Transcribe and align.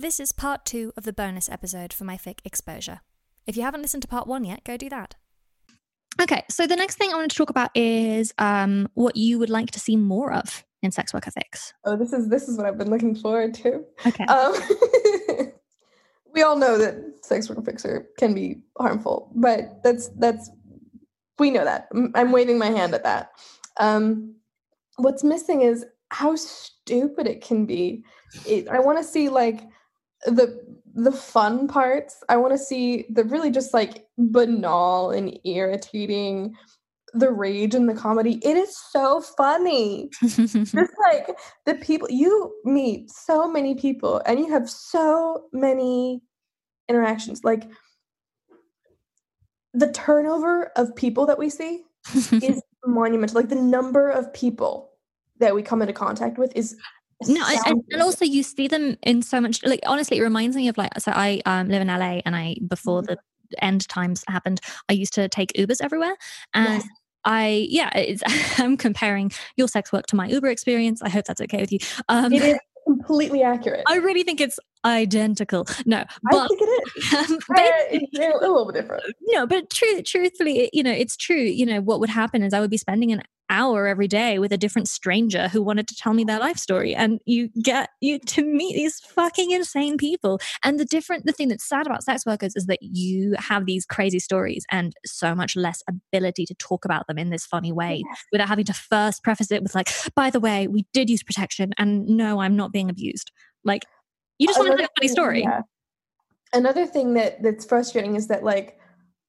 This 0.00 0.18
is 0.18 0.32
part 0.32 0.64
two 0.64 0.94
of 0.96 1.04
the 1.04 1.12
bonus 1.12 1.50
episode 1.50 1.92
for 1.92 2.04
my 2.04 2.16
fic 2.16 2.38
exposure. 2.42 3.00
If 3.46 3.54
you 3.54 3.64
haven't 3.64 3.82
listened 3.82 4.00
to 4.00 4.08
part 4.08 4.26
one 4.26 4.44
yet, 4.44 4.64
go 4.64 4.78
do 4.78 4.88
that. 4.88 5.16
Okay, 6.18 6.42
so 6.48 6.66
the 6.66 6.74
next 6.74 6.96
thing 6.96 7.12
I 7.12 7.16
want 7.16 7.30
to 7.30 7.36
talk 7.36 7.50
about 7.50 7.68
is 7.74 8.32
um, 8.38 8.88
what 8.94 9.14
you 9.18 9.38
would 9.38 9.50
like 9.50 9.70
to 9.72 9.78
see 9.78 9.96
more 9.96 10.32
of 10.32 10.64
in 10.82 10.90
sex 10.90 11.12
worker 11.12 11.30
fics. 11.30 11.74
Oh, 11.84 11.98
this 11.98 12.14
is 12.14 12.30
this 12.30 12.48
is 12.48 12.56
what 12.56 12.64
I've 12.64 12.78
been 12.78 12.88
looking 12.88 13.14
forward 13.14 13.52
to. 13.56 13.84
Okay. 14.06 14.24
Um, 14.24 14.54
we 16.34 16.40
all 16.40 16.56
know 16.56 16.78
that 16.78 17.22
sex 17.22 17.50
worker 17.50 17.60
fics 17.60 17.84
are, 17.84 18.08
can 18.18 18.32
be 18.32 18.62
harmful, 18.78 19.30
but 19.34 19.82
that's 19.84 20.08
that's 20.18 20.50
we 21.38 21.50
know 21.50 21.64
that. 21.66 21.88
I'm- 21.92 22.12
I'm 22.14 22.32
waving 22.32 22.56
my 22.56 22.70
hand 22.70 22.94
at 22.94 23.04
that. 23.04 23.32
Um, 23.78 24.36
what's 24.96 25.22
missing 25.22 25.60
is 25.60 25.84
how 26.08 26.36
stupid 26.36 27.26
it 27.26 27.42
can 27.42 27.66
be. 27.66 28.02
It, 28.46 28.66
I 28.68 28.80
want 28.80 28.96
to 28.96 29.04
see 29.04 29.28
like 29.28 29.60
the 30.24 30.60
the 30.94 31.12
fun 31.12 31.68
parts. 31.68 32.22
I 32.28 32.36
want 32.36 32.52
to 32.52 32.58
see 32.58 33.06
the 33.10 33.24
really 33.24 33.50
just 33.50 33.72
like 33.72 34.06
banal 34.18 35.10
and 35.10 35.38
irritating 35.44 36.56
the 37.12 37.30
rage 37.30 37.74
and 37.74 37.88
the 37.88 37.94
comedy. 37.94 38.40
It 38.44 38.56
is 38.56 38.76
so 38.76 39.20
funny 39.20 40.10
just 40.22 40.76
like 40.76 41.36
the 41.66 41.74
people 41.80 42.08
you 42.10 42.54
meet 42.64 43.10
so 43.10 43.48
many 43.50 43.74
people 43.74 44.22
and 44.26 44.38
you 44.38 44.50
have 44.50 44.68
so 44.68 45.44
many 45.52 46.22
interactions 46.88 47.44
like 47.44 47.68
the 49.72 49.92
turnover 49.92 50.72
of 50.76 50.94
people 50.96 51.26
that 51.26 51.38
we 51.38 51.48
see 51.48 51.84
is 52.14 52.60
monumental 52.84 53.36
like 53.36 53.48
the 53.48 53.54
number 53.54 54.10
of 54.10 54.32
people 54.32 54.90
that 55.38 55.54
we 55.54 55.62
come 55.62 55.80
into 55.80 55.92
contact 55.92 56.38
with 56.38 56.52
is 56.56 56.76
no, 57.26 57.44
and- 57.66 57.82
and, 57.90 58.02
also 58.02 58.24
you 58.24 58.42
see 58.42 58.68
them 58.68 58.96
in 59.02 59.22
so 59.22 59.40
much. 59.40 59.64
Like 59.64 59.80
honestly, 59.86 60.18
it 60.18 60.22
reminds 60.22 60.56
me 60.56 60.68
of 60.68 60.78
like. 60.78 60.98
So 60.98 61.12
I 61.14 61.42
um, 61.46 61.68
live 61.68 61.82
in 61.82 61.88
LA, 61.88 62.20
and 62.24 62.34
I 62.34 62.56
before 62.66 63.02
the 63.02 63.18
end 63.58 63.88
times 63.88 64.24
happened, 64.28 64.60
I 64.88 64.92
used 64.94 65.14
to 65.14 65.28
take 65.28 65.52
Ubers 65.54 65.78
everywhere, 65.82 66.16
and 66.54 66.82
Yes. 66.82 66.88
I 67.24 67.66
yeah, 67.68 67.90
it's, 67.96 68.22
I'm 68.58 68.76
comparing 68.76 69.30
your 69.56 69.68
sex 69.68 69.92
work 69.92 70.06
to 70.06 70.16
my 70.16 70.28
Uber 70.28 70.48
experience. 70.48 71.02
I 71.02 71.08
hope 71.08 71.24
that's 71.26 71.40
okay 71.42 71.60
with 71.60 71.72
you. 71.72 71.78
Um, 72.08 72.32
it 72.32 72.42
is 72.42 72.58
completely 72.86 73.42
accurate 73.42 73.84
I 73.86 73.96
really 73.96 74.22
think 74.22 74.40
it's 74.40 74.58
identical. 74.84 75.66
No, 75.84 75.98
I 75.98 76.06
but 76.30 76.48
think 76.48 76.60
it 76.62 76.64
is 76.64 77.30
um, 77.30 77.38
Uh, 77.50 77.62
it's 77.90 78.18
a 78.18 78.38
little 78.40 78.64
bit 78.66 78.80
different 78.80 79.02
no, 79.28 79.46
but 79.46 79.70
truth, 79.70 80.04
truthfully, 80.04 80.70
you 80.72 80.82
know, 80.82 80.92
it's 80.92 81.16
true. 81.16 81.36
You 81.36 81.66
know, 81.66 81.80
what 81.80 82.00
would 82.00 82.08
happen 82.08 82.42
is 82.42 82.54
I 82.54 82.60
would 82.60 82.70
be 82.70 82.78
spending 82.78 83.12
an 83.12 83.22
hour 83.50 83.86
every 83.86 84.08
day 84.08 84.38
with 84.38 84.52
a 84.52 84.56
different 84.56 84.88
stranger 84.88 85.48
who 85.48 85.60
wanted 85.62 85.86
to 85.88 85.94
tell 85.96 86.14
me 86.14 86.24
their 86.24 86.38
life 86.38 86.56
story, 86.56 86.94
and 86.94 87.20
you 87.26 87.48
get 87.62 87.90
you 88.00 88.18
to 88.26 88.42
meet 88.44 88.74
these 88.76 89.00
fucking 89.00 89.50
insane 89.50 89.98
people. 89.98 90.40
And 90.64 90.80
the 90.80 90.84
different, 90.84 91.26
the 91.26 91.32
thing 91.32 91.48
that's 91.48 91.68
sad 91.68 91.86
about 91.86 92.02
sex 92.04 92.24
workers 92.24 92.54
is 92.56 92.66
that 92.66 92.78
you 92.80 93.34
have 93.38 93.66
these 93.66 93.84
crazy 93.84 94.18
stories 94.20 94.64
and 94.70 94.94
so 95.04 95.34
much 95.34 95.56
less 95.56 95.82
ability 95.88 96.46
to 96.46 96.54
talk 96.54 96.84
about 96.84 97.06
them 97.08 97.18
in 97.18 97.30
this 97.30 97.44
funny 97.44 97.72
way 97.72 98.02
without 98.32 98.48
having 98.48 98.64
to 98.64 98.72
first 98.74 99.22
preface 99.22 99.50
it 99.50 99.62
with 99.62 99.74
like, 99.74 99.88
by 100.14 100.30
the 100.30 100.40
way, 100.40 100.68
we 100.68 100.86
did 100.92 101.10
use 101.10 101.22
protection, 101.22 101.72
and 101.76 102.06
no, 102.06 102.40
I'm 102.40 102.56
not 102.56 102.72
being 102.72 102.88
abused. 102.88 103.30
Like, 103.64 103.82
you 104.38 104.46
just 104.46 104.58
want 104.58 104.68
to 104.68 104.72
Another 104.74 104.82
tell 104.84 104.90
a 104.96 105.00
funny 105.00 105.08
thing- 105.08 105.14
story. 105.14 105.42
yeah. 105.42 105.60
Another 106.52 106.86
thing 106.86 107.14
that 107.14 107.42
that's 107.42 107.64
frustrating 107.64 108.16
is 108.16 108.26
that 108.28 108.42
like 108.42 108.76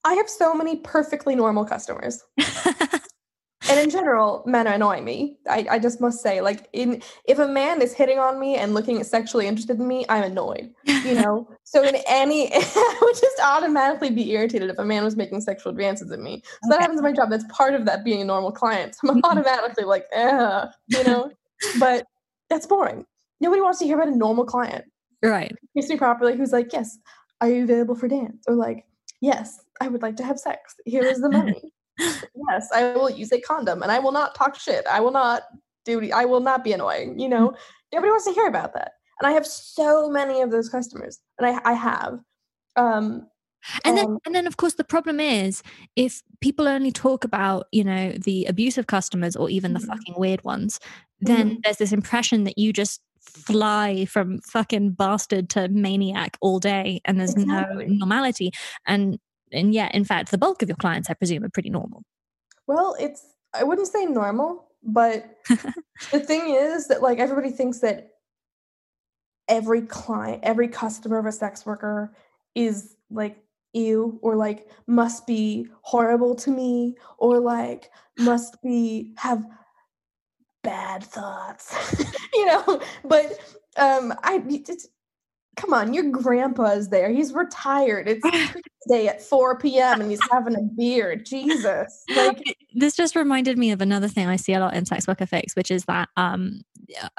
I 0.04 0.14
have 0.16 0.28
so 0.28 0.56
many 0.56 0.78
perfectly 0.78 1.36
normal 1.36 1.66
customers. 1.66 2.24
And 3.72 3.80
in 3.80 3.90
general, 3.90 4.44
men 4.46 4.68
annoy 4.68 5.00
me. 5.00 5.38
I, 5.50 5.66
I 5.72 5.80
just 5.80 6.02
must 6.02 6.22
say, 6.22 6.42
like, 6.42 6.68
in 6.74 7.02
if 7.26 7.40
a 7.40 7.48
man 7.48 7.82
is 7.82 7.94
hitting 7.94 8.20
on 8.20 8.38
me 8.38 8.58
and 8.58 8.74
looking 8.74 9.02
sexually 9.06 9.48
interested 9.48 9.80
in 9.80 9.88
me, 9.88 10.06
I'm 10.10 10.24
annoyed. 10.24 10.74
You 10.86 11.16
know. 11.16 11.48
so 11.64 11.82
in 11.82 11.96
any, 12.06 12.52
I 12.54 12.98
would 13.02 13.16
just 13.16 13.40
automatically 13.42 14.10
be 14.10 14.30
irritated 14.32 14.70
if 14.70 14.78
a 14.78 14.84
man 14.84 15.06
was 15.06 15.16
making 15.16 15.40
sexual 15.40 15.72
advances 15.72 16.12
at 16.12 16.20
me. 16.20 16.44
So 16.64 16.70
that 16.70 16.82
happens 16.82 17.00
in 17.00 17.04
my 17.06 17.14
job. 17.14 17.30
That's 17.30 17.46
part 17.50 17.74
of 17.74 17.86
that 17.86 18.04
being 18.04 18.22
a 18.22 18.26
normal 18.26 18.52
client. 18.52 18.96
So 18.96 19.10
I'm 19.10 19.22
Mhm. 19.22 19.32
automatically 19.32 19.86
like, 19.86 20.06
eh, 20.12 20.66
you 20.90 21.04
know. 21.06 21.32
but 21.80 22.06
that's 22.50 22.68
boring. 22.68 23.06
Nobody 23.40 23.62
wants 23.62 23.80
to 23.80 23.86
hear 23.86 23.96
about 23.96 24.14
a 24.14 24.18
normal 24.18 24.44
client 24.44 24.84
right. 25.24 25.56
treats 25.72 25.90
me 25.90 25.96
properly 25.96 26.36
who's 26.36 26.52
like, 26.52 26.74
Yes, 26.74 26.98
are 27.40 27.50
you 27.50 27.64
available 27.64 27.96
for 27.96 28.10
dance? 28.10 28.44
Or 28.48 28.56
like, 28.56 28.86
Yes, 29.22 29.64
I 29.80 29.88
would 29.88 30.02
like 30.02 30.18
to 30.18 30.24
have 30.26 30.38
sex. 30.40 30.76
Here 30.86 31.06
is 31.06 31.22
the 31.22 31.30
money. 31.30 31.72
Yes, 32.50 32.70
I 32.74 32.94
will 32.94 33.10
use 33.10 33.32
a 33.32 33.40
condom 33.42 33.82
and 33.84 33.92
I 33.92 34.00
will 34.00 34.12
not 34.12 34.36
talk 34.36 34.56
shit. 34.56 34.86
I 34.88 35.00
will 35.00 35.12
not 35.12 35.44
do 35.86 36.12
I 36.12 36.26
will 36.26 36.40
not 36.42 36.64
be 36.64 36.74
annoying. 36.74 37.20
You 37.20 37.30
know, 37.30 37.54
nobody 37.94 38.10
wants 38.10 38.26
to 38.26 38.34
hear 38.34 38.48
about 38.48 38.74
that. 38.74 38.94
And 39.20 39.28
I 39.28 39.32
have 39.34 39.46
so 39.46 40.10
many 40.10 40.42
of 40.42 40.52
those 40.52 40.70
customers. 40.70 41.20
And 41.38 41.48
I 41.48 41.60
I 41.64 41.74
have. 41.74 42.20
Um 42.76 43.28
and 43.86 43.96
then 43.98 44.06
Um, 44.06 44.18
and 44.26 44.34
then 44.36 44.48
of 44.48 44.58
course 44.58 44.74
the 44.74 44.84
problem 44.84 45.20
is 45.20 45.62
if 45.96 46.24
people 46.40 46.68
only 46.68 46.92
talk 46.92 47.24
about 47.24 47.68
you 47.72 47.84
know 47.84 48.12
the 48.14 48.46
abusive 48.46 48.88
customers 48.88 49.36
or 49.36 49.50
even 49.50 49.74
the 49.74 49.80
Mhm. 49.80 49.88
fucking 49.88 50.16
weird 50.18 50.44
ones 50.44 50.80
then 51.20 51.60
there's 51.64 51.78
this 51.78 51.92
impression 51.92 52.46
that 52.46 52.58
you 52.58 52.74
just 52.74 53.00
fly 53.20 54.06
from 54.06 54.40
fucking 54.42 54.92
bastard 54.94 55.48
to 55.50 55.68
maniac 55.70 56.38
all 56.42 56.60
day 56.60 57.00
and 57.06 57.20
there's 57.20 57.36
Exactly. 57.36 57.86
no 57.86 57.94
normality 58.00 58.52
and 58.88 59.20
and 59.52 59.74
yeah 59.74 59.90
in 59.94 60.04
fact 60.04 60.32
the 60.32 60.38
bulk 60.38 60.62
of 60.62 60.70
your 60.70 60.78
clients 60.78 61.10
i 61.10 61.14
presume 61.14 61.44
are 61.44 61.50
pretty 61.50 61.70
normal 61.70 62.02
Well, 62.68 62.96
it's 63.00 63.34
I 63.54 63.64
wouldn't 63.64 63.88
say 63.88 64.06
normal, 64.06 64.72
but 64.84 65.26
the 66.12 66.20
thing 66.20 66.56
is 66.56 66.88
that 66.88 67.02
like 67.02 67.20
everybody 67.20 67.50
thinks 67.50 67.80
that 67.80 68.12
every 69.48 69.82
client, 69.82 70.42
every 70.44 70.68
customer 70.68 71.18
of 71.18 71.26
a 71.26 71.32
sex 71.32 71.66
worker 71.66 72.16
is 72.56 72.96
like 73.10 73.38
ew 73.74 74.20
or 74.22 74.36
like 74.36 74.70
must 74.88 75.26
be 75.28 75.68
horrible 75.82 76.36
to 76.36 76.52
me 76.52 76.96
or 77.18 77.40
like 77.40 77.90
must 78.20 78.62
be 78.62 79.14
have 79.18 79.46
bad 80.64 81.04
thoughts. 81.04 81.76
you 82.34 82.46
know, 82.46 82.82
but 83.04 83.38
um 83.78 84.14
I 84.24 84.42
it's, 84.48 84.88
come 85.56 85.74
on, 85.74 85.94
your 85.94 86.10
grandpa's 86.10 86.90
there. 86.90 87.10
He's 87.10 87.34
retired. 87.34 88.08
It's 88.08 88.22
Tuesday 88.88 89.08
at 89.08 89.22
4 89.22 89.58
p.m. 89.60 90.02
and 90.02 90.10
he's 90.10 90.22
having 90.32 90.56
a 90.56 90.62
beer. 90.62 91.16
Jesus. 91.16 92.06
Like 92.16 92.44
this 92.74 92.96
just 92.96 93.16
reminded 93.16 93.58
me 93.58 93.72
of 93.72 93.82
another 93.82 94.08
thing 94.08 94.28
I 94.28 94.36
see 94.36 94.54
a 94.54 94.60
lot 94.60 94.76
in 94.76 94.86
sex 94.86 95.08
worker 95.08 95.26
fics, 95.26 95.56
which 95.56 95.72
is 95.72 95.86
that 95.86 96.10
um, 96.18 96.62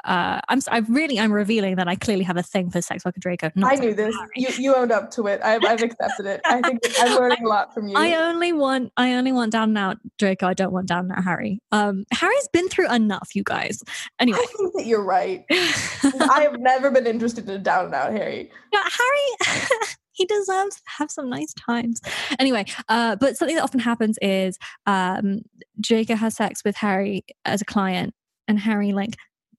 uh, 0.03 0.39
I'm 0.47 0.59
I 0.69 0.79
really 0.89 1.19
I'm 1.19 1.31
revealing 1.31 1.75
that 1.75 1.87
I 1.87 1.95
clearly 1.95 2.23
have 2.23 2.37
a 2.37 2.43
thing 2.43 2.69
for 2.69 2.81
sex 2.81 3.05
worker 3.05 3.19
Draco. 3.19 3.51
Not 3.55 3.73
I 3.73 3.75
knew 3.75 3.93
this. 3.93 4.15
You 4.35 4.49
you 4.57 4.75
owned 4.75 4.91
up 4.91 5.11
to 5.11 5.27
it. 5.27 5.41
I've, 5.43 5.63
I've 5.65 5.81
accepted 5.81 6.25
it. 6.25 6.41
I 6.45 6.61
think 6.61 6.81
I'm 6.99 7.15
learning 7.19 7.43
a 7.43 7.47
lot 7.47 7.73
from 7.73 7.87
you. 7.87 7.95
I 7.95 8.15
only 8.15 8.53
want 8.53 8.91
I 8.97 9.13
only 9.13 9.31
want 9.31 9.51
down 9.51 9.69
and 9.69 9.77
out 9.77 9.97
Draco. 10.17 10.47
I 10.47 10.53
don't 10.53 10.71
want 10.71 10.87
down 10.87 11.05
and 11.05 11.11
out 11.13 11.23
Harry. 11.23 11.59
Um, 11.71 12.05
Harry's 12.11 12.47
been 12.51 12.69
through 12.69 12.91
enough, 12.91 13.29
you 13.33 13.43
guys. 13.43 13.81
Anyway, 14.19 14.39
I 14.41 14.45
think 14.57 14.73
that 14.75 14.85
you're 14.85 15.03
right. 15.03 15.45
I 15.51 16.47
have 16.49 16.59
never 16.59 16.91
been 16.91 17.07
interested 17.07 17.49
in 17.49 17.55
a 17.55 17.59
down 17.59 17.85
and 17.85 17.95
out 17.95 18.11
Harry. 18.11 18.51
Yeah, 18.71 18.83
Harry, 18.83 19.67
he 20.11 20.25
deserves 20.25 20.75
to 20.77 20.81
have 20.97 21.11
some 21.11 21.29
nice 21.29 21.53
times. 21.53 22.01
Anyway, 22.39 22.65
uh, 22.89 23.15
but 23.15 23.37
something 23.37 23.55
that 23.55 23.63
often 23.63 23.79
happens 23.79 24.17
is 24.21 24.57
um, 24.85 25.41
Draco 25.79 26.15
has 26.15 26.35
sex 26.35 26.61
with 26.63 26.75
Harry 26.77 27.25
as 27.45 27.61
a 27.61 27.65
client, 27.65 28.13
and 28.47 28.59
Harry 28.59 28.93
like 28.93 29.15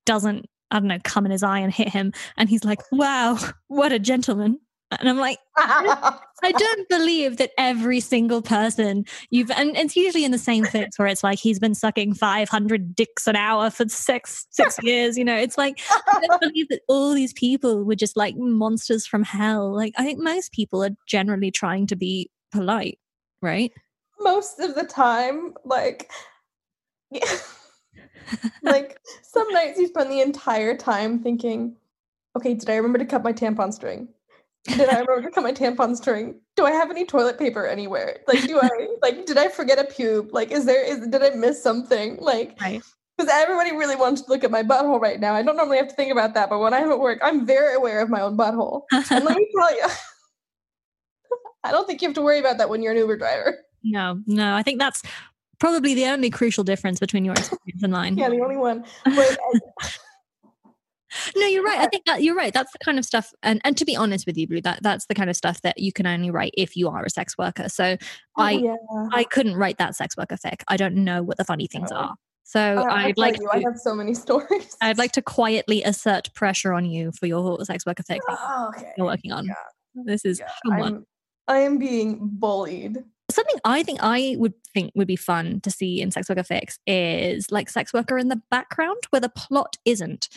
doesn't, 0.07 0.47
I 0.71 0.79
don't 0.79 0.89
know, 0.89 0.99
come 1.05 1.27
in 1.27 1.33
his 1.33 1.43
eye 1.43 1.61
and 1.61 1.73
hit 1.73 1.89
him, 1.89 2.13
and 2.37 2.49
he's 2.49 2.65
like, 2.65 2.81
"Wow, 2.93 3.39
what 3.69 3.93
a 3.93 3.99
gentleman." 3.99 4.59
And 5.01 5.09
I'm 5.09 5.19
like, 5.19 5.39
I 5.57 6.53
don't 6.57 6.89
believe 6.89 7.37
that 7.39 7.51
every 7.59 8.01
single 8.01 8.43
person 8.43 9.05
you've, 9.31 9.51
and 9.51 9.77
it's 9.77 9.97
usually 9.97 10.25
in 10.25 10.31
the 10.31 10.39
same 10.39 10.65
fics 10.65 10.99
where 10.99 11.09
it's 11.09 11.25
like 11.25 11.39
he's 11.39 11.59
been 11.59 11.75
sucking 11.75 12.15
500 12.15 12.95
dicks 12.95 13.27
an 13.27 13.37
hour 13.37 13.71
for 13.71 13.89
six 13.89 14.47
six 14.51 14.79
years. 14.83 15.17
You 15.17 15.25
know, 15.25 15.37
it's 15.37 15.59
like 15.59 15.81
I 15.91 16.21
don't 16.27 16.41
believe 16.41 16.69
that 16.69 16.83
all 16.89 17.15
these 17.15 17.33
people 17.33 17.85
were 17.85 17.97
just 17.97 18.17
like 18.17 18.37
monsters 18.37 19.07
from 19.07 19.23
hell. 19.23 19.75
Like 19.75 19.95
I 19.97 20.05
think 20.05 20.21
most 20.21 20.53
people 20.53 20.85
are 20.85 20.97
generally 21.09 21.51
trying 21.51 21.87
to 21.89 21.97
be 21.97 22.31
polite, 22.53 22.99
right? 23.43 23.73
Most 24.21 24.61
of 24.61 24.75
the 24.75 24.85
time, 24.85 25.55
like, 25.65 26.11
yeah. 27.11 27.21
like 28.63 28.99
some 29.23 29.49
nights 29.53 29.79
you 29.79 29.87
spend 29.89 30.11
the 30.11 30.21
entire 30.21 30.77
time 30.77 31.23
thinking, 31.23 31.77
okay, 32.37 32.55
did 32.55 32.69
I 32.71 32.77
remember 32.77 32.99
to 32.99 33.05
cut 33.07 33.23
my 33.23 33.33
tampon 33.33 33.73
string? 33.73 34.09
Did 34.67 34.89
I 34.89 35.01
remember 35.01 35.23
to 35.23 35.31
cut 35.31 35.43
my 35.45 35.53
tampon 35.53 35.95
string? 35.97 36.41
Do 36.57 36.65
I 36.65 36.71
have 36.71 36.91
any 36.91 37.05
toilet 37.05 37.39
paper 37.39 37.67
anywhere? 37.67 38.21
Like, 38.27 38.47
do 38.47 38.59
I 38.63 38.71
like? 39.03 39.27
Did 39.27 39.37
I 39.37 39.49
forget 39.49 39.79
a 39.79 39.85
pube? 39.85 40.33
Like, 40.33 40.51
is 40.51 40.65
there? 40.65 40.83
Is 40.85 41.07
did 41.07 41.23
I 41.23 41.31
miss 41.31 41.63
something? 41.63 42.17
Like, 42.19 42.57
Right. 42.61 42.83
because 43.17 43.31
everybody 43.31 43.73
really 43.77 43.97
wants 43.97 44.23
to 44.23 44.31
look 44.31 44.43
at 44.43 44.51
my 44.51 44.63
butthole 44.63 45.01
right 45.01 45.21
now. 45.21 45.35
I 45.35 45.43
don't 45.43 45.57
normally 45.57 45.77
have 45.77 45.89
to 45.89 45.95
think 45.95 46.11
about 46.13 46.33
that, 46.35 46.49
but 46.49 46.61
when 46.61 46.73
I'm 46.73 46.91
at 46.91 46.99
work, 46.99 47.19
I'm 47.23 47.45
very 47.45 47.75
aware 47.75 48.01
of 48.01 48.09
my 48.09 48.23
own 48.23 48.37
butthole. 48.39 48.83
And 48.93 49.25
let 49.25 49.37
me 49.37 49.47
tell 49.57 49.75
you, 49.77 49.87
I 51.63 51.71
don't 51.71 51.87
think 51.87 52.01
you 52.03 52.09
have 52.09 52.15
to 52.17 52.23
worry 52.23 52.39
about 52.39 52.59
that 52.59 52.69
when 52.71 52.83
you're 52.83 52.93
an 52.93 52.99
Uber 52.99 53.17
driver. 53.19 53.59
no, 53.83 54.21
no. 54.27 54.55
I 54.55 54.63
think 54.63 54.79
that's 54.79 55.03
probably 55.59 55.95
the 55.95 56.07
only 56.07 56.31
crucial 56.31 56.65
difference 56.65 56.99
between 57.01 57.25
your 57.25 57.35
experience 57.35 57.83
and 57.83 57.93
mine. 57.93 58.17
Yeah, 58.17 58.29
the 58.31 58.41
only 58.41 58.57
one. 58.57 58.85
But 59.05 59.39
no, 61.37 61.47
you're 61.47 61.63
right. 61.63 61.79
I 61.79 61.87
think 61.87 62.05
that 62.07 62.23
you're 62.23 62.35
right. 62.35 62.53
That's 62.53 62.73
the 62.73 62.79
kind 62.85 62.99
of 62.99 63.05
stuff, 63.05 63.33
and 63.43 63.61
and 63.65 63.77
to 63.77 63.85
be 63.85 63.97
honest 63.97 64.27
with 64.27 64.37
you, 64.37 64.47
Blue, 64.49 64.61
that 64.63 64.83
that's 64.83 65.07
the 65.07 65.15
kind 65.15 65.31
of 65.31 65.37
stuff 65.37 65.63
that 65.63 65.79
you 65.79 65.93
can 65.93 66.07
only 66.07 66.31
write 66.31 66.53
if 66.57 66.77
you 66.77 66.89
are 66.89 67.05
a 67.05 67.11
sex 67.11 67.39
worker. 67.39 67.69
So 67.69 67.97
I 68.37 68.55
Oh, 68.55 68.59
yeah. 68.59 69.09
I 69.13 69.25
couldn't 69.25 69.55
write 69.57 69.79
that 69.79 69.95
sex 69.95 70.17
worker 70.17 70.37
fic. 70.37 70.63
I 70.69 70.77
don't 70.77 70.97
know 70.97 71.23
what 71.23 71.37
the 71.37 71.45
funny 71.45 71.67
things 71.69 71.91
Oh. 71.93 71.97
are. 71.97 72.15
So 72.47 72.61
Uh, 72.79 72.83
I 72.85 73.05
I'd 73.07 73.17
like 73.19 73.39
you, 73.41 73.49
I 73.53 73.61
to, 73.61 73.65
have 73.67 73.79
so 73.79 73.95
many 73.95 74.13
stories. 74.15 74.77
I'd 74.83 74.99
like 74.99 75.13
to 75.13 75.23
quietly 75.23 75.83
assert 75.85 76.33
pressure 76.35 76.73
on 76.73 76.85
you 76.85 77.11
for 77.13 77.27
your 77.27 77.65
sex 77.65 77.87
worker 77.87 78.03
fic 78.03 78.19
Oh, 78.29 78.71
okay. 78.77 78.91
you're 78.97 79.07
working 79.07 79.33
on. 79.33 79.47
Yeah. 79.47 79.55
This 80.05 80.25
is 80.25 80.41
Yeah. 80.67 80.99
I 81.47 81.59
am 81.59 81.79
being 81.79 82.19
bullied. 82.23 83.05
Something 83.35 83.57
I 83.65 83.83
think 83.83 83.99
I 84.03 84.37
would 84.39 84.55
think 84.73 84.93
would 84.95 85.09
be 85.09 85.17
fun 85.17 85.61
to 85.63 85.71
see 85.71 86.01
in 86.01 86.11
sex 86.11 86.29
worker 86.29 86.43
fics 86.43 86.79
is 86.87 87.51
like 87.51 87.69
sex 87.69 87.93
worker 87.93 88.17
in 88.17 88.29
the 88.29 88.41
background 88.51 88.99
where 89.11 89.21
the 89.21 89.29
plot 89.29 89.77
isn't 89.85 90.29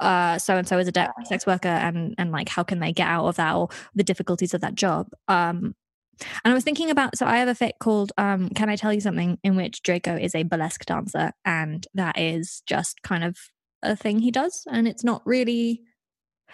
uh 0.00 0.38
so 0.38 0.56
and 0.56 0.66
so 0.66 0.78
is 0.78 0.88
a 0.88 0.92
de- 0.92 1.12
sex 1.24 1.46
worker 1.46 1.68
and 1.68 2.14
and 2.16 2.32
like 2.32 2.48
how 2.48 2.62
can 2.62 2.80
they 2.80 2.92
get 2.92 3.06
out 3.06 3.26
of 3.26 3.36
that 3.36 3.54
or 3.54 3.68
the 3.94 4.02
difficulties 4.02 4.54
of 4.54 4.62
that 4.62 4.74
job 4.74 5.06
um 5.28 5.74
and 6.44 6.52
I 6.52 6.54
was 6.54 6.64
thinking 6.64 6.90
about 6.90 7.18
so 7.18 7.26
I 7.26 7.36
have 7.36 7.48
a 7.48 7.54
fic 7.54 7.72
called 7.80 8.12
um 8.16 8.48
Can 8.50 8.70
I 8.70 8.76
Tell 8.76 8.92
You 8.94 9.00
Something 9.02 9.38
in 9.44 9.56
which 9.56 9.82
Draco 9.82 10.16
is 10.16 10.34
a 10.34 10.42
burlesque 10.42 10.86
dancer 10.86 11.32
and 11.44 11.86
that 11.92 12.18
is 12.18 12.62
just 12.66 13.02
kind 13.02 13.24
of 13.24 13.36
a 13.82 13.94
thing 13.94 14.18
he 14.20 14.30
does 14.30 14.66
and 14.70 14.88
it's 14.88 15.04
not 15.04 15.20
really 15.26 15.82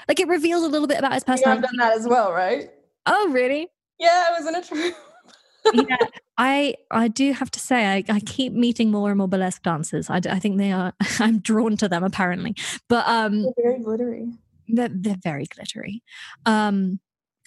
like 0.09 0.21
it 0.21 0.29
reveals 0.29 0.63
a 0.63 0.69
little 0.69 0.89
bit 0.89 0.99
about 0.99 1.15
his 1.15 1.25
personality. 1.25 1.61
You 1.61 1.67
have 1.69 1.79
done 1.79 1.89
that 1.89 1.97
as 1.97 2.07
well, 2.07 2.33
right? 2.33 2.71
Oh 3.07 3.31
really? 3.31 3.69
Yeah, 3.99 4.27
I 4.29 4.41
was 4.41 4.47
in 4.47 4.55
a. 4.55 4.93
yeah, 5.73 5.97
I 6.39 6.75
I 6.91 7.09
do 7.09 7.33
have 7.33 7.51
to 7.53 7.61
say 7.61 7.87
I, 7.87 8.05
I 8.09 8.21
keep 8.21 8.53
meeting 8.53 8.91
more 8.91 9.11
and 9.11 9.19
more 9.19 9.29
burlesque 9.29 9.63
dancers. 9.63 10.11
I, 10.11 10.17
I 10.29 10.39
think 10.39 10.59
they 10.59 10.73
are 10.73 10.93
I'm 11.21 11.39
drawn 11.41 11.77
to 11.79 11.89
them 11.89 12.05
apparently, 12.05 12.55
but 12.89 13.07
um 13.09 13.43
They're 13.43 13.53
very 13.63 13.79
glittery. 13.83 14.29
they're 14.69 14.89
they're 14.91 15.17
very 15.23 15.47
glittery. 15.47 16.03
Um, 16.45 17.01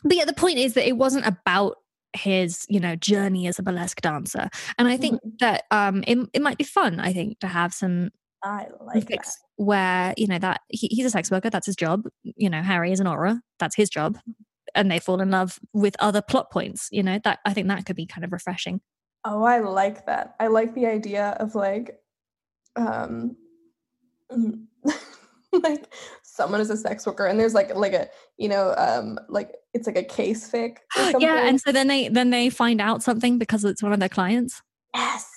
but 0.03 0.15
yeah, 0.17 0.25
the 0.25 0.33
point 0.33 0.57
is 0.59 0.73
that 0.75 0.87
it 0.87 0.97
wasn't 0.97 1.25
about 1.27 1.77
his 2.13 2.65
you 2.69 2.79
know 2.79 2.95
journey 2.95 3.47
as 3.47 3.59
a 3.59 3.63
burlesque 3.63 4.01
dancer, 4.01 4.49
and 4.77 4.87
I 4.87 4.97
think 4.97 5.19
that 5.39 5.63
um 5.71 6.03
it 6.07 6.17
it 6.33 6.41
might 6.41 6.57
be 6.57 6.63
fun. 6.63 6.99
I 6.99 7.13
think 7.13 7.39
to 7.39 7.47
have 7.47 7.73
some 7.73 8.09
I 8.43 8.67
like 8.81 9.07
that. 9.09 9.27
where 9.57 10.13
you 10.17 10.27
know 10.27 10.39
that 10.39 10.61
he, 10.69 10.87
he's 10.87 11.05
a 11.05 11.09
sex 11.09 11.29
worker 11.29 11.49
that's 11.49 11.65
his 11.65 11.75
job 11.75 12.05
you 12.23 12.49
know 12.49 12.61
harry 12.61 12.93
is 12.93 13.01
an 13.01 13.05
Auror 13.05 13.41
that's 13.59 13.75
his 13.75 13.89
job 13.89 14.17
and 14.75 14.89
they 14.91 14.99
fall 14.99 15.21
in 15.21 15.31
love 15.31 15.59
with 15.73 15.95
other 15.99 16.21
plot 16.21 16.51
points 16.51 16.87
you 16.91 17.03
know 17.03 17.19
that 17.23 17.39
i 17.45 17.53
think 17.53 17.67
that 17.67 17.85
could 17.85 17.95
be 17.95 18.05
kind 18.05 18.23
of 18.25 18.31
refreshing 18.31 18.81
Oh, 19.25 19.43
I 19.43 19.59
like 19.59 20.05
that. 20.05 20.35
I 20.39 20.47
like 20.47 20.73
the 20.73 20.85
idea 20.85 21.35
of 21.39 21.53
like, 21.53 21.99
um, 22.75 23.35
like 25.51 25.93
someone 26.23 26.61
is 26.61 26.69
a 26.69 26.77
sex 26.77 27.05
worker 27.05 27.25
and 27.25 27.39
there's 27.39 27.53
like 27.55 27.75
like 27.75 27.93
a 27.93 28.07
you 28.37 28.47
know 28.47 28.75
um 28.77 29.17
like 29.27 29.51
it's 29.73 29.87
like 29.87 29.97
a 29.97 30.03
case 30.03 30.49
fic. 30.49 30.77
or 30.97 31.19
yeah 31.19 31.47
and 31.49 31.59
so 31.59 31.71
then 31.71 31.87
they 31.87 32.07
then 32.09 32.29
they 32.29 32.49
find 32.49 32.79
out 32.79 33.01
something 33.01 33.39
because 33.39 33.65
it's 33.65 33.81
one 33.81 33.91
of 33.91 33.99
their 33.99 34.07
clients 34.07 34.61
yes, 34.95 35.27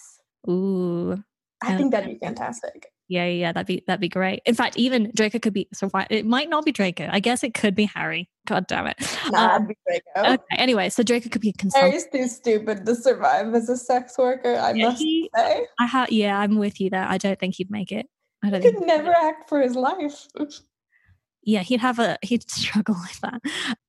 ooh 0.48 1.22
I 1.62 1.70
Yeah. 1.70 1.76
think 1.78 1.92
that'd 1.92 2.08
be 2.20 2.24
fantastic. 2.24 2.91
Yeah 3.08 3.26
yeah 3.26 3.52
that'd 3.52 3.66
be 3.66 3.82
that'd 3.86 4.00
be 4.00 4.08
great. 4.08 4.40
In 4.46 4.54
fact 4.54 4.76
even 4.76 5.10
draco 5.14 5.38
could 5.38 5.52
be 5.52 5.68
so 5.72 5.88
why 5.88 6.06
it 6.10 6.24
might 6.26 6.48
not 6.48 6.64
be 6.64 6.72
draco. 6.72 7.08
I 7.10 7.20
guess 7.20 7.42
it 7.44 7.54
could 7.54 7.74
be 7.74 7.84
harry. 7.84 8.28
God 8.46 8.66
damn 8.66 8.86
it. 8.86 8.96
Nah, 9.30 9.56
Um, 9.56 9.68
okay 10.16 10.42
anyway 10.56 10.88
so 10.88 11.02
draco 11.02 11.28
could 11.28 11.40
be 11.42 11.50
a 11.50 11.52
consultant. 11.54 11.92
Harry's 11.92 12.06
too 12.12 12.28
stupid 12.28 12.86
to 12.86 12.94
survive 12.94 13.54
as 13.54 13.68
a 13.68 13.76
sex 13.76 14.16
worker. 14.18 14.54
I 14.56 14.72
Yeah, 14.72 14.88
must 14.88 14.98
he- 15.02 15.30
say, 15.36 15.66
i 15.78 15.86
ha- 15.86 16.06
yeah 16.10 16.38
i'm 16.38 16.56
with 16.58 16.80
you 16.80 16.90
there. 16.90 17.06
I 17.08 17.18
don't 17.18 17.38
think 17.38 17.54
he'd 17.56 17.70
make 17.70 17.92
it. 17.92 18.06
I 18.44 18.50
don't 18.50 18.62
think 18.62 18.78
could 18.78 18.86
never 18.86 19.12
act 19.12 19.48
for 19.48 19.60
his 19.60 19.76
life. 19.76 20.26
yeah 21.42 21.60
he'd 21.62 21.80
have 21.80 21.98
a 21.98 22.18
he'd 22.22 22.48
struggle 22.50 22.94
with 23.00 23.20
that. 23.20 23.40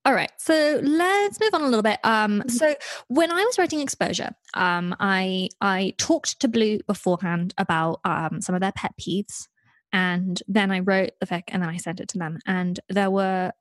All 0.06 0.14
right 0.14 0.32
so 0.38 0.80
let's 0.84 1.40
move 1.40 1.54
on 1.54 1.62
a 1.62 1.66
little 1.66 1.82
bit. 1.84 2.00
Um 2.04 2.42
Mhm. 2.42 2.52
so 2.52 2.76
when 3.08 3.32
i 3.32 3.44
was 3.44 3.58
writing 3.58 3.80
exposure 3.80 4.32
um 4.54 4.96
i 5.00 5.50
i 5.62 5.94
talked 5.98 6.40
to 6.40 6.48
blue 6.48 6.80
beforehand 6.88 7.54
about 7.58 8.00
um 8.06 8.42
some 8.42 8.56
of 8.56 8.62
their 8.62 8.72
pet 8.72 8.94
peeves 9.00 9.48
and 9.92 10.42
then 10.48 10.72
i 10.72 10.80
wrote 10.80 11.12
the 11.20 11.28
fic 11.28 11.44
and 11.50 11.62
then 11.62 11.70
i 11.70 11.78
sent 11.78 12.00
it 12.00 12.08
to 12.10 12.18
them 12.18 12.40
and 12.46 12.80
there 12.90 13.12
were 13.12 13.52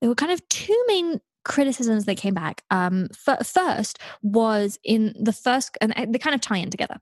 there 0.00 0.08
were 0.10 0.14
kind 0.14 0.32
of 0.32 0.46
two 0.48 0.84
main 0.88 1.20
criticisms 1.44 2.06
that 2.06 2.16
came 2.16 2.34
back. 2.34 2.62
Um 2.70 3.08
f- 3.26 3.46
first 3.46 3.98
was 4.22 4.78
in 4.82 5.14
the 5.18 5.32
first 5.32 5.78
and 5.80 5.94
they 6.08 6.18
kind 6.18 6.34
of 6.34 6.40
tie 6.40 6.56
in 6.58 6.70
together. 6.70 6.96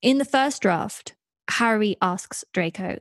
In 0.00 0.18
the 0.18 0.24
first 0.24 0.62
draft 0.62 1.14
harry 1.50 1.94
asks 2.00 2.42
draco 2.54 2.98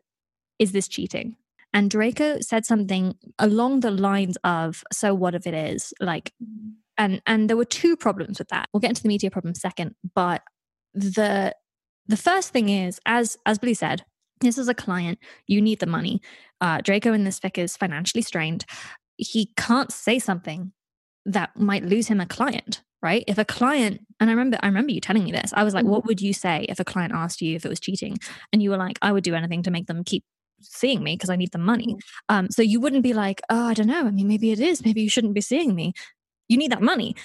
is 0.60 0.72
this 0.74 0.88
cheating 0.90 1.36
and 1.74 1.90
Draco 1.90 2.40
said 2.42 2.66
something 2.66 3.16
along 3.40 3.80
the 3.82 3.92
lines 3.92 4.38
of, 4.44 4.84
"So 4.92 5.14
what 5.14 5.36
if 5.36 5.48
it 5.48 5.54
is?" 5.54 5.94
Like, 6.00 6.34
and 6.98 7.22
and 7.26 7.50
there 7.50 7.58
were 7.58 7.66
two 7.66 7.96
problems 7.98 8.40
with 8.40 8.50
that. 8.50 8.70
We'll 8.72 8.82
get 8.82 8.90
into 8.92 9.04
the 9.04 9.08
media 9.10 9.32
problem 9.32 9.56
second, 9.56 9.96
but 10.16 10.44
the 10.94 11.56
the 12.08 12.18
first 12.18 12.52
thing 12.52 12.70
is, 12.70 13.00
as 13.06 13.38
as 13.46 13.60
Blue 13.60 13.74
said, 13.76 14.06
this 14.42 14.58
is 14.58 14.68
a 14.68 14.74
client. 14.74 15.20
You 15.48 15.62
need 15.62 15.80
the 15.80 15.88
money. 15.88 16.22
Uh, 16.62 16.82
Draco 16.82 17.14
in 17.14 17.24
this 17.24 17.40
fic 17.40 17.58
is 17.58 17.78
financially 17.78 18.22
strained. 18.22 18.66
He 19.18 19.52
can't 19.58 19.92
say 19.92 20.20
something 20.20 20.72
that 21.26 21.58
might 21.58 21.86
lose 21.86 22.08
him 22.08 22.22
a 22.22 22.26
client. 22.26 22.82
Right? 23.02 23.26
If 23.28 23.38
a 23.38 23.44
client, 23.44 24.00
and 24.22 24.30
I 24.30 24.34
remember, 24.34 24.58
I 24.64 24.68
remember 24.68 24.94
you 24.94 25.02
telling 25.02 25.26
me 25.26 25.34
this. 25.34 25.52
I 25.54 25.66
was 25.66 25.74
like, 25.74 25.84
Mhm. 25.84 25.90
"What 25.90 26.06
would 26.06 26.22
you 26.22 26.32
say 26.34 26.66
if 26.70 26.80
a 26.80 26.86
client 26.86 27.12
asked 27.14 27.42
you 27.42 27.54
if 27.54 27.66
it 27.66 27.70
was 27.70 27.82
cheating?" 27.82 28.18
And 28.54 28.64
you 28.64 28.70
were 28.70 28.78
like, 28.78 28.98
"I 29.02 29.12
would 29.12 29.26
do 29.26 29.36
anything 29.36 29.62
to 29.64 29.72
make 29.72 29.88
them 29.88 30.06
keep 30.06 30.24
seeing 30.64 31.04
me 31.04 31.16
because 31.16 31.30
I 31.30 31.36
need 31.36 31.52
the 31.52 31.58
money." 31.60 31.98
Um, 32.30 32.50
so 32.52 32.62
you 32.62 32.80
wouldn't 32.80 33.04
be 33.04 33.14
like, 33.14 33.42
oh, 33.50 33.68
I 33.68 33.74
don't 33.74 33.88
know. 33.88 34.06
I 34.08 34.12
mean, 34.12 34.28
maybe 34.28 34.52
it 34.52 34.60
is. 34.60 34.84
Maybe 34.86 35.02
you 35.02 35.10
shouldn't 35.10 35.34
be 35.36 35.42
seeing 35.42 35.76
me. 35.76 35.94
You 36.50 36.58
need 36.58 36.72
that 36.72 36.82
money. 36.82 37.16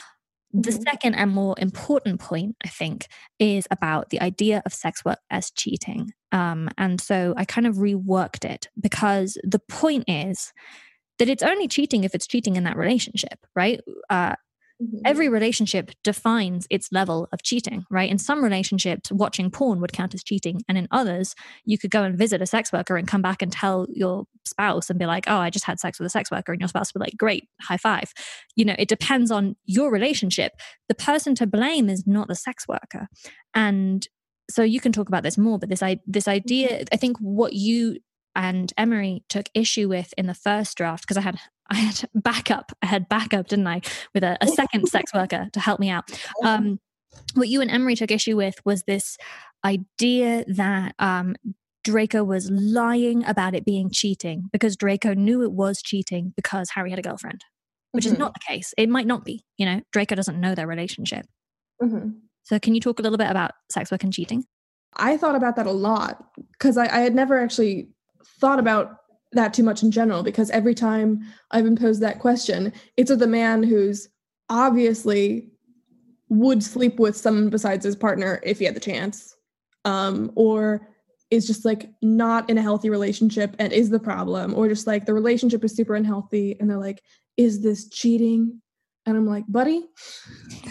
The 0.52 0.70
Mhm. 0.70 0.82
second 0.84 1.14
and 1.14 1.30
more 1.32 1.54
important 1.58 2.20
point, 2.20 2.56
I 2.64 2.68
think, 2.68 3.06
is 3.38 3.66
about 3.70 4.10
the 4.10 4.20
idea 4.22 4.62
of 4.66 4.72
sex 4.74 5.04
work 5.04 5.18
as 5.30 5.50
cheating. 5.50 6.12
Um, 6.32 6.70
and 6.78 7.00
so 7.00 7.34
I 7.36 7.44
kind 7.44 7.66
of 7.66 7.76
reworked 7.76 8.44
it 8.44 8.68
because 8.80 9.38
the 9.44 9.60
point 9.60 10.04
is 10.08 10.52
that 11.18 11.28
it's 11.28 11.42
only 11.42 11.68
cheating 11.68 12.04
if 12.04 12.14
it's 12.14 12.26
cheating 12.26 12.56
in 12.56 12.64
that 12.64 12.76
relationship, 12.76 13.40
right? 13.56 13.80
Uh, 14.10 14.36
Mhm. 14.80 15.00
every 15.04 15.28
relationship 15.28 15.90
defines 16.04 16.66
its 16.70 16.92
level 16.92 17.28
of 17.32 17.42
cheating, 17.42 17.84
right? 17.90 18.08
In 18.10 18.18
some 18.18 18.44
relationships, 18.44 19.10
watching 19.10 19.50
porn 19.50 19.80
would 19.80 19.92
count 19.92 20.14
as 20.14 20.22
cheating. 20.22 20.60
And 20.68 20.78
in 20.78 20.86
others, 20.92 21.34
you 21.64 21.78
could 21.78 21.90
go 21.90 22.04
and 22.04 22.16
visit 22.16 22.40
a 22.40 22.46
sex 22.46 22.72
worker 22.72 22.96
and 22.96 23.08
come 23.08 23.20
back 23.22 23.42
and 23.42 23.50
tell 23.50 23.86
your 23.92 24.26
spouse 24.44 24.88
and 24.88 24.98
be 24.98 25.06
like, 25.06 25.24
oh, 25.26 25.38
I 25.38 25.50
just 25.50 25.64
had 25.64 25.80
sex 25.80 25.98
with 25.98 26.06
a 26.06 26.10
sex 26.10 26.30
worker. 26.30 26.52
And 26.52 26.60
your 26.60 26.68
spouse 26.68 26.94
would 26.94 27.00
be 27.00 27.06
like, 27.06 27.16
great, 27.16 27.48
high 27.60 27.76
five. 27.76 28.12
You 28.54 28.64
know, 28.66 28.76
it 28.78 28.88
depends 28.88 29.30
on 29.30 29.56
your 29.66 29.90
relationship. 29.90 30.52
The 30.88 30.94
person 30.94 31.34
to 31.36 31.46
blame 31.46 31.88
is 31.88 32.06
not 32.06 32.28
the 32.28 32.34
sex 32.36 32.66
worker. 32.68 33.08
And 33.54 34.06
so 34.50 34.62
you 34.62 34.80
can 34.80 34.92
talk 34.92 35.08
about 35.08 35.24
this 35.24 35.36
more, 35.36 35.58
but 35.58 35.68
this, 35.68 35.82
I, 35.82 35.98
this 36.06 36.28
idea, 36.28 36.84
I 36.92 36.96
think 36.96 37.18
what 37.18 37.52
you 37.52 37.98
and 38.36 38.72
Emery 38.78 39.24
took 39.28 39.48
issue 39.54 39.88
with 39.88 40.14
in 40.16 40.26
the 40.26 40.34
first 40.34 40.76
draft, 40.76 41.02
because 41.02 41.16
I 41.16 41.22
had 41.22 41.38
I 41.70 41.76
had 41.76 42.08
backup. 42.14 42.72
I 42.82 42.86
had 42.86 43.08
backup, 43.08 43.48
didn't 43.48 43.66
I, 43.66 43.82
with 44.14 44.24
a, 44.24 44.38
a 44.40 44.48
second 44.48 44.88
sex 44.88 45.12
worker 45.14 45.48
to 45.52 45.60
help 45.60 45.80
me 45.80 45.90
out. 45.90 46.04
Um, 46.42 46.80
what 47.34 47.48
you 47.48 47.60
and 47.60 47.70
Emery 47.70 47.94
took 47.96 48.10
issue 48.10 48.36
with 48.36 48.56
was 48.64 48.84
this 48.84 49.16
idea 49.64 50.44
that 50.48 50.94
um, 50.98 51.36
Draco 51.84 52.24
was 52.24 52.50
lying 52.50 53.24
about 53.24 53.54
it 53.54 53.64
being 53.64 53.90
cheating 53.90 54.48
because 54.52 54.76
Draco 54.76 55.14
knew 55.14 55.42
it 55.42 55.52
was 55.52 55.82
cheating 55.82 56.32
because 56.36 56.70
Harry 56.70 56.90
had 56.90 56.98
a 56.98 57.02
girlfriend, 57.02 57.44
which 57.92 58.06
is 58.06 58.14
Mhm. 58.14 58.18
not 58.18 58.34
the 58.34 58.40
case. 58.46 58.72
It 58.78 58.88
might 58.88 59.06
not 59.06 59.24
be. 59.24 59.44
You 59.56 59.66
know, 59.66 59.80
Draco 59.92 60.14
doesn't 60.14 60.40
know 60.40 60.54
their 60.54 60.66
relationship. 60.66 61.26
Mhm. 61.82 62.20
So, 62.44 62.58
can 62.58 62.74
you 62.74 62.80
talk 62.80 62.98
a 62.98 63.02
little 63.02 63.18
bit 63.18 63.30
about 63.30 63.52
sex 63.70 63.90
work 63.90 64.04
and 64.04 64.12
cheating? 64.12 64.44
I 64.96 65.16
thought 65.18 65.34
about 65.34 65.56
that 65.56 65.66
a 65.66 65.72
lot 65.72 66.24
because 66.52 66.76
I, 66.78 66.84
I 66.84 67.00
had 67.00 67.14
never 67.14 67.38
actually 67.38 67.88
thought 68.40 68.58
about 68.58 68.96
that 69.32 69.52
too 69.52 69.62
much 69.62 69.82
in 69.82 69.90
general 69.90 70.22
because 70.22 70.50
every 70.50 70.74
time 70.74 71.20
I've 71.50 71.64
been 71.64 71.76
posed 71.76 72.00
that 72.00 72.18
question, 72.18 72.72
it's 72.96 73.10
with 73.10 73.22
a 73.22 73.26
man 73.26 73.62
who's 73.62 74.08
obviously 74.48 75.50
would 76.28 76.62
sleep 76.62 76.98
with 76.98 77.16
someone 77.16 77.50
besides 77.50 77.84
his 77.84 77.96
partner 77.96 78.40
if 78.42 78.58
he 78.58 78.64
had 78.64 78.76
the 78.76 78.80
chance, 78.80 79.34
um, 79.84 80.30
or 80.34 80.88
is 81.30 81.46
just 81.46 81.64
like 81.64 81.90
not 82.00 82.48
in 82.48 82.56
a 82.56 82.62
healthy 82.62 82.90
relationship 82.90 83.54
and 83.58 83.72
is 83.72 83.90
the 83.90 83.98
problem, 83.98 84.54
or 84.54 84.68
just 84.68 84.86
like 84.86 85.04
the 85.04 85.14
relationship 85.14 85.64
is 85.64 85.74
super 85.74 85.94
unhealthy 85.94 86.56
and 86.58 86.68
they're 86.68 86.78
like, 86.78 87.02
is 87.36 87.62
this 87.62 87.88
cheating? 87.88 88.60
And 89.06 89.16
I'm 89.16 89.26
like, 89.26 89.44
buddy, 89.48 89.86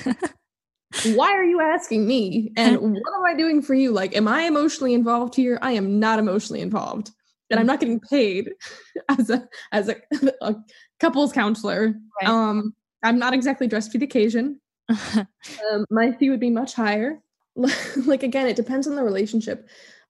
why 1.15 1.31
are 1.31 1.43
you 1.43 1.61
asking 1.61 2.07
me? 2.07 2.53
And 2.57 2.77
what 2.81 3.13
am 3.15 3.25
I 3.25 3.35
doing 3.35 3.61
for 3.61 3.73
you? 3.73 3.91
Like, 3.91 4.15
am 4.15 4.27
I 4.27 4.43
emotionally 4.43 4.93
involved 4.93 5.35
here? 5.35 5.59
I 5.61 5.71
am 5.73 5.99
not 5.99 6.19
emotionally 6.19 6.61
involved. 6.61 7.11
And 7.50 7.60
I'm 7.60 7.66
not 7.66 7.80
getting 7.80 8.00
paid 8.00 8.51
as 9.10 9.30
a 9.30 9.48
as 9.72 9.89
a, 9.89 9.96
a 10.42 10.56
couples 11.00 11.32
counselor. 11.32 11.96
Right. 12.22 12.30
Um, 12.30 12.74
I'm 13.04 13.20
not 13.20 13.34
exactly 13.34 13.68
dressed 13.68 13.92
for 13.92 13.98
the 13.98 14.06
occasion. 14.06 14.60
Um, 15.72 15.86
my 15.89 16.12
fee 16.12 16.30
would 16.30 16.39
be 16.39 16.50
much 16.50 16.74
higher. 16.74 17.20
like 18.06 18.24
again, 18.24 18.48
it 18.48 18.56
depends 18.56 18.88
on 18.88 18.96
the 18.96 19.04
relationship. 19.04 19.68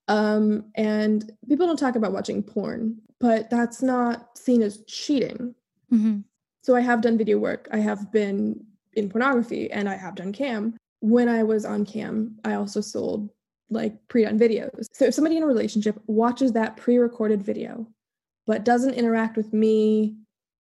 Um, 0.08 0.66
and 0.74 1.30
people 1.48 1.66
don't 1.66 1.78
talk 1.78 1.96
about 1.96 2.12
watching 2.12 2.42
porn, 2.42 3.00
but 3.20 3.50
that's 3.50 3.82
not 3.82 4.36
seen 4.36 4.62
as 4.62 4.84
cheating. 4.86 5.54
Mm-hmm. 5.92 6.20
So 6.62 6.76
I 6.76 6.80
have 6.80 7.00
done 7.00 7.18
video 7.18 7.38
work. 7.38 7.68
I 7.72 7.78
have 7.78 8.10
been 8.12 8.64
in 8.94 9.08
pornography 9.08 9.70
and 9.70 9.88
I 9.88 9.96
have 9.96 10.14
done 10.14 10.32
cam. 10.32 10.76
When 11.00 11.28
I 11.28 11.42
was 11.42 11.64
on 11.64 11.84
cam, 11.84 12.38
I 12.44 12.54
also 12.54 12.80
sold 12.80 13.30
like 13.70 13.94
pre-done 14.08 14.38
videos. 14.38 14.86
So 14.92 15.06
if 15.06 15.14
somebody 15.14 15.36
in 15.36 15.42
a 15.42 15.46
relationship 15.46 15.98
watches 16.06 16.52
that 16.52 16.76
pre-recorded 16.76 17.42
video 17.42 17.86
but 18.46 18.64
doesn't 18.64 18.94
interact 18.94 19.36
with 19.36 19.52
me 19.52 20.16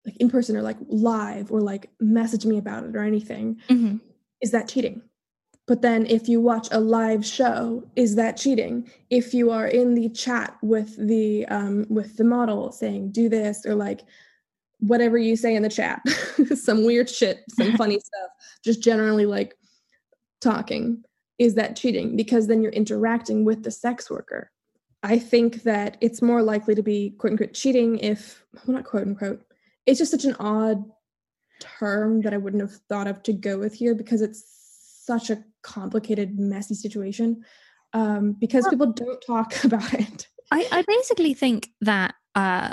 like 0.05 0.17
in 0.17 0.29
person 0.31 0.57
or 0.57 0.63
like 0.63 0.79
live 0.89 1.53
or 1.53 1.61
like 1.61 1.91
message 2.01 2.45
me 2.45 2.59
about 2.59 2.85
it 2.85 2.97
or 2.97 3.03
anything, 3.05 3.59
Mm-hmm. 3.69 3.97
is 4.41 4.51
that 4.53 4.69
cheating? 4.69 5.03
But 5.67 5.83
then 5.83 6.07
if 6.07 6.29
you 6.31 6.41
watch 6.41 6.69
a 6.73 6.81
live 6.81 7.27
show, 7.27 7.85
is 7.95 8.15
that 8.17 8.39
cheating? 8.39 8.91
If 9.11 9.35
you 9.35 9.51
are 9.51 9.67
in 9.67 9.95
the 9.95 10.09
chat 10.09 10.57
with 10.63 10.97
the 10.97 11.47
um 11.47 11.85
with 11.91 12.17
the 12.17 12.25
model 12.25 12.73
saying 12.73 13.13
do 13.13 13.29
this 13.29 13.67
or 13.67 13.75
like 13.75 14.01
whatever 14.81 15.19
you 15.19 15.37
say 15.37 15.55
in 15.55 15.63
the 15.63 15.69
chat, 15.69 16.01
some 16.55 16.85
weird 16.85 17.11
shit, 17.11 17.45
some 17.51 17.77
funny 17.77 18.01
stuff, 18.01 18.31
just 18.65 18.83
generally 18.83 19.27
like 19.27 19.57
talking, 20.41 21.05
is 21.39 21.55
that 21.55 21.77
cheating? 21.77 22.17
Because 22.17 22.47
then 22.47 22.63
you're 22.63 22.73
interacting 22.73 23.45
with 23.45 23.63
the 23.63 23.71
sex 23.71 24.11
worker. 24.11 24.51
I 25.03 25.19
think 25.19 25.63
that 25.63 25.97
it's 26.01 26.21
more 26.21 26.43
likely 26.43 26.75
to 26.75 26.83
be 26.83 27.11
quote 27.19 27.33
unquote 27.33 27.55
cheating 27.55 27.99
if 27.99 28.45
well 28.55 28.77
not 28.77 28.85
quote 28.85 29.07
unquote. 29.07 29.45
It's 29.87 29.99
just 29.99 30.11
such 30.11 30.25
an 30.25 30.37
odd 30.41 30.85
term 31.61 32.23
that 32.23 32.35
I 32.35 32.37
wouldn't 32.37 32.63
have 32.63 32.81
thought 32.89 33.07
of 33.07 33.23
to 33.25 33.33
go 33.33 33.59
with 33.59 33.75
here 33.75 33.95
because 33.95 34.21
it's 34.23 34.45
such 35.05 35.31
a 35.31 35.43
complicated, 35.63 36.39
messy 36.39 36.75
situation. 36.75 37.45
Um, 37.93 38.33
because 38.33 38.65
Well- 38.65 38.71
people 38.73 38.93
don't 38.93 39.23
talk 39.23 39.55
about 39.65 39.95
it. 39.95 40.27
I, 40.51 40.67
I 40.73 40.83
basically 40.83 41.35
think 41.35 41.71
that 41.83 42.15
uh, 42.35 42.71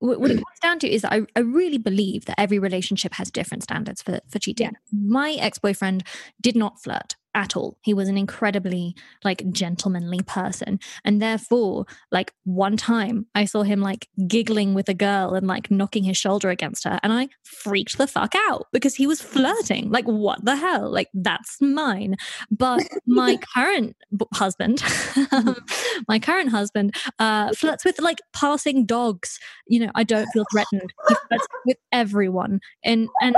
wh- 0.00 0.18
what 0.18 0.30
it 0.32 0.34
comes 0.34 0.58
down 0.60 0.80
to 0.80 0.88
is 0.90 1.02
that 1.02 1.12
I, 1.12 1.22
I 1.36 1.40
really 1.40 1.78
believe 1.78 2.24
that 2.24 2.38
every 2.38 2.58
relationship 2.58 3.14
has 3.14 3.30
different 3.30 3.62
standards 3.62 4.02
for, 4.02 4.18
for 4.28 4.40
cheating. 4.40 4.72
My 4.92 5.32
ex 5.34 5.58
boyfriend 5.58 6.04
did 6.40 6.56
not 6.56 6.82
flirt 6.82 7.14
at 7.34 7.56
all. 7.56 7.78
He 7.82 7.94
was 7.94 8.08
an 8.08 8.18
incredibly 8.18 8.94
like 9.24 9.48
gentlemanly 9.50 10.20
person. 10.22 10.78
And 11.04 11.20
therefore, 11.20 11.86
like 12.10 12.32
one 12.44 12.76
time 12.76 13.26
I 13.34 13.44
saw 13.44 13.62
him 13.62 13.80
like 13.80 14.08
giggling 14.26 14.74
with 14.74 14.88
a 14.88 14.94
girl 14.94 15.34
and 15.34 15.46
like 15.46 15.70
knocking 15.70 16.04
his 16.04 16.16
shoulder 16.16 16.50
against 16.50 16.84
her. 16.84 16.98
And 17.02 17.12
I 17.12 17.28
freaked 17.42 17.98
the 17.98 18.06
fuck 18.06 18.34
out 18.48 18.66
because 18.72 18.94
he 18.94 19.06
was 19.06 19.20
flirting. 19.20 19.90
Like, 19.90 20.04
what 20.06 20.44
the 20.44 20.56
hell? 20.56 20.90
Like, 20.90 21.08
that's 21.14 21.60
mine. 21.60 22.16
But 22.50 22.82
my 23.06 23.38
current 23.54 23.96
b- 24.16 24.26
husband, 24.34 24.82
um, 25.30 25.56
my 26.08 26.18
current 26.18 26.50
husband, 26.50 26.94
uh, 27.18 27.52
flirts 27.52 27.84
with 27.84 28.00
like 28.00 28.20
passing 28.32 28.84
dogs. 28.84 29.38
You 29.66 29.80
know, 29.80 29.90
I 29.94 30.04
don't 30.04 30.28
feel 30.32 30.44
threatened. 30.52 30.92
He 31.08 31.14
flirts 31.28 31.46
with 31.66 31.76
everyone, 31.92 32.60
and 32.84 33.08
and 33.20 33.36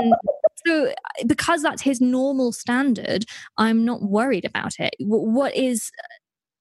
so 0.67 0.89
uh, 0.89 0.93
because 1.27 1.63
that's 1.63 1.83
his 1.83 2.01
normal 2.01 2.53
standard, 2.53 3.25
I'm 3.59 3.85
not 3.85 4.03
worried 4.03 4.45
about 4.45 4.79
it. 4.79 4.95
What 4.99 5.55
is 5.55 5.91
uh, 5.99 6.07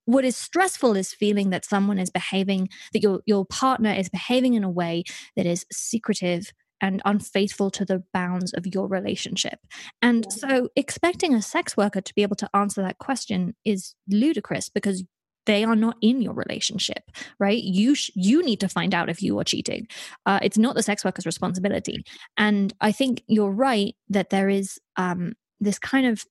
what 0.06 0.24
is 0.24 0.36
stressful 0.36 0.96
is 0.96 1.14
feeling 1.14 1.50
that 1.50 1.64
someone 1.64 1.98
is 1.98 2.10
behaving 2.10 2.68
that 2.92 3.02
your 3.02 3.20
your 3.26 3.44
partner 3.46 3.92
is 3.92 4.08
behaving 4.08 4.54
in 4.54 4.64
a 4.64 4.70
way 4.70 5.04
that 5.36 5.46
is 5.46 5.64
secretive 5.72 6.52
and 6.80 7.00
unfaithful 7.06 7.70
to 7.70 7.84
the 7.84 8.02
bounds 8.12 8.52
of 8.52 8.66
your 8.66 8.88
relationship. 8.88 9.58
And 10.02 10.30
so 10.30 10.68
expecting 10.76 11.32
a 11.32 11.40
sex 11.40 11.76
worker 11.76 12.02
to 12.02 12.14
be 12.14 12.22
able 12.22 12.36
to 12.36 12.50
answer 12.52 12.82
that 12.82 12.98
question 12.98 13.54
is 13.64 13.94
ludicrous 14.08 14.68
because 14.68 15.02
they 15.46 15.64
are 15.64 15.76
not 15.76 15.96
in 16.00 16.22
your 16.22 16.34
relationship 16.34 17.10
right? 17.38 17.62
You 17.62 17.94
sh- 17.94 18.10
you 18.14 18.42
need 18.42 18.60
to 18.60 18.68
find 18.68 18.94
out 18.94 19.08
if 19.08 19.22
you 19.22 19.38
are 19.38 19.44
cheating. 19.44 19.86
Uh, 20.26 20.38
it's 20.42 20.58
not 20.58 20.74
the 20.74 20.82
sex 20.82 21.04
worker's 21.04 21.26
responsibility. 21.26 22.04
And 22.36 22.72
i 22.80 22.92
think 22.92 23.22
you're 23.26 23.50
right 23.50 23.94
that 24.08 24.30
there 24.30 24.48
is 24.48 24.80
um, 24.96 25.34
this 25.60 25.78
kind 25.78 26.06
of 26.06 26.24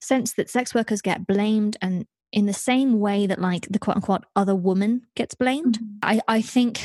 sense 0.00 0.34
that 0.34 0.50
sex 0.50 0.74
workers 0.74 1.00
get 1.00 1.26
blamed 1.26 1.76
and 1.80 2.06
in 2.32 2.46
the 2.46 2.52
same 2.52 2.98
way 2.98 3.26
that 3.26 3.40
like 3.40 3.66
the 3.70 3.78
quote 3.78 3.96
unquote 3.96 4.24
other 4.36 4.54
woman 4.54 5.02
gets 5.14 5.34
blamed 5.34 5.78
I, 6.02 6.20
I 6.28 6.42
think 6.42 6.80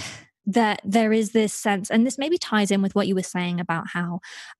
that 0.45 0.81
there 0.85 1.11
is 1.11 1.31
this 1.31 1.53
sense 1.53 1.91
and 1.91 2.05
this 2.05 2.17
maybe 2.17 2.37
ties 2.37 2.71
in 2.71 2.81
with 2.81 2.95
what 2.95 3.07
you 3.07 3.15
were 3.15 3.23
saying 3.23 3.59
about 3.59 3.87
how 3.87 4.19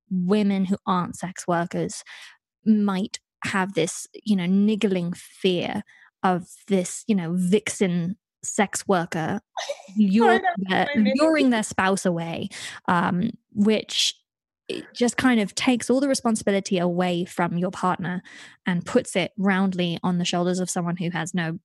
women 0.09 0.65
who 0.65 0.77
aren't 0.85 1.15
sex 1.15 1.47
workers 1.47 2.03
might 2.65 3.19
have 3.45 3.73
this 3.73 4.07
you 4.25 4.35
know 4.35 4.45
niggling 4.45 5.13
fear 5.13 5.83
of 6.35 6.47
this 6.67 7.03
you 7.07 7.15
know 7.15 7.33
vixen 7.35 8.17
sex 8.43 8.87
worker 8.87 9.39
luring, 9.97 10.41
their, 10.69 10.87
luring 11.19 11.49
their 11.49 11.63
spouse 11.63 12.05
away 12.05 12.49
um, 12.87 13.31
which 13.53 14.15
just 14.93 15.17
kind 15.17 15.39
of 15.39 15.55
takes 15.55 15.89
all 15.89 15.99
the 15.99 16.07
responsibility 16.07 16.77
away 16.77 17.25
from 17.25 17.57
your 17.57 17.71
partner 17.71 18.21
and 18.65 18.85
puts 18.85 19.15
it 19.15 19.31
roundly 19.37 19.97
on 20.03 20.17
the 20.17 20.25
shoulders 20.25 20.59
of 20.59 20.69
someone 20.69 20.97
who 20.97 21.09
has 21.09 21.33
no 21.33 21.57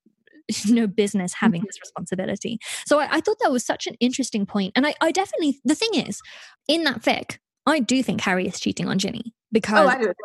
no 0.69 0.87
business 0.87 1.35
having 1.35 1.63
this 1.63 1.81
responsibility. 1.81 2.59
So 2.87 2.99
I, 2.99 3.17
I 3.17 3.21
thought 3.21 3.39
that 3.41 3.53
was 3.53 3.65
such 3.65 3.87
an 3.87 3.95
interesting 4.01 4.47
point 4.47 4.73
and 4.77 4.87
I, 4.87 4.95
I 5.01 5.13
definitely 5.13 5.61
the 5.65 5.75
thing 5.75 5.95
is 5.95 6.21
in 6.69 6.85
that 6.85 7.03
fic 7.03 7.39
i 7.67 7.79
do 7.79 8.03
think 8.03 8.21
harry 8.21 8.47
is 8.47 8.59
cheating 8.61 8.89
on 8.89 8.99
ginny 8.99 9.33
because 9.53 9.79
Oh, 9.79 9.89
I 9.89 9.99
do 9.99 10.09
as 10.09 10.17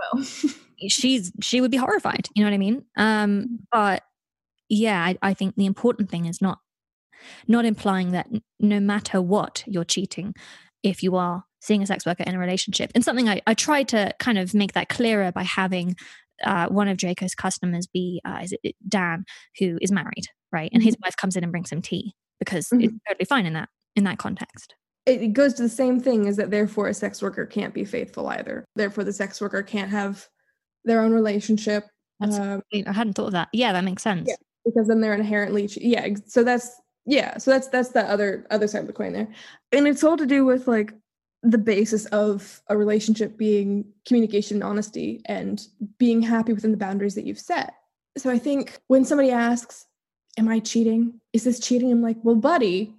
well. 0.44 0.52
she's 0.90 1.32
she 1.42 1.62
would 1.62 1.72
be 1.72 1.78
horrified 1.78 2.28
you 2.36 2.44
know 2.44 2.50
what 2.50 2.56
i 2.56 2.58
mean? 2.58 2.84
Um 2.98 3.60
but 3.72 4.04
yeah 4.70 5.04
I, 5.04 5.18
I 5.22 5.34
think 5.34 5.56
the 5.56 5.66
important 5.66 6.10
thing 6.10 6.26
is 6.26 6.42
not 6.42 6.60
not 7.48 7.66
implying 7.66 8.12
that 8.12 8.28
no 8.60 8.80
matter 8.80 9.22
what 9.22 9.64
you're 9.66 9.84
cheating 9.84 10.36
if 10.84 11.02
you 11.02 11.16
are 11.16 11.44
seeing 11.60 11.82
a 11.82 11.88
sex 11.88 12.06
worker 12.06 12.24
in 12.24 12.36
a 12.36 12.40
relationship. 12.40 12.92
And 12.94 13.04
something 13.04 13.28
i, 13.28 13.42
I 13.48 13.54
tried 13.54 13.88
to 13.90 14.14
kind 14.20 14.38
of 14.38 14.54
make 14.54 14.74
that 14.74 14.90
clearer 14.90 15.32
by 15.32 15.44
having 15.44 15.96
uh, 16.44 16.68
one 16.68 16.88
of 16.88 16.98
draco's 16.98 17.34
customers 17.34 17.88
be 17.88 18.22
uh, 18.24 18.40
is 18.44 18.54
it 18.64 18.76
dan 18.88 19.26
who 19.60 19.80
is 19.82 19.92
married 19.92 20.28
right? 20.52 20.70
And 20.74 20.84
his 20.84 20.96
wife 21.04 21.16
comes 21.16 21.36
in 21.36 21.44
and 21.44 21.52
brings 21.52 21.72
him 21.72 21.82
tea 21.82 22.14
because 22.40 22.70
it's 22.72 22.94
totally 23.08 23.26
fine 23.26 23.46
in 23.46 23.54
that 23.54 23.70
in 23.96 24.04
that 24.06 24.18
context. 24.18 24.76
It 25.06 25.22
it 25.22 25.34
goes 25.34 25.54
to 25.56 25.64
the 25.64 25.70
same 25.70 26.00
thing 26.00 26.26
is 26.26 26.38
that 26.38 26.52
therefore 26.52 26.88
a 26.88 26.94
sex 26.94 27.22
worker 27.22 27.46
can't 27.46 27.74
be 27.74 27.86
faithful 27.86 28.28
either. 28.28 28.66
Therefore, 28.76 29.04
the 29.04 29.14
sex 29.14 29.42
worker 29.42 29.64
can't 29.64 29.92
have 29.92 30.28
their 30.86 31.02
own 31.02 31.12
relationship 31.12 31.86
um, 32.22 32.62
i 32.74 32.92
hadn't 32.92 33.14
thought 33.14 33.28
of 33.28 33.32
that. 33.34 33.50
Yeah 33.54 33.74
that 33.74 33.84
makes 33.84 34.04
sense. 34.04 34.28
Yeah. 34.30 34.36
Because 34.68 34.88
then 34.88 35.02
they're 35.02 35.14
inherently 35.14 35.70
yeah. 35.78 36.08
So 36.26 36.44
that's 36.44 36.80
yeah. 37.06 37.38
So 37.38 37.52
that's 37.52 37.68
that's 37.70 37.90
the 37.90 38.04
other 38.10 38.46
other 38.52 38.68
side 38.68 38.82
of 38.82 38.88
the 38.88 38.94
coin 38.94 39.14
there, 39.14 39.28
and 39.72 39.88
it's 39.88 40.04
all 40.04 40.18
to 40.18 40.26
do 40.26 40.46
with 40.46 40.68
like 40.68 40.94
the 41.44 41.58
basis 41.58 42.06
of 42.08 42.62
a 42.68 42.78
relationship 42.78 43.38
being 43.38 43.86
communication, 44.06 44.58
and 44.58 44.64
honesty, 44.64 45.22
and 45.26 45.68
being 45.98 46.22
happy 46.22 46.54
within 46.54 46.72
the 46.72 46.78
boundaries 46.78 47.16
that 47.16 47.26
you've 47.26 47.40
set. 47.40 47.74
So 48.18 48.30
I 48.30 48.38
think 48.38 48.80
when 48.88 49.06
somebody 49.06 49.32
asks, 49.32 49.86
"Am 50.38 50.48
I 50.48 50.60
cheating? 50.60 51.20
Is 51.34 51.44
this 51.44 51.60
cheating?" 51.60 51.92
I'm 51.92 52.02
like, 52.02 52.18
"Well, 52.24 52.36
buddy." 52.36 52.94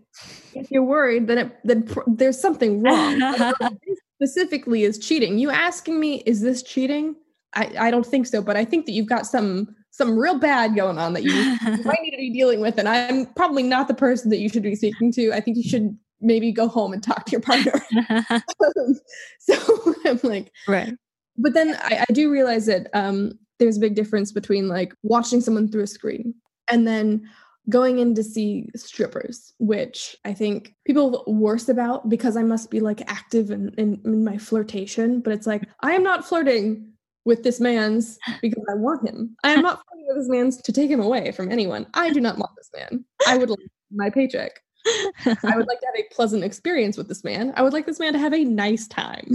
If 0.53 0.73
you're 0.73 0.83
worried, 0.83 1.29
then 1.29 1.39
it, 1.39 1.59
then 1.63 1.85
pr- 1.85 2.01
there's 2.09 2.41
something 2.41 2.83
wrong. 2.83 3.23
I 3.23 3.37
don't 3.37 3.61
know 3.61 3.67
if 3.69 3.81
this 3.87 3.99
specifically 4.17 4.83
is 4.83 4.99
cheating. 4.99 5.39
You 5.39 5.51
asking 5.51 6.01
me, 6.01 6.25
is 6.27 6.41
this 6.41 6.61
cheating? 6.61 7.15
I, 7.55 7.73
I 7.79 7.91
don't 7.93 8.05
think 8.05 8.27
so, 8.27 8.43
but 8.43 8.57
I 8.57 8.65
think 8.65 8.87
that 8.87 8.93
you've 8.93 9.07
got 9.07 9.27
some 9.27 9.77
some 9.99 10.19
real 10.19 10.39
bad 10.39 10.75
going 10.75 10.99
on 10.99 11.13
that 11.13 11.25
you 11.25 11.33
you 11.33 11.59
might 11.85 11.99
need 12.03 12.13
to 12.13 12.17
be 12.17 12.31
dealing 12.31 12.61
with, 12.61 12.79
and 12.79 12.89
I'm 12.89 13.27
probably 13.35 13.63
not 13.63 13.89
the 13.89 13.95
person 13.95 14.31
that 14.31 14.39
you 14.39 14.49
should 14.49 14.63
be 14.63 14.75
speaking 14.75 15.13
to. 15.13 15.33
I 15.33 15.41
think 15.41 15.57
you 15.59 15.69
should 15.69 15.99
maybe 16.21 16.51
go 16.53 16.69
home 16.69 16.93
and 16.93 17.03
talk 17.03 17.27
to 17.27 17.33
your 17.33 17.41
partner. 17.41 17.73
so 19.39 19.95
I'm 20.07 20.21
like, 20.23 20.51
right 20.67 20.95
but 21.39 21.55
then 21.55 21.77
I, 21.81 22.05
I 22.09 22.13
do 22.13 22.31
realize 22.31 22.67
that 22.67 22.89
um, 22.93 23.33
there's 23.59 23.77
a 23.77 23.81
big 23.81 23.95
difference 23.95 24.33
between 24.33 24.69
like 24.69 24.93
watching 25.03 25.41
someone 25.41 25.71
through 25.71 25.85
a 25.85 25.87
screen 25.87 26.35
and 26.69 26.87
then 26.87 27.29
going 27.71 27.99
in 27.99 28.15
to 28.15 28.25
see 28.25 28.69
strippers, 28.75 29.53
which 29.59 30.17
I 30.25 30.33
think 30.33 30.75
people 30.87 31.23
worse 31.27 31.69
about 31.69 32.09
because 32.09 32.37
I 32.37 32.43
must 32.43 32.71
be 32.71 32.81
like 32.81 33.03
active 33.11 33.51
in, 33.51 33.73
in, 33.79 34.01
in 34.05 34.25
my 34.25 34.39
flirtation. 34.39 35.21
But 35.21 35.35
it's 35.35 35.47
like, 35.47 35.63
I 35.81 35.93
am 35.93 36.03
not 36.03 36.27
flirting 36.27 36.93
with 37.29 37.45
this 37.45 37.61
man's 37.61 38.19
because 38.41 38.65
I 38.69 38.75
want 38.75 39.07
him. 39.07 39.37
I 39.45 39.51
am 39.51 39.61
not 39.61 39.83
flirting 39.89 40.07
with 40.09 40.17
this 40.17 40.29
man's 40.29 40.57
to 40.63 40.73
take 40.73 40.91
him 40.91 41.01
away 41.01 41.31
from 41.31 41.53
anyone. 41.53 41.87
I 41.95 42.11
do 42.11 42.21
not 42.21 42.39
want 42.39 42.53
this 42.57 42.71
man. 42.75 43.05
I 43.29 43.37
would 43.37 43.51
like 43.51 43.59
my 43.93 44.11
paycheck. 44.11 44.61
I 44.87 45.55
would 45.55 45.67
like 45.69 45.81
to 45.81 45.87
have 45.87 45.99
a 45.99 46.15
pleasant 46.15 46.43
experience 46.43 46.97
with 46.97 47.09
this 47.09 47.23
man. 47.23 47.53
I 47.57 47.63
would 47.63 47.75
like 47.75 47.85
this 47.85 48.01
man 48.01 48.15
to 48.15 48.19
have 48.19 48.33
a 48.33 48.45
nice 48.45 48.89
time. 48.89 49.31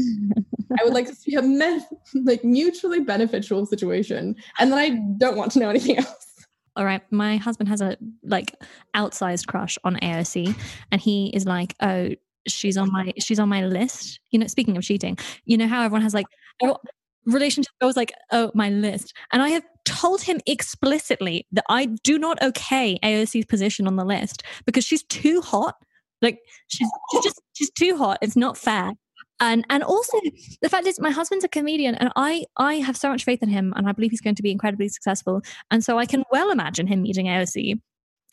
I 0.80 0.84
would 0.84 0.94
like 0.94 1.08
to 1.08 1.16
see 1.16 1.36
a 1.36 1.42
me- 1.44 1.86
like 2.24 2.44
mutually 2.44 3.02
beneficial 3.02 3.66
situation, 3.68 4.36
and 4.58 4.72
then 4.72 4.80
I 4.80 4.90
don't 5.18 5.38
want 5.38 5.52
to 5.54 5.60
know 5.60 5.70
anything 5.70 6.00
else. 6.00 6.48
all 6.76 6.86
right 6.86 7.04
my 7.12 7.38
husband 7.38 7.70
has 7.70 7.82
a 7.82 7.96
like 8.24 8.56
outsized 8.96 9.46
crush 9.46 9.78
on 9.84 9.96
aoc 9.98 10.56
and 10.92 11.00
he 11.00 11.30
is 11.36 11.46
like 11.46 11.76
oh 11.82 12.10
she's 12.48 12.78
on 12.78 12.92
my 12.92 13.14
she's 13.20 13.40
on 13.40 13.48
my 13.48 13.64
list 13.64 14.20
you 14.32 14.40
know 14.40 14.48
speaking 14.48 14.76
of 14.76 14.82
cheating 14.82 15.16
you 15.46 15.56
know 15.56 15.68
how 15.68 15.84
everyone 15.84 16.02
has 16.02 16.16
like 16.16 16.26
oh, 16.64 16.78
relationship 17.26 17.72
goes 17.82 17.96
like 17.96 18.12
oh 18.32 18.52
my 18.54 18.70
list 18.70 19.14
and 19.32 19.42
i 19.42 19.50
have 19.50 19.64
told 19.86 20.22
him 20.22 20.40
explicitly 20.46 21.46
that 21.52 21.66
I 21.70 21.86
do 21.86 22.18
not 22.18 22.42
okay 22.42 22.98
AOC's 23.04 23.46
position 23.46 23.88
on 23.88 23.96
the 23.96 24.06
list 24.06 24.44
because 24.66 24.86
she's 24.86 25.04
too 25.04 25.42
hot. 25.42 25.76
Like 26.22 26.40
she's, 26.68 26.88
she's 27.12 27.24
just 27.24 27.42
she's 27.54 27.72
too 27.72 27.98
hot. 27.98 28.18
It's 28.22 28.36
not 28.36 28.58
fair. 28.58 28.94
And 29.40 29.66
and 29.70 29.84
also 29.84 30.20
the 30.62 30.70
fact 30.70 30.88
is 30.88 31.00
my 31.00 31.10
husband's 31.10 31.44
a 31.44 31.50
comedian 31.50 31.96
and 31.96 32.12
I 32.16 32.46
I 32.58 32.76
have 32.76 32.96
so 32.96 33.10
much 33.10 33.24
faith 33.24 33.44
in 33.44 33.50
him 33.50 33.74
and 33.76 33.88
I 33.88 33.92
believe 33.92 34.12
he's 34.12 34.22
going 34.22 34.36
to 34.36 34.44
be 34.44 34.52
incredibly 34.52 34.88
successful. 34.88 35.42
And 35.70 35.84
so 35.84 35.98
I 35.98 36.06
can 36.06 36.24
well 36.32 36.50
imagine 36.50 36.88
him 36.88 37.02
meeting 37.02 37.26
AOC. 37.26 37.80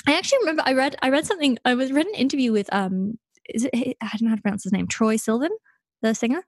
I 0.07 0.17
actually 0.17 0.39
remember 0.39 0.63
I 0.65 0.75
read 0.75 0.97
I 1.03 1.11
read 1.11 1.27
something 1.27 1.59
I 1.65 1.75
was 1.75 1.93
read 1.93 2.07
an 2.07 2.15
interview 2.15 2.53
with 2.53 2.73
um 2.73 3.19
is 3.53 3.65
it 3.65 3.97
I 4.01 4.09
don't 4.13 4.23
know 4.23 4.29
how 4.31 4.37
to 4.37 4.43
pronounce 4.43 4.63
his 4.63 4.73
name, 4.73 4.87
Troye 4.87 5.17
Sivan, 5.17 5.51
the 6.03 6.15
singer 6.15 6.43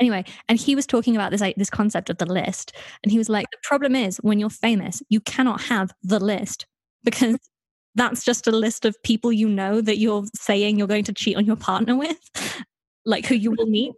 anyway 0.00 0.24
and 0.48 0.58
he 0.58 0.74
was 0.74 0.86
talking 0.86 1.14
about 1.16 1.30
this 1.30 1.40
like, 1.40 1.56
this 1.56 1.70
concept 1.70 2.10
of 2.10 2.18
the 2.18 2.26
list 2.26 2.72
and 3.02 3.12
he 3.12 3.18
was 3.18 3.28
like 3.28 3.46
the 3.50 3.58
problem 3.62 3.94
is 3.94 4.18
when 4.18 4.38
you're 4.38 4.50
famous 4.50 5.02
you 5.08 5.20
cannot 5.20 5.60
have 5.60 5.92
the 6.02 6.18
list 6.18 6.66
because 7.04 7.36
that's 7.94 8.24
just 8.24 8.46
a 8.46 8.52
list 8.52 8.84
of 8.84 9.00
people 9.02 9.32
you 9.32 9.48
know 9.48 9.80
that 9.80 9.98
you're 9.98 10.24
saying 10.34 10.78
you're 10.78 10.86
going 10.86 11.04
to 11.04 11.12
cheat 11.12 11.36
on 11.36 11.44
your 11.44 11.56
partner 11.56 11.96
with 11.96 12.18
like 13.04 13.26
who 13.26 13.34
you 13.34 13.50
will 13.56 13.66
meet. 13.66 13.92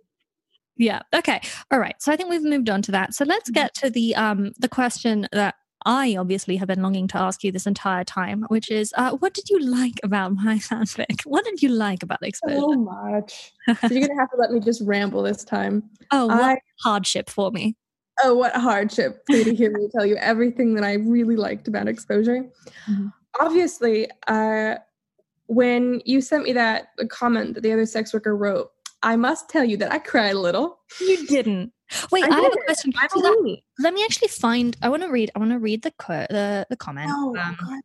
Yeah 0.77 1.03
okay 1.15 1.41
all 1.71 1.79
right 1.79 1.97
so 1.99 2.11
i 2.11 2.17
think 2.17 2.31
we've 2.31 2.43
moved 2.43 2.71
on 2.71 2.81
to 2.83 2.93
that. 2.93 3.13
So 3.15 3.25
let's 3.25 3.51
get 3.51 3.75
to 3.75 3.91
the 3.91 4.15
um 4.17 4.53
the 4.59 4.69
question 4.69 5.29
that 5.33 5.57
I 5.87 6.17
obviously 6.17 6.57
have 6.57 6.69
been 6.69 6.83
longing 6.83 7.09
to 7.09 7.19
ask 7.19 7.43
you 7.43 7.53
this 7.53 7.67
entire 7.67 8.05
time, 8.05 8.45
which 8.49 8.71
is, 8.71 8.93
uh, 8.97 9.13
what 9.13 9.35
did 9.35 9.49
you 9.49 9.59
like 9.61 10.01
about 10.03 10.35
my 10.35 10.57
fanfic? 10.59 11.23
What 11.25 11.45
did 11.45 11.63
you 11.63 11.71
like 11.71 12.03
about 12.03 12.23
exposure? 12.23 12.61
So 12.61 12.73
much. 12.73 13.53
so 13.67 13.89
you're 13.89 14.07
gonna 14.07 14.21
have 14.21 14.31
to 14.31 14.37
let 14.37 14.51
me 14.51 14.61
just 14.61 14.83
ramble 14.83 15.23
this 15.23 15.45
time. 15.45 15.83
Oh, 16.13 16.27
what 16.27 16.43
I, 16.43 16.61
hardship 16.83 17.31
for 17.31 17.53
me. 17.53 17.77
Oh, 18.25 18.35
what 18.35 18.53
hardship 18.57 19.23
for 19.29 19.37
you 19.37 19.45
to 19.45 19.55
hear 19.55 19.71
me 19.71 19.89
tell 19.95 20.05
you 20.05 20.17
everything 20.17 20.75
that 20.75 20.83
I 20.83 20.95
really 20.95 21.37
liked 21.37 21.69
about 21.69 21.87
exposure. 21.87 22.51
Mm-hmm. 22.91 23.07
Obviously, 23.39 24.11
uh, 24.27 24.75
when 25.47 26.03
you 26.05 26.21
sent 26.21 26.43
me 26.43 26.53
that 26.55 26.89
comment 27.11 27.55
that 27.55 27.61
the 27.61 27.73
other 27.73 27.87
sex 27.87 28.13
worker 28.13 28.37
wrote, 28.37 28.73
I 29.03 29.17
must 29.17 29.49
tell 29.49 29.65
you 29.65 29.77
that 29.79 29.93
I 29.93 29.99
cried 29.99 30.35
a 30.35 30.39
little. 30.39 30.81
You 31.01 31.27
didn't. 31.27 31.73
Wait, 32.13 32.25
I, 32.25 32.29
I 32.29 32.41
have 32.41 32.53
a 32.53 32.65
question. 32.65 32.93
So 33.11 33.21
that, 33.21 33.57
let 33.79 33.95
me 33.95 34.05
actually 34.05 34.29
find. 34.29 34.77
I 34.83 34.89
want 34.89 35.03
to 35.03 35.11
read. 35.11 35.31
I 35.35 35.39
want 35.39 35.51
to 35.53 35.59
read 35.59 35.83
the 35.83 35.91
quote, 35.93 36.29
the 36.29 36.67
the 36.71 36.77
comment. 36.77 37.11
Oh, 37.13 37.37
um, 37.37 37.83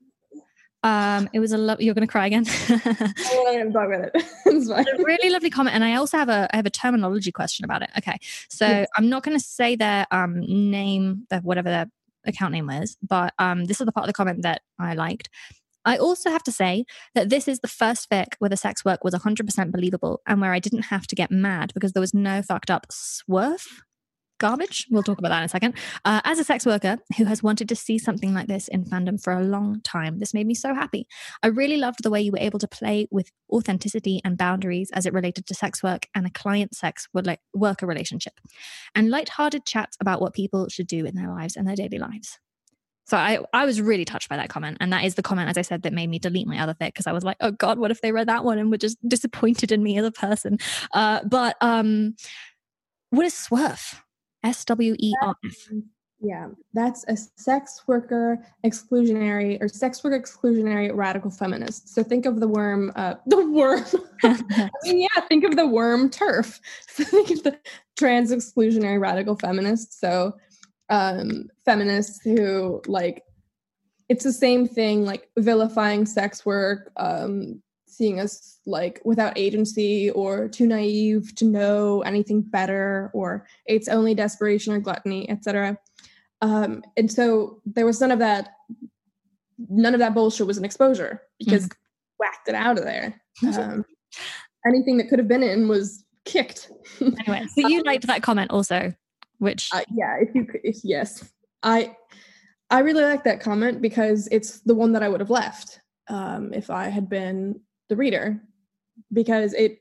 um, 0.84 1.30
it 1.34 1.40
was 1.40 1.52
a 1.52 1.58
love. 1.58 1.82
You're 1.82 1.96
going 1.96 2.08
to 2.08 2.12
cry 2.12 2.28
again. 2.28 2.46
I'm 2.70 2.80
going 2.86 3.74
talk 3.74 3.88
about 3.88 4.06
it. 4.06 4.12
it's 4.46 4.70
fine. 4.70 4.86
a 4.88 5.04
really 5.04 5.32
lovely 5.32 5.50
comment, 5.50 5.76
and 5.76 5.84
I 5.84 5.96
also 5.96 6.18
have 6.18 6.30
a 6.30 6.48
I 6.54 6.58
have 6.58 6.68
a 6.68 6.72
terminology 6.72 7.32
question 7.32 7.66
about 7.66 7.82
it. 7.82 7.90
Okay, 7.98 8.20
so 8.50 8.68
yes. 8.68 8.88
I'm 8.96 9.10
not 9.10 9.24
going 9.24 9.38
to 9.38 9.44
say 9.44 9.76
their 9.76 10.06
um 10.12 10.42
name, 10.42 11.26
the 11.32 11.40
whatever 11.40 11.70
their 11.70 11.88
account 12.26 12.52
name 12.52 12.68
was, 12.68 12.98
but 13.02 13.34
um 13.40 13.66
this 13.66 13.82
is 13.82 13.86
the 13.86 13.92
part 13.92 14.04
of 14.04 14.10
the 14.10 14.14
comment 14.14 14.44
that 14.44 14.62
I 14.78 14.94
liked. 14.94 15.30
I 15.86 15.98
also 15.98 16.30
have 16.30 16.44
to 16.44 16.52
say 16.52 16.86
that 17.14 17.30
this 17.30 17.48
is 17.48 17.60
the 17.60 17.68
first 17.68 18.10
fic 18.10 18.34
where 18.40 18.50
the 18.50 18.58
sex 18.58 18.84
work 18.84 19.04
was 19.04 19.14
100% 19.14 19.72
believable 19.72 20.22
and 20.28 20.42
where 20.42 20.54
I 20.54 20.60
didn't 20.60 20.84
have 20.84 21.08
to 21.08 21.16
get 21.16 21.32
mad 21.32 21.72
because 21.74 21.94
there 21.94 22.02
was 22.02 22.14
no 22.14 22.42
fucked 22.42 22.72
up 22.72 22.88
SWERF 22.92 23.84
garbage. 24.38 24.88
We'll 24.92 25.04
talk 25.04 25.18
about 25.18 25.30
that 25.30 25.40
in 25.40 25.46
a 25.46 25.50
second. 25.50 25.76
Uh, 26.04 26.22
as 26.24 26.40
a 26.40 26.44
sex 26.44 26.66
worker 26.66 26.98
who 27.18 27.26
has 27.26 27.42
wanted 27.42 27.70
to 27.70 27.76
see 27.76 27.98
something 27.98 28.34
like 28.34 28.48
this 28.48 28.68
in 28.68 28.84
fandom 28.84 29.22
for 29.22 29.34
a 29.34 29.44
long 29.44 29.82
time, 29.82 30.20
this 30.20 30.34
made 30.34 30.48
me 30.48 30.54
so 30.54 30.74
happy. 30.74 31.08
I 31.42 31.48
really 31.48 31.78
loved 31.78 32.04
the 32.04 32.10
way 32.10 32.22
you 32.22 32.32
were 32.32 32.40
able 32.40 32.60
to 32.60 32.68
play 32.68 33.08
with 33.12 33.32
authenticity 33.50 34.22
and 34.24 34.38
boundaries 34.38 34.92
as 34.94 35.06
it 35.06 35.14
related 35.14 35.46
to 35.48 35.54
sex 35.54 35.82
work 35.82 36.08
and 36.14 36.26
a 36.26 36.32
client 36.32 36.76
sex 36.76 37.08
worker 37.54 37.86
relationship, 37.86 38.34
and 38.94 39.10
light-hearted 39.10 39.66
chats 39.66 39.98
about 40.00 40.22
what 40.22 40.34
people 40.34 40.68
should 40.70 40.88
do 40.88 41.06
in 41.06 41.16
their 41.16 41.30
lives 41.30 41.56
and 41.56 41.68
their 41.68 41.76
daily 41.76 42.00
lives. 42.00 42.40
So 43.06 43.18
I, 43.18 43.40
I 43.54 43.66
was 43.66 43.82
really 43.82 44.06
touched 44.06 44.30
by 44.30 44.38
that 44.38 44.50
comment. 44.50 44.78
And 44.80 44.92
that 44.92 45.04
is 45.04 45.16
the 45.16 45.22
comment, 45.22 45.50
as 45.50 45.58
I 45.58 45.62
said, 45.62 45.84
that 45.84 45.94
made 45.94 46.10
me 46.10 46.20
delete 46.20 46.48
my 46.48 46.60
other 46.60 46.74
fic 46.74 46.88
because 46.88 47.08
I 47.08 47.12
was 47.12 47.24
like, 47.24 47.38
oh 47.40 47.52
God, 47.52 47.78
what 47.78 47.92
if 47.92 48.02
they 48.02 48.12
read 48.12 48.28
that 48.28 48.44
one 48.44 48.58
and 48.58 48.72
were 48.72 48.78
just 48.78 48.98
disappointed 49.08 49.72
in 49.72 49.84
me 49.84 49.98
as 49.98 50.06
a 50.06 50.12
person? 50.12 50.58
Uh, 50.94 51.22
but 51.24 51.56
um, 51.62 52.16
what 53.12 53.26
is 53.26 53.34
SWERF? 53.34 54.02
S 54.44 54.66
W 54.66 54.96
E 55.00 55.14
R 55.24 55.36
F. 55.46 55.56
Yeah, 56.22 56.48
that's 56.74 57.04
a 57.08 57.18
sex 57.18 57.84
worker 57.88 58.44
exclusionary 58.66 59.62
or 59.62 59.68
sex 59.68 60.04
worker 60.04 60.20
exclusionary 60.20 60.90
radical 60.94 61.30
feminist. 61.30 61.94
So 61.94 62.04
think 62.04 62.26
of 62.26 62.40
the 62.40 62.48
worm, 62.48 62.92
uh, 62.96 63.16
the 63.28 63.48
worm. 63.50 63.84
I 64.24 64.70
mean, 64.84 65.02
yeah, 65.02 65.22
think 65.28 65.44
of 65.44 65.56
the 65.56 65.68
worm 65.68 66.10
TERF. 66.10 66.60
Think 66.88 67.30
of 67.32 67.44
the 67.44 67.60
trans 67.98 68.32
exclusionary 68.32 69.00
radical 69.00 69.36
feminist. 69.36 70.00
So 70.00 70.36
um, 70.90 71.50
feminists 71.66 72.22
who 72.22 72.82
like 72.88 73.24
it's 74.08 74.24
the 74.24 74.34
same 74.34 74.68
thing, 74.68 75.04
like 75.04 75.30
vilifying 75.38 76.06
sex 76.06 76.46
work, 76.46 76.92
um, 76.98 77.62
seeing 77.88 78.20
us 78.20 78.60
like 78.68 79.02
without 79.04 79.38
agency 79.38 80.12
or 80.12 80.48
too 80.48 80.68
naive 80.68 81.34
to 81.36 81.46
know 81.46 82.02
anything 82.02 82.42
better 82.42 83.10
or 83.14 83.48
it's 83.66 83.88
only 83.88 84.14
desperation 84.14 84.74
or 84.74 84.80
gluttony 84.80 85.30
etc 85.30 85.78
um, 86.42 86.84
and 86.98 87.12
so 87.12 87.62
there 87.66 87.86
was 87.86 88.02
none 88.02 88.12
of 88.12 88.20
that 88.20 88.50
none 89.70 89.94
of 89.94 90.00
that 90.00 90.14
bullshit 90.14 90.48
was 90.48 90.58
an 90.58 90.66
exposure 90.66 91.22
because 91.40 91.68
mm. 91.68 91.76
whacked 92.20 92.48
it 92.48 92.56
out 92.56 92.78
of 92.78 92.84
there. 92.84 93.22
Um, 93.58 93.86
anything 94.68 94.98
that 94.98 95.10
could 95.10 95.20
have 95.20 95.28
been 95.28 95.44
in 95.44 95.68
was 95.68 96.04
kicked. 96.26 96.72
Anyway 97.02 97.46
so 97.56 97.68
you 97.68 97.82
liked 97.84 98.08
that 98.08 98.24
comment 98.24 98.52
also 98.52 98.94
which 99.40 99.70
uh, 99.74 99.82
yeah 99.92 100.18
if 100.20 100.34
you 100.34 100.48
if, 100.64 100.78
yes. 100.84 101.30
I 101.64 101.96
i 102.70 102.80
really 102.80 103.04
like 103.04 103.24
that 103.24 103.42
comment 103.42 103.82
because 103.82 104.28
it's 104.32 104.60
the 104.62 104.76
one 104.76 104.92
that 104.94 105.04
i 105.04 105.10
would 105.10 105.20
have 105.20 105.30
left 105.30 105.80
um, 106.08 106.54
if 106.54 106.70
i 106.70 106.90
had 106.90 107.10
been 107.10 107.60
the 107.90 107.96
reader. 107.96 108.42
Because 109.12 109.54
it 109.54 109.80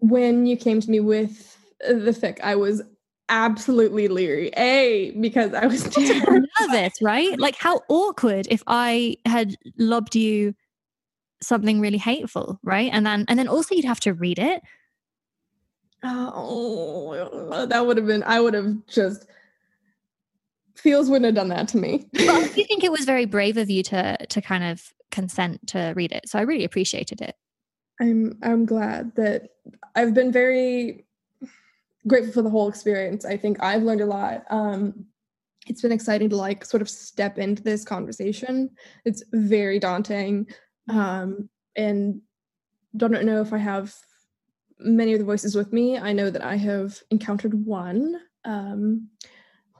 when 0.00 0.46
you 0.46 0.56
came 0.56 0.80
to 0.80 0.90
me 0.90 1.00
with 1.00 1.56
the 1.80 2.12
fic 2.12 2.40
i 2.40 2.54
was 2.54 2.82
absolutely 3.30 4.06
leery. 4.08 4.50
A 4.56 5.12
because 5.12 5.54
i 5.54 5.66
was 5.66 5.96
nervous 5.96 6.92
right? 7.00 7.38
Like 7.38 7.56
how 7.56 7.80
awkward 7.88 8.46
if 8.50 8.62
i 8.66 9.16
had 9.24 9.56
lobbed 9.78 10.14
you 10.14 10.54
something 11.42 11.80
really 11.80 11.98
hateful 11.98 12.58
right? 12.62 12.90
And 12.92 13.06
then 13.06 13.24
and 13.28 13.38
then 13.38 13.48
also 13.48 13.74
you'd 13.74 13.84
have 13.84 14.00
to 14.00 14.12
read 14.12 14.38
it 14.38 14.62
oh 16.04 17.66
that 17.66 17.86
would 17.86 17.96
have 17.96 18.06
been 18.06 18.22
i 18.24 18.40
would 18.40 18.54
have 18.54 18.74
just 18.86 19.26
feels 20.74 21.08
wouldn't 21.08 21.24
have 21.26 21.34
done 21.34 21.48
that 21.48 21.68
to 21.68 21.76
me 21.76 22.06
well, 22.14 22.44
I 22.44 22.48
do 22.48 22.64
think 22.68 22.84
it 22.84 22.92
was 22.92 23.04
very 23.04 23.24
brave 23.24 23.56
of 23.56 23.70
you 23.70 23.82
to 23.84 24.26
to 24.26 24.42
kind 24.42 24.64
of 24.64 24.92
consent 25.14 25.68
to 25.68 25.94
read 25.94 26.10
it. 26.10 26.28
So 26.28 26.40
I 26.40 26.42
really 26.42 26.64
appreciated 26.64 27.20
it. 27.20 27.36
I'm 28.00 28.36
I'm 28.42 28.66
glad 28.66 29.14
that 29.14 29.50
I've 29.94 30.12
been 30.12 30.32
very 30.32 31.06
grateful 32.06 32.32
for 32.32 32.42
the 32.42 32.50
whole 32.50 32.68
experience. 32.68 33.24
I 33.24 33.36
think 33.36 33.62
I've 33.62 33.84
learned 33.84 34.00
a 34.00 34.06
lot. 34.06 34.42
Um, 34.50 35.06
it's 35.68 35.80
been 35.80 35.92
exciting 35.92 36.28
to 36.30 36.36
like 36.36 36.64
sort 36.64 36.82
of 36.82 36.90
step 36.90 37.38
into 37.38 37.62
this 37.62 37.84
conversation. 37.84 38.70
It's 39.04 39.22
very 39.32 39.78
daunting, 39.78 40.48
um, 40.90 41.48
and 41.76 42.20
don't 42.96 43.12
know 43.12 43.40
if 43.40 43.52
I 43.52 43.58
have 43.58 43.94
many 44.78 45.12
of 45.12 45.18
the 45.18 45.24
voices 45.24 45.54
with 45.54 45.72
me. 45.72 45.98
I 45.98 46.12
know 46.12 46.30
that 46.30 46.44
I 46.44 46.56
have 46.56 47.00
encountered 47.10 47.66
one. 47.66 48.20
Um, 48.44 49.08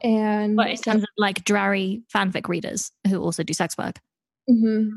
and 0.03 0.57
but 0.57 0.71
in 0.71 0.77
terms 0.77 1.03
of 1.03 1.09
like 1.17 1.45
Drarry 1.45 2.03
fanfic 2.15 2.49
readers 2.49 2.93
who 3.09 3.23
also 3.23 3.43
do 3.43 3.55
sex 3.55 3.77
work. 3.79 4.01
Mm-hmm. 4.49 4.91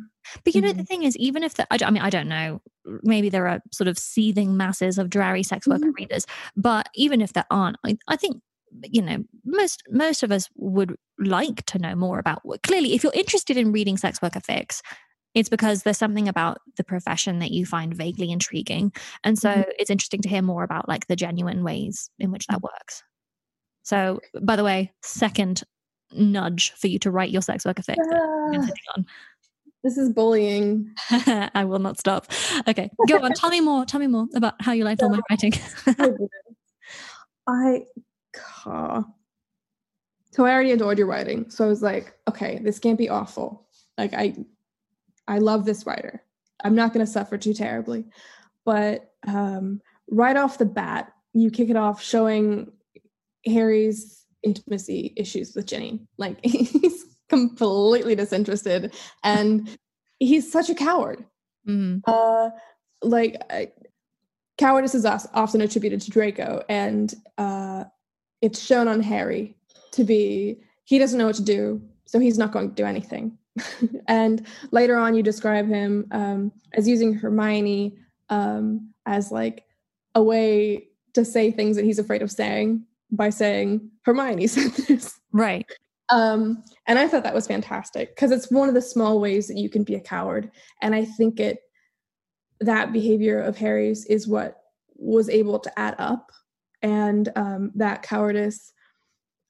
But 0.44 0.56
you 0.56 0.62
know, 0.62 0.70
mm-hmm. 0.70 0.78
the 0.78 0.84
thing 0.84 1.04
is, 1.04 1.16
even 1.18 1.44
if 1.44 1.54
the, 1.54 1.66
I, 1.72 1.78
I, 1.86 1.90
mean, 1.90 2.04
I 2.04 2.10
don't 2.10 2.28
know, 2.28 2.62
maybe 3.04 3.30
there 3.30 3.48
are 3.48 3.62
sort 3.72 3.88
of 3.88 3.98
seething 3.98 4.58
masses 4.58 4.98
of 4.98 5.10
Drarry 5.10 5.44
sex 5.44 5.68
worker 5.68 5.86
mm-hmm. 5.86 5.92
readers, 5.96 6.26
but 6.58 6.90
even 6.96 7.22
if 7.22 7.32
there 7.32 7.46
aren't, 7.50 7.78
I, 7.86 7.98
I, 8.10 8.18
think, 8.18 8.42
you 8.84 9.02
know, 9.02 9.24
most 9.46 9.84
most 9.90 10.24
of 10.24 10.32
us 10.32 10.50
would 10.56 10.98
like 11.18 11.66
to 11.68 11.80
know 11.80 11.96
more 11.96 12.20
about. 12.20 12.42
Clearly, 12.64 12.94
if 12.94 13.04
you're 13.04 13.14
interested 13.14 13.56
in 13.56 13.72
reading 13.72 13.96
sex 13.96 14.22
worker 14.22 14.42
fics, 14.42 14.82
it's 15.34 15.50
because 15.50 15.84
there's 15.84 15.98
something 15.98 16.28
about 16.28 16.60
the 16.78 16.84
profession 16.84 17.40
that 17.40 17.52
you 17.52 17.66
find 17.66 17.94
vaguely 17.94 18.32
intriguing, 18.32 18.92
and 19.24 19.38
so 19.38 19.50
mm-hmm. 19.50 19.70
it's 19.80 19.90
interesting 19.90 20.22
to 20.22 20.30
hear 20.30 20.42
more 20.42 20.64
about 20.64 20.88
like 20.88 21.08
the 21.08 21.16
genuine 21.16 21.64
ways 21.64 22.10
in 22.20 22.32
which 22.32 22.48
that 22.48 22.62
works. 22.62 23.04
So, 23.84 24.20
by 24.42 24.56
the 24.56 24.64
way, 24.64 24.92
second 25.02 25.64
nudge 26.12 26.72
for 26.72 26.88
you 26.88 27.00
to 27.00 27.12
write 27.12 27.30
your 27.30 27.42
sex 27.42 27.66
worker 27.66 27.84
fic. 27.84 27.96
Uh, 27.98 29.04
this 29.84 29.98
is 29.98 30.12
bullying. 30.12 30.94
I 31.10 31.64
will 31.66 31.80
not 31.80 31.98
stop. 31.98 32.28
Okay, 32.68 32.90
go 33.08 33.20
on. 33.20 33.32
tell 33.34 33.50
me 33.50 33.62
more. 33.62 33.86
Tell 33.86 34.00
me 34.00 34.08
more 34.08 34.28
about 34.36 34.56
how 34.62 34.74
you 34.74 34.84
liked 34.84 35.02
all 35.02 35.10
my 35.10 35.22
writing. 35.30 35.54
I, 37.48 37.86
uh, 38.66 39.04
so 40.32 40.46
I 40.46 40.52
already 40.52 40.72
adored 40.72 40.98
your 40.98 41.08
writing. 41.08 41.50
So 41.50 41.64
I 41.64 41.68
was 41.68 41.82
like, 41.82 42.14
okay, 42.28 42.60
this 42.62 42.80
can't 42.80 42.98
be 42.98 43.08
awful. 43.08 43.68
Like 43.98 44.14
I, 44.14 44.36
I 45.28 45.40
love 45.40 45.66
this 45.66 45.86
writer. 45.86 46.24
I'm 46.64 46.76
not 46.76 46.94
going 46.94 47.06
to 47.06 47.12
suffer 47.12 47.38
too 47.38 47.54
terribly. 47.54 48.06
But 48.66 49.12
um, 49.28 49.82
right 50.10 50.36
off 50.36 50.58
the 50.58 50.66
bat, 50.66 51.12
you 51.34 51.52
kick 51.52 51.70
it 51.70 51.76
off 51.76 52.02
showing 52.02 52.72
Harry's 53.46 54.26
intimacy 54.44 55.14
issues 55.16 55.56
with 55.56 55.68
Ginny. 55.68 56.08
Like 56.18 56.38
he's 56.44 57.06
completely 57.30 58.16
disinterested 58.16 58.96
and 59.24 59.78
he's 60.20 60.52
such 60.52 60.70
a 60.70 60.76
coward. 60.76 61.26
Mhm. 61.68 62.02
Uh, 62.08 62.50
like 63.04 63.42
I, 63.50 63.72
cowardice 64.58 64.96
is 64.96 65.06
often 65.06 65.62
attributed 65.62 66.02
to 66.02 66.12
Draco, 66.12 66.64
and 66.68 67.14
uh, 67.38 67.84
it's 68.42 68.60
shown 68.60 68.88
on 68.88 69.02
Harry 69.02 69.56
to 69.92 70.04
be 70.04 70.62
he 70.86 71.00
doesn't 71.00 71.20
know 71.20 71.26
what 71.26 71.36
to 71.36 71.44
do, 71.44 71.82
so 72.06 72.20
he's 72.20 72.38
not 72.38 72.52
going 72.52 72.70
to 72.70 72.76
do 72.76 72.86
anything. 72.86 73.38
and 74.08 74.46
later 74.72 74.98
on, 74.98 75.16
you 75.16 75.24
describe 75.24 75.68
him 75.68 76.08
um, 76.12 76.52
as 76.74 76.88
using 76.88 77.14
Hermione 77.14 77.98
um, 78.30 78.94
as 79.06 79.32
like 79.32 79.64
a 80.16 80.24
way 80.24 80.88
to 81.14 81.24
say 81.24 81.52
things 81.52 81.76
that 81.76 81.86
he's 81.86 82.00
afraid 82.00 82.22
of 82.22 82.32
saying 82.32 82.86
by 83.12 83.30
saying 83.30 83.90
Hermione 84.04 84.48
said 84.48 84.72
this. 84.88 85.20
Right. 85.32 85.66
Um, 86.10 86.64
and 86.86 86.98
I 86.98 87.08
thought 87.08 87.24
that 87.24 87.34
was 87.34 87.48
fantastic 87.48 88.16
because 88.16 88.32
it's 88.32 88.50
one 88.50 88.70
of 88.70 88.76
the 88.76 88.82
small 88.82 89.20
ways 89.20 89.48
that 89.48 89.58
you 89.58 89.70
can 89.70 89.84
be 89.84 89.96
a 89.96 90.00
coward. 90.00 90.52
And 90.82 90.96
I 90.96 91.06
think 91.06 91.40
it 91.40 91.60
that 92.60 92.92
behavior 92.92 93.40
of 93.40 93.58
Harry's 93.58 94.06
is 94.06 94.28
what 94.28 94.58
was 94.96 95.30
able 95.30 95.60
to 95.60 95.80
add 95.80 95.96
up, 96.00 96.32
and 96.82 97.30
um, 97.36 97.72
that 97.76 98.02
cowardice 98.02 98.74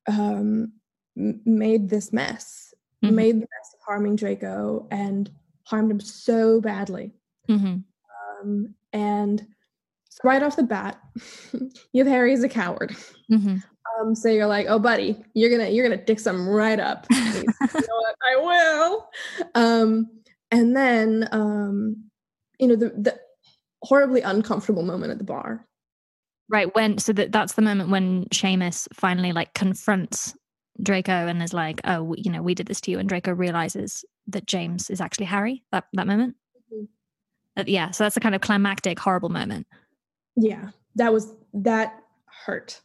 um, 0.08 0.74
made 1.16 1.90
this 1.90 2.12
mess, 2.12 2.67
Mhm. 3.04 3.14
made 3.14 3.36
the 3.36 3.40
mess 3.42 3.74
of 3.74 3.80
harming 3.86 4.16
Draco 4.16 4.88
and 4.92 5.30
harmed 5.66 5.92
him 5.92 6.00
so 6.00 6.60
badly. 6.62 7.14
Mhm. 7.50 7.84
Um, 8.42 8.74
and 8.94 9.46
so 10.10 10.20
right 10.24 10.42
off 10.42 10.56
the 10.56 10.64
bat, 10.64 11.00
you 11.94 12.04
have 12.04 12.08
Harry 12.08 12.34
as 12.34 12.44
a 12.44 12.50
coward. 12.50 12.96
Mhm. 13.32 13.64
Um, 14.00 14.16
so 14.16 14.30
you're 14.30 14.48
like, 14.48 14.68
oh, 14.70 14.80
buddy, 14.80 15.24
you're 15.34 15.50
gonna 15.50 15.70
you're 15.70 15.88
gonna 15.88 16.04
dick 16.04 16.20
some 16.20 16.48
right 16.48 16.80
up. 16.80 17.06
You 17.18 17.82
know? 17.82 18.14
I 18.26 18.36
will. 18.38 19.10
Um, 19.56 20.10
and 20.52 20.76
then 20.76 21.28
um, 21.32 22.04
you 22.60 22.68
know 22.68 22.76
the 22.76 22.90
the 22.90 23.20
horribly 23.84 24.22
uncomfortable 24.22 24.84
moment 24.84 25.12
at 25.12 25.18
the 25.18 25.24
bar. 25.24 25.66
Right. 26.50 26.74
When 26.74 26.98
so 26.98 27.14
that 27.14 27.32
that's 27.32 27.54
the 27.54 27.62
moment 27.62 27.90
when 27.90 28.26
Seamus 28.26 28.88
finally 28.94 29.32
like 29.34 29.54
confronts 29.54 30.34
Draco 30.82 31.12
and 31.12 31.42
is 31.42 31.54
like, 31.54 31.82
"Oh, 31.86 32.16
you 32.18 32.32
know, 32.32 32.42
we 32.42 32.56
did 32.56 32.68
this 32.68 32.82
to 32.82 32.92
you," 32.92 33.00
and 33.00 33.10
Draco 33.10 33.32
realizes 33.32 34.06
that 34.28 34.46
James 34.46 34.90
is 34.90 35.02
actually 35.02 35.26
Harry. 35.26 35.64
That 35.72 35.86
that 35.94 36.08
moment. 36.08 36.36
Mhm. 36.74 36.88
Uh, 37.56 37.64
yeah. 37.68 37.92
So 37.92 38.04
that's 38.04 38.18
a 38.18 38.22
kind 38.22 38.36
of 38.36 38.42
climactic, 38.42 39.00
horrible 39.00 39.30
moment. 39.30 39.68
Yeah, 40.36 40.70
that 40.96 41.12
was 41.12 41.34
that 41.54 42.04
hurt. 42.46 42.82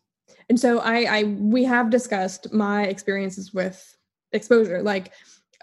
And 0.49 0.59
so 0.59 0.81
I, 0.81 1.21
I 1.21 1.25
we 1.25 1.65
have 1.65 1.91
discussed 1.91 2.53
my 2.53 2.85
experiences 2.85 3.53
with 3.53 3.97
exposure. 4.33 4.83
Like 4.83 5.13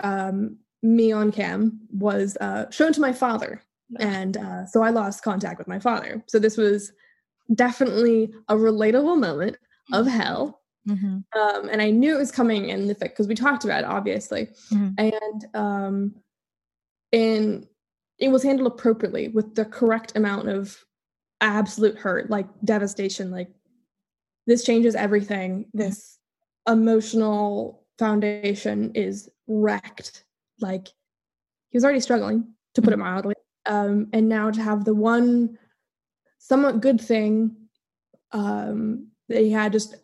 um, 0.01 0.57
me 0.81 1.11
on 1.11 1.31
cam 1.31 1.79
was 1.91 2.37
uh, 2.39 2.69
shown 2.69 2.93
to 2.93 3.01
my 3.01 3.13
father, 3.13 3.61
and 3.99 4.37
uh, 4.37 4.65
so 4.65 4.83
I 4.83 4.91
lost 4.91 5.23
contact 5.23 5.57
with 5.57 5.67
my 5.67 5.79
father. 5.79 6.23
So 6.27 6.39
this 6.39 6.57
was 6.57 6.91
definitely 7.55 8.31
a 8.47 8.55
relatable 8.55 9.19
moment 9.19 9.57
of 9.91 10.05
hell. 10.05 10.58
Mhm. 10.89 11.23
Um, 11.35 11.69
and 11.69 11.81
I 11.81 11.91
knew 11.91 12.15
it 12.15 12.19
was 12.19 12.31
coming 12.31 12.69
in 12.69 12.87
the 12.87 12.95
fic 12.95 13.09
because 13.09 13.27
we 13.27 13.35
talked 13.35 13.63
about 13.63 13.83
it, 13.83 13.89
obviously. 13.89 14.49
Mhm. 14.71 14.95
And 14.97 15.47
um, 15.53 16.15
in 17.11 17.67
it 18.17 18.29
was 18.29 18.43
handled 18.43 18.71
appropriately 18.71 19.29
with 19.29 19.55
the 19.55 19.63
correct 19.65 20.17
amount 20.17 20.49
of 20.49 20.83
absolute 21.39 21.97
hurt, 21.97 22.29
like 22.29 22.47
devastation. 22.65 23.31
Like 23.31 23.49
this 24.45 24.63
changes 24.65 24.95
everything. 24.95 25.65
This 25.73 26.17
emotional 26.67 27.85
foundation 27.97 28.91
is 28.93 29.29
wrecked. 29.47 30.25
Like 30.59 30.87
he 31.69 31.77
was 31.77 31.83
already 31.83 32.01
struggling, 32.01 32.53
to 32.75 32.81
put 32.81 32.93
it 32.93 32.97
mildly. 32.97 33.35
Um, 33.65 34.07
and 34.11 34.27
now 34.27 34.51
to 34.51 34.61
have 34.61 34.83
the 34.83 34.95
one 34.95 35.57
somewhat 36.39 36.81
good 36.81 36.99
thing 36.99 37.55
um, 38.31 39.07
that 39.29 39.41
he 39.41 39.51
had 39.51 39.71
just 39.71 39.95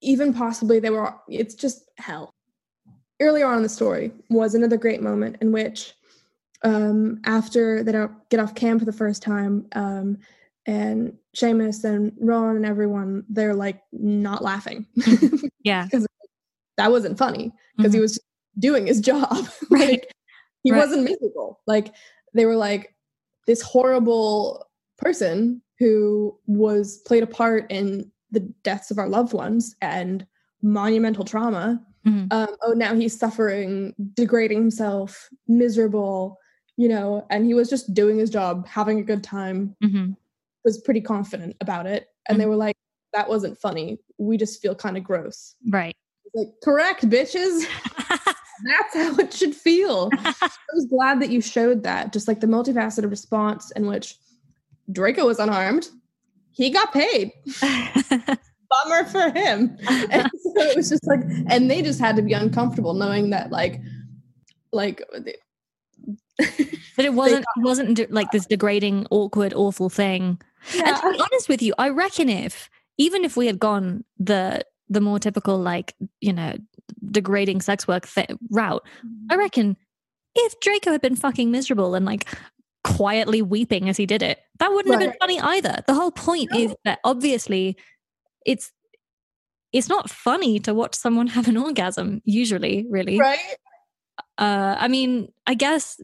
even 0.00 0.32
possibly 0.32 0.80
they 0.80 0.90
were 0.90 1.14
it's 1.28 1.54
just 1.54 1.90
hell 1.98 2.30
earlier 3.20 3.46
on 3.46 3.56
in 3.58 3.62
the 3.62 3.68
story 3.68 4.12
was 4.30 4.54
another 4.54 4.76
great 4.76 5.02
moment 5.02 5.36
in 5.40 5.52
which 5.52 5.94
um 6.62 7.20
after 7.24 7.82
they 7.82 7.92
don't 7.92 8.12
get 8.30 8.40
off 8.40 8.54
camp 8.54 8.80
for 8.80 8.86
the 8.86 8.92
first 8.92 9.22
time 9.22 9.66
um 9.72 10.18
and 10.66 11.16
Seamus 11.36 11.84
and 11.84 12.12
Ron 12.20 12.56
and 12.56 12.66
everyone 12.66 13.24
they're 13.28 13.54
like 13.54 13.82
not 13.92 14.42
laughing 14.42 14.86
Yeah. 15.64 15.84
Because 15.84 16.06
that 16.76 16.90
wasn't 16.90 17.18
funny 17.18 17.52
because 17.76 17.92
he 17.92 17.98
Mhm. 17.98 18.02
was 18.02 18.18
doing 18.58 18.86
his 18.86 19.00
job 19.10 19.46
Right. 19.70 19.88
like 19.90 20.12
he 20.62 20.70
Right. 20.72 20.78
wasn't 20.78 21.04
miserable 21.04 21.60
like 21.66 21.94
they 22.34 22.46
were 22.46 22.56
like 22.56 22.94
this 23.46 23.62
horrible 23.62 24.66
person 24.98 25.62
who 25.78 26.38
was 26.46 26.98
played 27.06 27.22
a 27.22 27.26
part 27.26 27.70
in 27.70 28.10
the 28.32 28.40
deaths 28.62 28.90
of 28.90 28.98
our 28.98 29.08
loved 29.08 29.32
ones 29.32 29.74
and 29.82 30.26
monumental 30.62 31.24
trauma 31.24 31.80
Mhm. 32.06 32.32
um, 32.32 32.48
oh 32.62 32.72
now 32.72 32.94
he's 32.94 33.18
suffering 33.18 33.94
degrading 34.14 34.58
himself 34.58 35.28
miserable 35.48 36.38
you 36.76 36.88
know 36.88 37.26
and 37.30 37.44
he 37.44 37.52
was 37.54 37.68
just 37.68 37.92
doing 37.92 38.18
his 38.18 38.30
job 38.30 38.66
having 38.66 38.98
a 39.00 39.02
good 39.02 39.22
time 39.22 39.76
Mhm. 39.82 40.16
was 40.64 40.78
pretty 40.80 41.00
confident 41.02 41.56
about 41.60 41.86
it. 41.86 42.08
And 42.28 42.40
they 42.40 42.46
were 42.46 42.56
like 42.56 42.76
that 43.12 43.28
wasn't 43.28 43.58
funny. 43.58 43.98
We 44.18 44.36
just 44.36 44.62
feel 44.62 44.74
kind 44.74 44.96
of 44.96 45.02
gross. 45.04 45.56
Right. 45.68 45.94
like 46.34 46.48
correct 46.62 47.08
bitches. 47.10 47.64
That's 48.64 48.94
how 48.94 49.16
it 49.16 49.32
should 49.32 49.54
feel. 49.54 50.10
I 50.18 50.32
was 50.74 50.86
glad 50.86 51.20
that 51.22 51.30
you 51.30 51.40
showed 51.40 51.82
that 51.82 52.12
just 52.12 52.28
like 52.28 52.40
the 52.40 52.46
multifaceted 52.46 53.10
response 53.10 53.70
in 53.72 53.86
which 53.86 54.16
draco 54.92 55.26
was 55.26 55.38
unharmed 55.38 55.88
he 56.52 56.70
got 56.70 56.92
paid. 56.92 57.32
Bummer 58.70 59.04
for 59.04 59.30
him. 59.30 59.76
And 60.10 60.30
so 60.42 60.52
it 60.56 60.76
was 60.76 60.88
just 60.88 61.06
like 61.06 61.20
and 61.48 61.70
they 61.70 61.82
just 61.82 62.00
had 62.00 62.16
to 62.16 62.22
be 62.22 62.32
uncomfortable 62.32 62.94
knowing 62.94 63.30
that 63.30 63.50
like 63.50 63.80
like 64.72 65.02
But 66.96 67.04
it 67.04 67.14
wasn't 67.14 67.44
it 67.56 67.62
wasn't 67.62 67.96
de- 67.96 68.06
like 68.08 68.30
this 68.30 68.46
degrading, 68.46 69.06
awkward, 69.10 69.54
awful 69.54 69.90
thing. 69.90 70.40
And 70.74 70.96
to 70.96 71.12
be 71.12 71.20
honest 71.20 71.48
with 71.48 71.62
you, 71.62 71.74
I 71.78 71.88
reckon 71.88 72.28
if 72.28 72.70
even 72.98 73.24
if 73.24 73.36
we 73.36 73.46
had 73.46 73.58
gone 73.58 74.04
the 74.18 74.62
the 74.88 75.00
more 75.00 75.18
typical 75.18 75.58
like 75.58 75.94
you 76.20 76.32
know 76.32 76.56
degrading 77.10 77.60
sex 77.62 77.88
work 77.88 78.06
th- 78.08 78.30
route, 78.50 78.82
I 78.84 79.06
mm-hmm. 79.06 79.38
reckon 79.38 79.76
if 80.34 80.58
Draco 80.60 80.92
had 80.92 81.00
been 81.00 81.16
fucking 81.16 81.50
miserable 81.50 81.94
and 81.94 82.06
like 82.06 82.26
quietly 82.96 83.42
weeping 83.42 83.88
as 83.88 83.96
he 83.96 84.06
did 84.06 84.22
it, 84.22 84.38
that 84.58 84.70
wouldn't 84.72 84.92
have 84.94 85.00
been 85.00 85.18
funny 85.20 85.40
either. 85.40 85.82
The 85.86 85.94
whole 85.94 86.10
point 86.10 86.54
is 86.54 86.74
that 86.84 86.98
obviously 87.04 87.76
it's 88.46 88.72
it's 89.72 89.88
not 89.88 90.10
funny 90.10 90.58
to 90.60 90.74
watch 90.74 90.94
someone 90.94 91.28
have 91.28 91.46
an 91.48 91.56
orgasm 91.56 92.20
usually 92.24 92.86
really. 92.90 93.18
Right? 93.18 93.38
Uh 94.36 94.76
i 94.78 94.88
mean 94.88 95.32
i 95.46 95.54
guess 95.54 96.00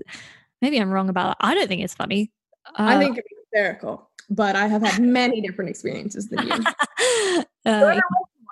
maybe 0.62 0.79
i'm 0.81 0.90
wrong 0.90 1.09
about 1.09 1.38
that. 1.38 1.46
I 1.46 1.55
don't 1.55 1.68
think 1.68 1.83
it's 1.83 1.94
funny. 1.94 2.33
I 2.77 2.94
Uh, 2.96 2.99
think 2.99 3.18
it's 3.18 3.29
hysterical 3.53 4.09
but 4.31 4.57
i 4.57 4.66
have 4.66 4.83
had 4.83 5.01
many 5.03 5.40
different 5.40 5.70
experiences 5.70 6.29
than 6.29 6.46
you. 6.46 6.55
Uh, 7.66 8.01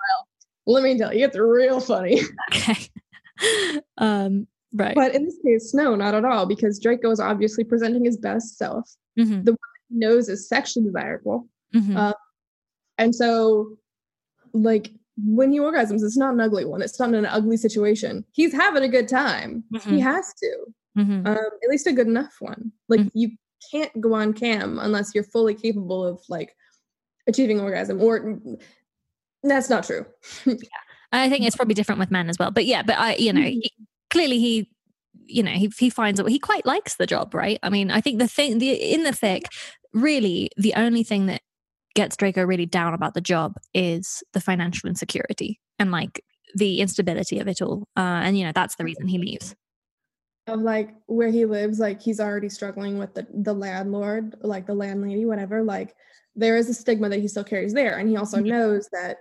let 0.67 0.83
me 0.83 0.97
tell 0.97 1.13
you 1.13 1.25
it's 1.25 1.37
real 1.37 1.79
funny. 1.79 2.19
Okay. 2.53 2.89
Um 3.97 4.47
right 4.75 4.95
but 4.95 5.15
in 5.15 5.25
this 5.25 5.37
case 5.45 5.73
no 5.73 5.95
not 5.95 6.13
at 6.13 6.25
all 6.25 6.45
because 6.45 6.79
draco 6.79 7.09
is 7.11 7.19
obviously 7.19 7.63
presenting 7.63 8.03
his 8.05 8.17
best 8.17 8.57
self 8.57 8.89
Mhm, 9.17 9.45
the 9.45 9.51
one 9.53 9.59
he 9.89 9.97
knows 9.97 10.27
is 10.29 10.47
sexually 10.47 10.85
desirable 10.85 11.47
mhm. 11.73 11.95
uh, 11.95 12.13
And 12.97 13.13
so, 13.15 13.77
like, 14.53 14.89
when 15.17 15.51
he 15.51 15.59
orgasms, 15.59 16.03
it's 16.03 16.17
not 16.17 16.33
an 16.33 16.39
ugly 16.41 16.63
one. 16.65 16.81
It's 16.81 16.99
not 16.99 17.13
an 17.13 17.25
ugly 17.25 17.57
situation. 17.57 18.23
He's 18.33 18.53
having 18.53 18.83
a 18.83 18.87
good 18.89 19.07
time. 19.09 19.63
He 19.71 19.77
Mhm, 19.79 20.01
has 20.01 20.33
to, 20.41 20.51
mhm. 20.97 21.25
um, 21.27 21.49
at 21.63 21.69
least 21.69 21.87
a 21.87 21.93
good 21.93 22.07
enough 22.07 22.35
one. 22.39 22.71
Like, 22.89 23.01
Mhm. 23.01 23.11
you 23.13 23.29
can't 23.71 23.99
go 24.01 24.13
on 24.13 24.33
cam 24.33 24.79
unless 24.79 25.13
you're 25.15 25.23
fully 25.35 25.53
capable 25.55 26.05
of 26.05 26.19
like 26.29 26.55
achieving 27.27 27.59
orgasm. 27.59 28.01
Or 28.01 28.39
that's 29.43 29.69
not 29.69 29.83
true. 29.85 30.05
yeah. 30.45 30.55
i 31.11 31.29
think 31.29 31.45
it's 31.45 31.55
probably 31.55 31.73
different 31.75 31.99
with 31.99 32.11
men 32.11 32.29
as 32.29 32.37
well 32.39 32.51
but 32.51 32.65
yeah 32.65 32.81
but 32.83 32.97
i 32.97 33.15
you 33.15 33.31
know 33.31 33.39
Mhm. 33.41 33.61
he, 33.63 33.71
clearly 34.15 34.39
he 34.39 34.69
you 35.25 35.43
know 35.43 35.51
he, 35.51 35.69
he 35.77 35.89
finds 35.89 36.21
it 36.21 36.27
he 36.29 36.39
quite 36.39 36.65
likes 36.65 36.95
the 36.95 37.05
job 37.05 37.33
right 37.33 37.59
i 37.63 37.69
mean 37.69 37.91
i 37.91 37.99
think 37.99 38.17
the 38.17 38.27
thing 38.29 38.59
the 38.59 38.71
in 38.71 39.03
the 39.03 39.11
thick 39.11 39.43
really 39.93 40.49
the 40.55 40.73
only 40.75 41.03
thing 41.03 41.25
that 41.25 41.41
gets 41.95 42.15
draco 42.15 42.43
really 42.43 42.65
down 42.65 42.93
about 42.93 43.13
the 43.13 43.19
job 43.19 43.55
is 43.73 44.23
the 44.31 44.39
financial 44.39 44.87
insecurity 44.87 45.59
and 45.79 45.91
like 45.91 46.23
the 46.55 46.79
instability 46.79 47.39
of 47.39 47.47
it 47.49 47.61
all 47.61 47.83
uh, 47.97 48.21
and 48.23 48.37
you 48.37 48.45
know 48.45 48.53
that's 48.55 48.75
the 48.75 48.85
reason 48.85 49.05
he 49.05 49.17
leaves 49.17 49.53
of 50.47 50.61
like 50.61 50.93
where 51.07 51.31
he 51.31 51.43
lives, 51.45 51.79
like 51.79 51.99
he's 51.99 52.19
already 52.19 52.49
struggling 52.49 52.99
with 52.99 53.15
the 53.15 53.25
the 53.33 53.53
landlord, 53.53 54.35
like 54.41 54.67
the 54.67 54.75
landlady, 54.75 55.25
whatever. 55.25 55.63
Like 55.63 55.95
there 56.35 56.55
is 56.55 56.69
a 56.69 56.73
stigma 56.75 57.09
that 57.09 57.19
he 57.19 57.27
still 57.27 57.43
carries 57.43 57.73
there, 57.73 57.97
and 57.97 58.07
he 58.07 58.15
also 58.15 58.37
Mhm. 58.37 58.49
knows 58.49 58.87
that 58.91 59.17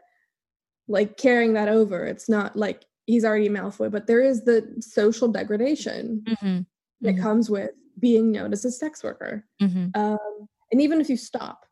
like 0.86 1.16
carrying 1.16 1.54
that 1.54 1.68
over. 1.68 2.04
It's 2.04 2.28
not 2.28 2.56
like 2.56 2.84
he's 3.06 3.24
already 3.24 3.48
Malfoy, 3.48 3.90
but 3.90 4.06
there 4.06 4.20
is 4.22 4.44
the 4.44 4.76
social 4.80 5.28
degradation 5.28 6.22
Mm-hmm. 6.26 6.60
that 7.02 7.14
Mhm. 7.16 7.20
comes 7.22 7.50
with 7.50 7.70
being 7.98 8.32
known 8.32 8.52
as 8.52 8.64
a 8.64 8.70
sex 8.70 9.02
worker. 9.04 9.44
Mm-hmm. 9.60 9.88
Um, 9.94 10.48
and 10.72 10.80
even 10.80 11.00
if 11.00 11.08
you 11.10 11.16
stop, 11.16 11.66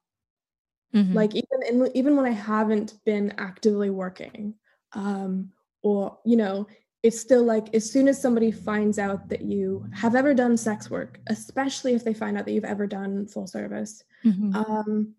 Mm-hmm. 0.95 1.15
like 1.15 1.35
even 1.35 1.63
in, 1.69 1.97
even 1.97 2.17
when 2.17 2.27
I 2.27 2.31
haven't 2.33 3.03
been 3.07 3.33
actively 3.39 3.89
working, 3.89 4.55
um, 4.93 5.51
or 5.83 6.19
you 6.25 6.37
know, 6.37 6.67
it's 7.03 7.19
still 7.19 7.43
like 7.43 7.75
as 7.75 7.91
soon 7.91 8.07
as 8.09 8.21
somebody 8.21 8.53
finds 8.53 8.99
out 8.99 9.29
that 9.31 9.41
you 9.43 9.87
have 9.93 10.15
ever 10.15 10.35
done 10.35 10.57
sex 10.57 10.91
work, 10.91 11.19
especially 11.29 11.95
if 11.95 12.05
they 12.05 12.13
find 12.15 12.37
out 12.37 12.45
that 12.45 12.53
you've 12.53 12.65
ever 12.65 12.87
done 12.87 13.27
full 13.27 13.47
service, 13.47 14.05
mm-hmm. 14.23 14.55
um, 14.55 15.15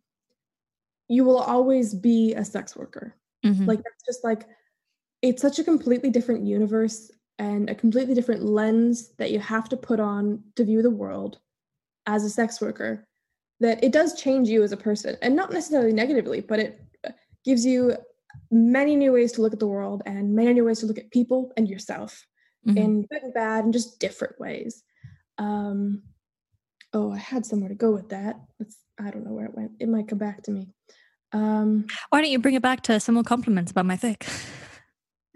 you 1.10 1.26
will 1.26 1.39
always 1.39 1.93
be 1.93 2.34
a 2.36 2.45
sex 2.45 2.76
worker. 2.78 3.15
Mm-hmm. 3.43 3.65
Like 3.65 3.80
that's 3.84 4.04
just 4.06 4.23
like 4.23 4.47
it's 5.23 5.41
such 5.41 5.57
a 5.57 5.63
completely 5.63 6.09
different 6.12 6.45
universe 6.45 7.09
and 7.39 7.69
a 7.69 7.73
completely 7.75 8.13
different 8.13 8.43
lens 8.43 9.13
that 9.17 9.31
you 9.31 9.39
have 9.39 9.67
to 9.69 9.77
put 9.77 9.99
on 9.99 10.43
to 10.55 10.63
view 10.65 10.81
the 10.83 10.89
world 10.91 11.39
as 12.05 12.23
a 12.23 12.29
sex 12.29 12.62
worker 12.62 13.07
that 13.59 13.81
it 13.83 13.91
does 13.93 14.21
change 14.21 14.49
you 14.49 14.62
as 14.62 14.73
a 14.73 14.77
person 14.77 15.15
and 15.23 15.36
not 15.36 15.51
necessarily 15.51 15.93
negatively 15.93 16.41
but 16.41 16.59
it 16.59 16.86
uh, 17.07 17.12
gives 17.45 17.65
you 17.65 17.95
many 18.51 18.95
new 18.95 19.12
ways 19.13 19.31
to 19.31 19.41
look 19.41 19.53
at 19.53 19.59
the 19.59 19.67
world 19.67 20.03
and 20.05 20.36
many 20.36 20.53
new 20.53 20.65
ways 20.65 20.79
to 20.79 20.86
look 20.86 20.99
at 20.99 21.09
people 21.12 21.51
and 21.57 21.67
yourself 21.67 22.27
Mhm. 22.67 22.77
in 22.77 23.01
good 23.12 23.23
and 23.23 23.33
bad 23.33 23.63
and 23.65 23.73
just 23.73 23.99
different 23.99 24.39
ways 24.39 24.83
um 25.38 26.03
oh 26.93 27.12
i 27.12 27.17
had 27.17 27.45
somewhere 27.45 27.69
to 27.69 27.75
go 27.75 27.91
with 27.91 28.09
that 28.09 28.36
it's, 28.59 28.77
i 28.99 29.09
don't 29.12 29.25
know 29.25 29.33
where 29.33 29.45
it 29.45 29.55
went 29.55 29.71
it 29.79 29.89
might 29.89 30.07
come 30.07 30.19
back 30.19 30.43
to 30.43 30.51
me 30.51 30.69
um 31.33 31.86
Why 32.09 32.21
don't 32.21 32.31
you 32.31 32.39
bring 32.39 32.55
it 32.55 32.62
back 32.62 32.81
to 32.83 32.99
some 32.99 33.15
more 33.15 33.23
compliments 33.23 33.71
about 33.71 33.86
my 33.86 33.97
fic? 33.97 34.27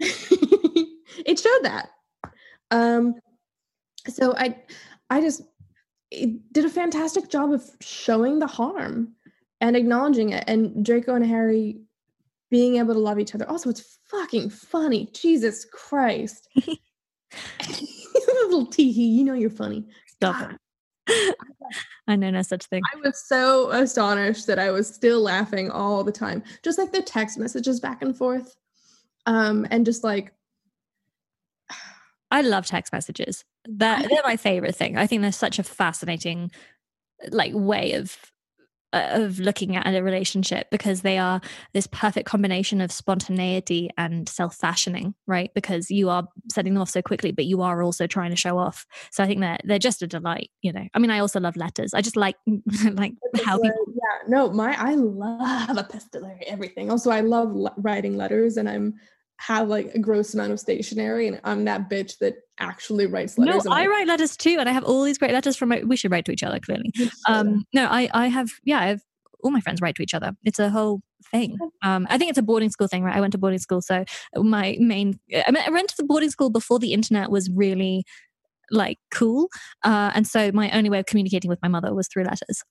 it 0.00 1.38
showed 1.38 1.64
that. 1.64 1.90
Um, 2.70 3.14
so 4.06 4.34
I, 4.36 4.56
I 5.10 5.20
just 5.20 5.42
it 6.10 6.52
did 6.52 6.64
a 6.64 6.70
fantastic 6.70 7.28
job 7.28 7.52
of 7.52 7.64
showing 7.80 8.38
the 8.38 8.46
harm 8.46 9.14
and 9.60 9.76
acknowledging 9.76 10.30
it, 10.30 10.44
and 10.46 10.84
Draco 10.84 11.14
and 11.14 11.26
Harry 11.26 11.80
being 12.50 12.76
able 12.76 12.94
to 12.94 13.00
love 13.00 13.18
each 13.18 13.34
other. 13.34 13.48
Also, 13.48 13.68
it's 13.68 13.98
fucking 14.08 14.50
funny. 14.50 15.10
Jesus 15.12 15.64
Christ. 15.64 16.48
Little 18.28 18.66
teehee, 18.66 19.12
you 19.12 19.24
know 19.24 19.34
you're 19.34 19.50
funny. 19.50 19.84
Stop 20.06 20.52
it. 20.52 21.36
I 22.06 22.16
know 22.16 22.30
no 22.30 22.42
such 22.42 22.66
thing. 22.66 22.82
I 22.94 22.96
was 23.04 23.22
so 23.26 23.70
astonished 23.70 24.46
that 24.46 24.58
I 24.58 24.70
was 24.70 24.92
still 24.92 25.20
laughing 25.20 25.70
all 25.70 26.04
the 26.04 26.12
time. 26.12 26.42
Just 26.62 26.78
like 26.78 26.92
the 26.92 27.02
text 27.02 27.38
messages 27.38 27.80
back 27.80 28.02
and 28.02 28.16
forth. 28.16 28.56
Um, 29.28 29.66
and 29.70 29.84
just 29.84 30.02
like 30.02 30.32
I 32.30 32.40
love 32.40 32.66
text 32.66 32.92
messages. 32.92 33.44
They're, 33.66 34.02
they're 34.08 34.22
my 34.24 34.36
favorite 34.36 34.74
thing. 34.74 34.96
I 34.96 35.06
think 35.06 35.22
they're 35.22 35.32
such 35.32 35.58
a 35.58 35.62
fascinating 35.62 36.50
like 37.30 37.52
way 37.54 37.92
of 37.92 38.16
of 38.94 39.38
looking 39.38 39.76
at 39.76 39.94
a 39.94 40.02
relationship 40.02 40.70
because 40.70 41.02
they 41.02 41.18
are 41.18 41.42
this 41.74 41.86
perfect 41.88 42.26
combination 42.26 42.80
of 42.80 42.90
spontaneity 42.90 43.90
and 43.98 44.26
self-fashioning, 44.26 45.14
right? 45.26 45.50
Because 45.54 45.90
you 45.90 46.08
are 46.08 46.26
setting 46.50 46.72
them 46.72 46.80
off 46.80 46.88
so 46.88 47.02
quickly, 47.02 47.30
but 47.30 47.44
you 47.44 47.60
are 47.60 47.82
also 47.82 48.06
trying 48.06 48.30
to 48.30 48.36
show 48.36 48.56
off. 48.56 48.86
So 49.12 49.22
I 49.22 49.26
think 49.26 49.40
they're 49.40 49.58
they're 49.64 49.78
just 49.78 50.00
a 50.00 50.06
delight, 50.06 50.50
you 50.62 50.72
know. 50.72 50.86
I 50.94 50.98
mean, 51.00 51.10
I 51.10 51.18
also 51.18 51.38
love 51.38 51.56
letters. 51.56 51.92
I 51.92 52.00
just 52.00 52.16
like 52.16 52.36
like 52.92 53.12
how 53.44 53.58
people 53.58 53.84
yeah 53.94 54.28
no 54.28 54.50
my 54.50 54.74
i 54.78 54.94
love 54.94 55.76
epistolary 55.76 56.44
everything 56.46 56.90
also 56.90 57.10
i 57.10 57.20
love 57.20 57.52
le- 57.54 57.74
writing 57.78 58.16
letters 58.16 58.56
and 58.56 58.68
i'm 58.68 58.94
have 59.38 59.68
like 59.68 59.94
a 59.94 59.98
gross 59.98 60.34
amount 60.34 60.52
of 60.52 60.58
stationery 60.60 61.28
and 61.28 61.40
i'm 61.44 61.64
that 61.64 61.88
bitch 61.88 62.18
that 62.18 62.34
actually 62.60 63.06
writes 63.06 63.38
letters 63.38 63.64
No, 63.64 63.72
I 63.72 63.86
write 63.86 64.06
letters 64.08 64.36
too, 64.36 64.56
and 64.58 64.68
I 64.68 64.72
have 64.72 64.84
all 64.84 65.04
these 65.04 65.16
great 65.18 65.32
letters 65.32 65.56
from 65.56 65.68
my. 65.68 65.82
We 65.84 65.96
should 65.96 66.10
write 66.10 66.24
to 66.24 66.32
each 66.32 66.42
other, 66.42 66.58
clearly. 66.58 66.90
Um, 67.28 67.64
no, 67.72 67.86
I, 67.86 68.08
I 68.12 68.26
have, 68.26 68.50
yeah, 68.64 68.80
I 68.80 68.86
have 68.86 69.00
all 69.44 69.52
my 69.52 69.60
friends 69.60 69.80
write 69.80 69.94
to 69.96 70.02
each 70.02 70.12
other. 70.14 70.32
It's 70.44 70.58
a 70.58 70.68
whole 70.68 71.00
thing. 71.30 71.56
Um, 71.82 72.06
I 72.10 72.18
think 72.18 72.30
it's 72.30 72.38
a 72.38 72.42
boarding 72.42 72.70
school 72.70 72.88
thing, 72.88 73.04
right? 73.04 73.14
I 73.14 73.20
went 73.20 73.30
to 73.32 73.38
boarding 73.38 73.60
school, 73.60 73.80
so 73.80 74.04
my 74.34 74.76
main, 74.80 75.20
I 75.46 75.50
mean, 75.52 75.62
I 75.64 75.70
went 75.70 75.88
to 75.90 75.94
the 75.96 76.04
boarding 76.04 76.30
school 76.30 76.50
before 76.50 76.80
the 76.80 76.92
internet 76.92 77.30
was 77.30 77.48
really 77.48 78.04
like 78.72 78.98
cool, 79.14 79.48
uh, 79.84 80.10
and 80.14 80.26
so 80.26 80.50
my 80.52 80.70
only 80.72 80.90
way 80.90 80.98
of 80.98 81.06
communicating 81.06 81.48
with 81.48 81.60
my 81.62 81.68
mother 81.68 81.94
was 81.94 82.08
through 82.08 82.24
letters. 82.24 82.64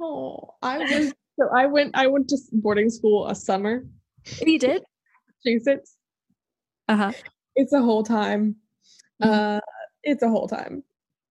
oh 0.00 0.54
i 0.62 0.78
was 0.78 1.12
so 1.38 1.48
i 1.54 1.66
went 1.66 1.90
i 1.94 2.06
went 2.06 2.28
to 2.28 2.36
boarding 2.52 2.88
school 2.88 3.26
a 3.26 3.34
summer 3.34 3.84
You 4.46 4.58
did? 4.58 4.82
Massachusetts 5.44 5.96
Uh 6.88 6.96
huh. 6.96 7.12
it's 7.56 7.72
a 7.72 7.80
whole 7.80 8.02
time 8.02 8.56
Mhm. 9.22 9.28
uh 9.30 9.60
it's 10.04 10.22
a 10.22 10.28
whole 10.28 10.48
time 10.48 10.82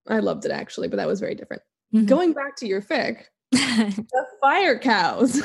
i 0.10 0.20
loved 0.20 0.46
it 0.46 0.52
actually 0.52 0.88
but 0.88 0.98
that 0.98 1.08
was 1.08 1.20
very 1.20 1.36
different 1.36 1.62
Mm-hmm. 1.96 2.06
going 2.06 2.34
back 2.34 2.58
to 2.58 2.67
your 2.67 2.82
fic 2.82 3.24
the 3.52 4.26
fire 4.41 4.78
cows 4.78 5.41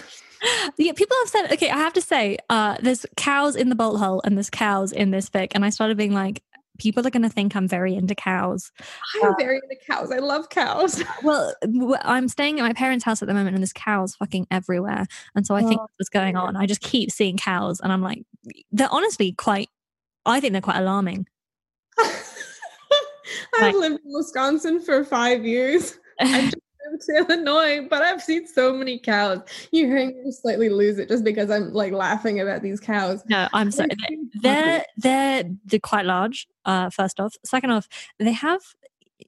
yeah, 0.77 0.91
people 0.93 1.17
have 1.23 1.29
said, 1.29 1.53
okay, 1.53 1.71
I 1.71 1.77
have 1.77 1.93
to 1.93 2.01
say, 2.01 2.37
uh, 2.51 2.77
there's 2.83 3.07
cows 3.17 3.55
in 3.55 3.69
the 3.69 3.77
bolt 3.77 4.01
hole 4.01 4.21
and 4.25 4.37
there's 4.37 4.51
cows 4.51 4.91
in 4.91 5.13
this 5.13 5.31
fic, 5.31 5.53
and 5.55 5.65
I 5.65 5.71
started 5.71 5.97
being 5.97 6.13
like, 6.13 6.43
people 6.83 7.07
are 7.07 7.11
going 7.11 7.23
to 7.23 7.29
think 7.29 7.55
I'm 7.55 7.69
very 7.69 7.95
into 7.95 8.15
cows. 8.15 8.73
i'm 9.15 9.31
uh, 9.31 9.35
very 9.39 9.61
into 9.63 9.77
cows 9.89 10.11
i 10.11 10.19
love 10.19 10.49
cows 10.49 11.03
Well, 11.23 11.55
I'm 12.03 12.29
staying 12.29 12.59
at 12.59 12.63
my 12.63 12.73
parents' 12.73 13.05
house 13.05 13.23
at 13.23 13.29
the 13.29 13.35
moment, 13.35 13.55
and 13.55 13.63
there's 13.63 13.73
cows 13.73 14.17
fucking 14.17 14.47
everywhere. 14.51 15.07
And 15.37 15.47
so 15.47 15.55
I 15.55 15.61
think 15.63 15.81
Oh, 15.81 15.85
that's 15.85 15.93
what's 15.99 16.09
going 16.09 16.37
on. 16.37 16.57
I 16.57 16.67
just 16.67 16.81
keep 16.81 17.11
seeing 17.11 17.37
cows, 17.37 17.81
and 17.81 17.93
I'm 17.93 18.03
like, 18.03 18.25
they're 18.73 18.89
honestly 18.91 19.33
quite. 19.33 19.69
I 20.27 20.41
think 20.41 20.53
they're 20.53 20.61
quite 20.61 20.79
alarming. 20.79 21.27
I've 21.99 23.75
lived 23.75 24.01
in 24.05 24.13
Wisconsin 24.13 24.81
for 24.81 25.05
five 25.05 25.45
years. 25.45 25.99
I 26.21 26.43
just 26.43 26.57
to 27.01 27.17
Illinois, 27.17 27.87
but 27.89 28.03
I've 28.03 28.23
seen 28.23 28.47
so 28.47 28.73
many 28.73 28.99
cows. 28.99 29.41
You're 29.71 29.89
hearing 29.89 30.23
me 30.25 30.31
slightly 30.33 30.69
lose 30.69 30.99
it 30.99 31.09
just 31.09 31.25
because 31.25 31.51
I'm 31.51 31.73
like 31.73 31.93
laughing 31.93 32.41
about 32.41 32.63
these 32.63 32.81
cows. 32.81 33.23
no, 33.29 33.49
I'm 33.53 33.71
sorry. 33.71 33.91
They're 34.41 34.43
They're, 34.43 34.43
they're 34.43 34.79
puppies. 34.79 34.87
they're 34.99 35.45
they're 35.67 35.81
quite 35.81 36.07
large. 36.07 36.47
Uh, 36.65 36.91
first 36.91 37.19
off, 37.21 37.35
second 37.45 37.71
off, 37.71 37.89
they 38.19 38.33
have 38.33 38.61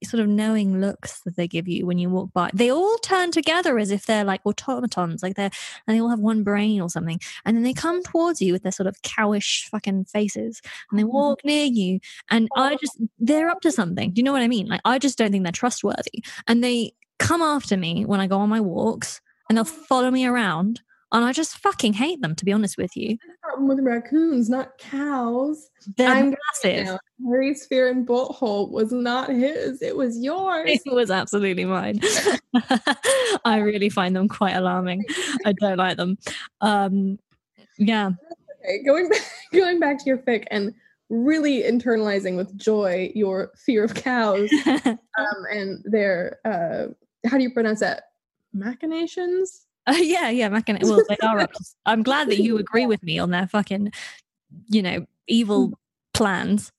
sort 0.02 0.20
of 0.20 0.28
knowing 0.28 0.80
looks 0.80 1.20
that 1.20 1.36
they 1.36 1.46
give 1.46 1.68
you 1.68 1.86
when 1.86 1.98
you 1.98 2.10
walk 2.10 2.32
by. 2.32 2.50
They 2.52 2.70
all 2.70 2.98
turn 2.98 3.30
together 3.30 3.78
as 3.78 3.90
if 3.90 4.06
they're 4.06 4.24
like 4.24 4.40
automatons, 4.44 5.22
like 5.22 5.36
they're 5.36 5.50
and 5.86 5.96
they 5.96 6.00
all 6.00 6.08
have 6.08 6.18
one 6.20 6.42
brain 6.42 6.80
or 6.80 6.90
something. 6.90 7.20
And 7.44 7.56
then 7.56 7.62
they 7.62 7.72
come 7.72 8.02
towards 8.02 8.40
you 8.42 8.52
with 8.52 8.62
their 8.62 8.72
sort 8.72 8.86
of 8.86 9.00
cowish 9.02 9.68
fucking 9.68 10.06
faces, 10.06 10.60
and 10.90 10.98
they 10.98 11.04
walk 11.04 11.44
near 11.44 11.64
you. 11.66 12.00
And 12.30 12.48
I 12.56 12.76
just 12.76 13.00
they're 13.18 13.48
up 13.48 13.60
to 13.62 13.72
something. 13.72 14.12
Do 14.12 14.18
you 14.18 14.24
know 14.24 14.32
what 14.32 14.42
I 14.42 14.48
mean? 14.48 14.66
Like 14.66 14.80
I 14.84 14.98
just 14.98 15.18
don't 15.18 15.30
think 15.30 15.44
they're 15.44 15.52
trustworthy. 15.52 16.24
And 16.48 16.62
they 16.62 16.92
come 17.18 17.42
after 17.42 17.76
me 17.76 18.04
when 18.04 18.20
I 18.20 18.26
go 18.26 18.38
on 18.38 18.48
my 18.48 18.60
walks, 18.60 19.20
and 19.48 19.56
they'll 19.56 19.64
follow 19.64 20.10
me 20.10 20.26
around. 20.26 20.80
And 21.12 21.24
I 21.24 21.32
just 21.32 21.58
fucking 21.58 21.92
hate 21.92 22.20
them, 22.22 22.34
to 22.34 22.44
be 22.44 22.52
honest 22.52 22.76
with 22.76 22.96
you. 22.96 23.18
problem 23.40 23.68
with 23.68 23.78
raccoons, 23.80 24.50
not 24.50 24.76
cows. 24.78 25.70
They're 25.96 26.08
I'm 26.08 26.34
massive. 26.52 26.86
Now, 26.86 26.98
Harry's 27.24 27.64
fear 27.66 27.88
and 27.88 28.04
bolt 28.04 28.34
hole 28.34 28.68
was 28.68 28.90
not 28.90 29.28
his; 29.28 29.80
it 29.80 29.96
was 29.96 30.18
yours. 30.18 30.80
It 30.84 30.92
was 30.92 31.12
absolutely 31.12 31.66
mine. 31.66 32.00
I 33.44 33.58
really 33.58 33.90
find 33.90 34.16
them 34.16 34.26
quite 34.26 34.54
alarming. 34.54 35.04
I 35.44 35.52
don't 35.52 35.76
like 35.76 35.98
them. 35.98 36.18
Um, 36.60 37.20
yeah. 37.78 38.10
Okay, 38.64 38.82
going 38.82 39.08
back, 39.08 39.22
going 39.52 39.80
back 39.80 39.98
to 39.98 40.04
your 40.06 40.18
fic 40.18 40.44
and 40.50 40.74
really 41.10 41.62
internalizing 41.62 42.36
with 42.36 42.56
joy 42.56 43.12
your 43.14 43.52
fear 43.56 43.84
of 43.84 43.94
cows 43.94 44.50
um, 44.66 44.96
and 45.50 45.82
their 45.84 46.38
uh, 46.44 46.86
how 47.26 47.36
do 47.36 47.42
you 47.42 47.50
pronounce 47.50 47.80
that 47.80 48.04
machinations? 48.52 49.60
Uh, 49.86 49.92
yeah, 49.98 50.30
yeah, 50.30 50.48
Mackin- 50.48 50.78
Well, 50.80 51.02
they 51.10 51.16
are 51.22 51.46
I'm 51.84 52.02
glad 52.02 52.30
that 52.30 52.38
you 52.38 52.56
agree 52.64 52.86
with 52.86 53.02
me 53.02 53.18
on 53.18 53.28
their 53.32 53.46
fucking, 53.46 53.92
you 54.68 54.80
know, 54.80 55.04
evil 55.26 55.78
plans. 56.14 56.72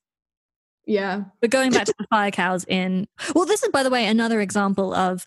Yeah, 0.86 1.22
But 1.40 1.50
going 1.50 1.70
back 1.70 1.84
to 1.84 1.94
the 2.00 2.06
fire 2.08 2.32
cows 2.32 2.64
in, 2.64 3.06
well, 3.32 3.44
this 3.46 3.62
is 3.62 3.68
by 3.68 3.84
the 3.84 3.90
way 3.90 4.06
another 4.06 4.40
example 4.40 4.92
of 4.92 5.24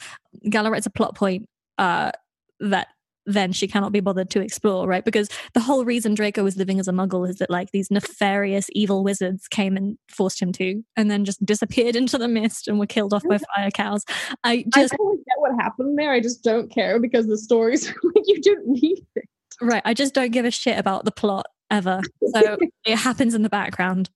Gala 0.49 0.71
writes 0.71 0.87
a 0.87 0.89
plot 0.89 1.15
point 1.15 1.47
uh, 1.77 2.11
that 2.59 2.89
then 3.33 3.51
she 3.51 3.67
cannot 3.67 3.91
be 3.91 3.99
bothered 3.99 4.29
to 4.31 4.41
explore, 4.41 4.87
right? 4.87 5.05
Because 5.05 5.29
the 5.53 5.59
whole 5.59 5.85
reason 5.85 6.15
Draco 6.15 6.43
was 6.43 6.57
living 6.57 6.79
as 6.79 6.87
a 6.87 6.91
Muggle 6.91 7.29
is 7.29 7.37
that 7.37 7.49
like 7.49 7.71
these 7.71 7.91
nefarious 7.91 8.67
evil 8.73 9.03
wizards 9.03 9.47
came 9.47 9.77
and 9.77 9.97
forced 10.07 10.41
him 10.41 10.51
to, 10.53 10.83
and 10.97 11.09
then 11.11 11.25
just 11.25 11.43
disappeared 11.45 11.95
into 11.95 12.17
the 12.17 12.27
mist 12.27 12.67
and 12.67 12.79
were 12.79 12.87
killed 12.87 13.13
off 13.13 13.23
by 13.23 13.37
fire 13.55 13.71
cows. 13.71 14.03
I 14.43 14.65
just 14.73 14.93
I 14.93 14.97
totally 14.97 15.17
get 15.17 15.37
what 15.37 15.51
happened 15.61 15.97
there. 15.97 16.11
I 16.11 16.19
just 16.19 16.43
don't 16.43 16.69
care 16.69 16.99
because 16.99 17.27
the 17.27 17.37
stories 17.37 17.87
like 18.03 18.23
you 18.25 18.41
don't 18.41 18.67
need 18.67 19.05
it. 19.15 19.25
right, 19.61 19.81
I 19.85 19.93
just 19.93 20.13
don't 20.13 20.31
give 20.31 20.45
a 20.45 20.51
shit 20.51 20.77
about 20.77 21.05
the 21.05 21.11
plot 21.11 21.45
ever. 21.69 22.01
So 22.33 22.57
it 22.85 22.97
happens 22.97 23.35
in 23.35 23.43
the 23.43 23.49
background, 23.49 24.09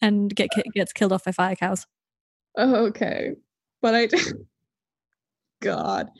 and 0.00 0.34
get 0.34 0.48
gets 0.74 0.92
killed 0.92 1.12
off 1.12 1.24
by 1.24 1.32
fire 1.32 1.56
cows. 1.56 1.86
okay, 2.58 3.32
but 3.82 3.94
I 3.94 4.08
God, 5.60 6.10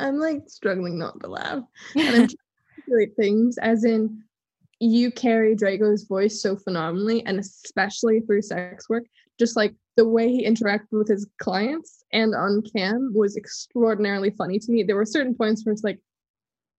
I'm 0.00 0.18
like 0.18 0.42
struggling 0.48 0.98
not 0.98 1.20
to 1.20 1.28
laugh, 1.28 1.62
and 1.96 2.08
I'm 2.08 2.12
trying 2.12 2.28
to 2.28 2.36
articulate 2.76 3.16
things 3.16 3.58
as 3.58 3.84
in 3.84 4.22
you 4.80 5.10
carry 5.10 5.54
Draco's 5.54 6.04
voice 6.04 6.40
so 6.42 6.56
phenomenally, 6.56 7.24
and 7.26 7.38
especially 7.38 8.20
through 8.20 8.42
sex 8.42 8.88
work. 8.88 9.04
Just 9.38 9.56
like 9.56 9.74
the 9.96 10.08
way 10.08 10.30
he 10.30 10.46
interacted 10.46 10.92
with 10.92 11.08
his 11.08 11.26
clients 11.38 12.04
and 12.12 12.34
on 12.34 12.62
cam 12.74 13.12
was 13.14 13.36
extraordinarily 13.36 14.30
funny 14.30 14.58
to 14.58 14.72
me. 14.72 14.82
There 14.82 14.96
were 14.96 15.06
certain 15.06 15.34
points 15.34 15.64
where 15.64 15.72
it's 15.72 15.84
like 15.84 15.98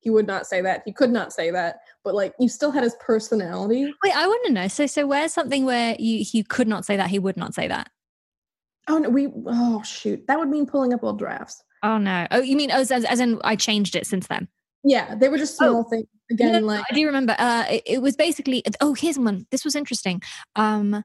he 0.02 0.10
would 0.10 0.28
not 0.28 0.48
say 0.48 0.62
that, 0.62 0.82
he 0.86 0.92
could 0.92 1.12
not 1.12 1.32
say 1.32 1.52
that, 1.52 1.82
but 2.04 2.16
like 2.16 2.34
you 2.40 2.50
still 2.50 2.72
had 2.72 2.84
his 2.84 2.96
personality. 3.00 3.86
Wait, 4.04 4.16
I 4.16 4.28
want 4.28 4.46
to 4.48 4.52
know. 4.52 4.68
So, 4.68 4.88
so 4.88 5.06
where's 5.06 5.34
something 5.34 5.66
where 5.66 5.96
you 6.00 6.26
he 6.26 6.44
could 6.44 6.68
not 6.68 6.86
say 6.86 6.98
that, 6.98 7.10
he 7.10 7.20
would 7.20 7.38
not 7.38 7.54
say 7.54 7.68
that? 7.68 7.90
Oh 8.88 8.98
no, 8.98 9.10
we 9.10 9.30
oh 9.46 9.84
shoot, 9.84 10.26
that 10.28 10.40
would 10.40 10.50
mean 10.50 10.66
pulling 10.66 10.94
up 10.94 11.04
old 11.04 11.20
drafts. 11.20 11.64
Oh 11.84 11.98
no. 11.98 12.28
Oh, 12.32 12.42
you 12.42 12.56
mean 12.56 12.72
oh, 12.72 12.80
as, 12.80 12.92
as 12.92 13.20
in 13.20 13.40
I 13.44 13.56
changed 13.56 13.96
it 13.96 14.06
since 14.06 14.28
then? 14.28 14.48
Yeah, 14.84 15.16
they 15.16 15.30
were 15.30 15.38
just 15.38 15.58
small 15.58 15.84
Oh. 15.86 15.90
things. 15.90 16.08
Again, 16.32 16.54
No, 16.54 16.60
no, 16.60 16.66
like 16.66 16.86
I 16.90 16.96
do 16.96 17.06
remember. 17.06 17.36
Uh, 17.38 17.66
it, 17.70 17.84
it 17.86 18.02
was 18.02 18.16
basically. 18.16 18.64
Oh, 18.80 18.94
here's 18.94 19.20
one. 19.20 19.46
This 19.52 19.66
was 19.66 19.76
interesting. 19.76 20.22
Um, 20.56 21.04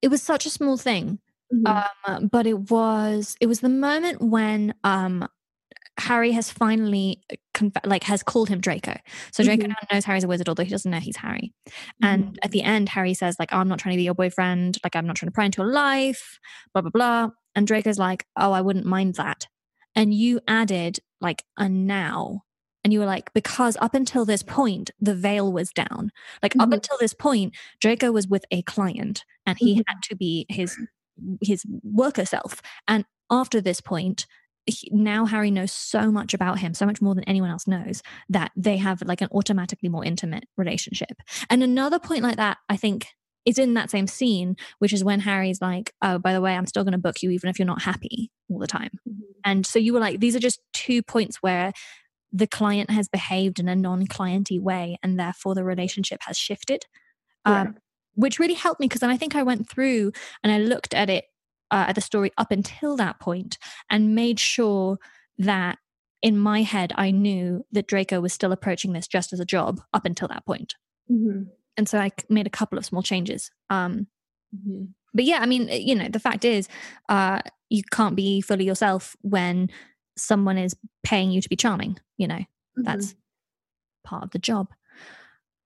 it 0.00 0.08
was 0.08 0.22
such 0.22 0.46
a 0.46 0.50
small 0.50 0.76
thing, 0.78 1.18
mhm, 1.52 1.86
um, 2.06 2.28
but 2.28 2.46
it 2.46 2.70
was. 2.70 3.36
It 3.40 3.46
was 3.46 3.60
the 3.60 3.68
moment 3.68 4.22
when 4.22 4.74
um, 4.82 5.28
Harry 5.98 6.32
has 6.32 6.50
finally 6.50 7.20
conf- 7.54 7.72
like 7.84 8.04
has 8.04 8.22
called 8.22 8.48
him 8.48 8.60
Draco. 8.60 8.94
So 9.32 9.42
Draco 9.42 9.64
Mhm. 9.64 9.68
now 9.70 9.74
knows 9.92 10.04
Harry's 10.04 10.24
a 10.24 10.28
wizard, 10.28 10.48
although 10.48 10.64
he 10.64 10.70
doesn't 10.70 10.90
know 10.90 11.00
he's 11.00 11.16
Harry. 11.16 11.52
mhm. 11.68 11.72
And 12.02 12.38
at 12.42 12.50
the 12.52 12.62
end, 12.62 12.88
Harry 12.90 13.14
says 13.14 13.36
like, 13.38 13.50
oh, 13.52 13.58
"I'm 13.58 13.68
not 13.68 13.78
trying 13.78 13.94
to 13.94 13.98
be 13.98 14.04
your 14.04 14.14
boyfriend. 14.14 14.78
Like, 14.84 14.96
I'm 14.96 15.06
not 15.06 15.16
trying 15.16 15.28
to 15.28 15.34
pry 15.34 15.44
into 15.46 15.62
your 15.62 15.72
life." 15.72 16.38
Blah 16.72 16.82
blah 16.82 16.90
blah. 16.90 17.28
And 17.54 17.66
Draco's 17.66 17.98
like, 17.98 18.24
"Oh, 18.36 18.52
I 18.52 18.60
wouldn't 18.60 18.86
mind 18.86 19.14
that." 19.16 19.46
And 19.96 20.14
you 20.14 20.40
added 20.48 21.00
like 21.20 21.44
a 21.56 21.68
now, 21.68 22.44
and 22.84 22.92
you 22.92 23.00
were 23.00 23.06
like, 23.06 23.32
because 23.34 23.76
up 23.80 23.94
until 23.94 24.24
this 24.24 24.42
point, 24.44 24.90
the 25.00 25.14
veil 25.16 25.52
was 25.52 25.70
down. 25.70 26.10
Like 26.42 26.54
up 26.60 26.70
Mhm. 26.70 26.74
until 26.74 26.96
this 27.00 27.14
point, 27.14 27.54
Draco 27.80 28.12
was 28.12 28.28
with 28.28 28.44
a 28.52 28.62
client, 28.62 29.24
and 29.46 29.58
he 29.58 29.82
had 29.88 29.96
to 30.04 30.16
be 30.16 30.46
his 30.48 30.76
his 31.42 31.64
worker 31.82 32.24
self. 32.24 32.62
And 32.86 33.04
after 33.30 33.60
this 33.60 33.80
point. 33.80 34.26
He- 34.68 34.90
Now 34.92 35.24
Harry 35.26 35.50
knows 35.50 35.72
so 35.72 36.10
much 36.10 36.34
about 36.34 36.58
him, 36.58 36.74
so 36.74 36.86
much 36.86 37.00
more 37.00 37.14
than 37.14 37.24
anyone 37.24 37.50
else 37.50 37.66
knows, 37.66 38.02
that 38.28 38.52
they 38.56 38.76
have 38.76 39.02
like 39.02 39.20
an 39.20 39.28
automatically 39.32 39.88
more 39.88 40.04
intimate 40.04 40.44
relationship. 40.56 41.20
And 41.50 41.62
another 41.62 41.98
point 41.98 42.22
like 42.22 42.36
that, 42.36 42.58
I 42.68 42.76
think, 42.76 43.08
is 43.44 43.58
in 43.58 43.74
that 43.74 43.90
same 43.90 44.06
scene, 44.06 44.56
which 44.78 44.92
is 44.92 45.02
when 45.02 45.20
Harry's 45.20 45.60
like, 45.62 45.94
"Oh, 46.02 46.18
by 46.18 46.32
the 46.32 46.40
way, 46.40 46.54
I'm 46.54 46.66
still 46.66 46.84
going 46.84 46.92
to 46.92 46.98
book 46.98 47.22
you 47.22 47.30
even 47.30 47.48
if 47.48 47.58
you're 47.58 47.66
not 47.66 47.82
happy 47.82 48.30
all 48.50 48.58
the 48.58 48.66
time." 48.66 48.90
Mhm. 49.08 49.20
And 49.44 49.66
so 49.66 49.78
you 49.78 49.94
were 49.94 50.00
like, 50.00 50.20
these 50.20 50.36
are 50.36 50.40
just 50.40 50.60
two 50.72 51.02
points 51.02 51.38
where 51.42 51.72
the 52.30 52.46
client 52.46 52.90
has 52.90 53.08
behaved 53.08 53.58
in 53.58 53.68
a 53.68 53.74
non-clienty 53.76 54.60
way, 54.60 54.98
and 55.02 55.18
therefore 55.18 55.54
the 55.54 55.64
relationship 55.64 56.20
has 56.26 56.36
shifted, 56.36 56.84
um, 57.46 57.76
which 58.14 58.38
really 58.38 58.54
helped 58.54 58.80
me 58.80 58.86
because 58.86 59.00
then 59.00 59.08
I 59.10 59.16
think 59.16 59.34
I 59.34 59.42
went 59.42 59.66
through 59.68 60.12
and 60.42 60.52
I 60.52 60.58
looked 60.58 60.92
at 60.92 61.08
it 61.08 61.24
uh, 61.70 61.86
at 61.88 61.94
the 61.94 62.00
story 62.00 62.30
up 62.38 62.50
until 62.50 62.96
that 62.96 63.20
point 63.20 63.58
and 63.90 64.14
made 64.14 64.38
sure 64.40 64.98
that 65.38 65.78
in 66.22 66.36
my 66.38 66.62
head 66.62 66.92
I 66.96 67.10
knew 67.10 67.64
that 67.72 67.86
Draco 67.86 68.20
was 68.20 68.32
still 68.32 68.52
approaching 68.52 68.92
this 68.92 69.06
just 69.06 69.32
as 69.32 69.40
a 69.40 69.44
job 69.44 69.80
up 69.94 70.04
until 70.04 70.28
that 70.28 70.44
point 70.46 70.74
Mhm, 71.10 71.48
and 71.76 71.88
so 71.88 71.98
I 71.98 72.10
made 72.28 72.46
a 72.46 72.50
couple 72.50 72.76
of 72.78 72.84
small 72.84 73.02
changes. 73.02 73.50
Um, 73.70 74.08
mhm. 74.54 74.88
but 75.14 75.24
yeah, 75.24 75.38
I 75.40 75.46
mean, 75.46 75.68
you 75.68 75.94
know, 75.94 76.08
the 76.08 76.18
fact 76.20 76.44
is, 76.44 76.68
uh, 77.08 77.40
you 77.70 77.82
can't 77.90 78.14
be 78.16 78.40
fully 78.42 78.64
yourself 78.66 79.16
when 79.22 79.70
someone 80.16 80.58
is 80.58 80.76
paying 81.02 81.30
you 81.30 81.40
to 81.40 81.48
be 81.48 81.56
charming. 81.56 81.98
You 82.18 82.28
know, 82.28 82.40
that's 82.76 83.14
part 84.04 84.24
of 84.24 84.30
the 84.32 84.38
job. 84.38 84.68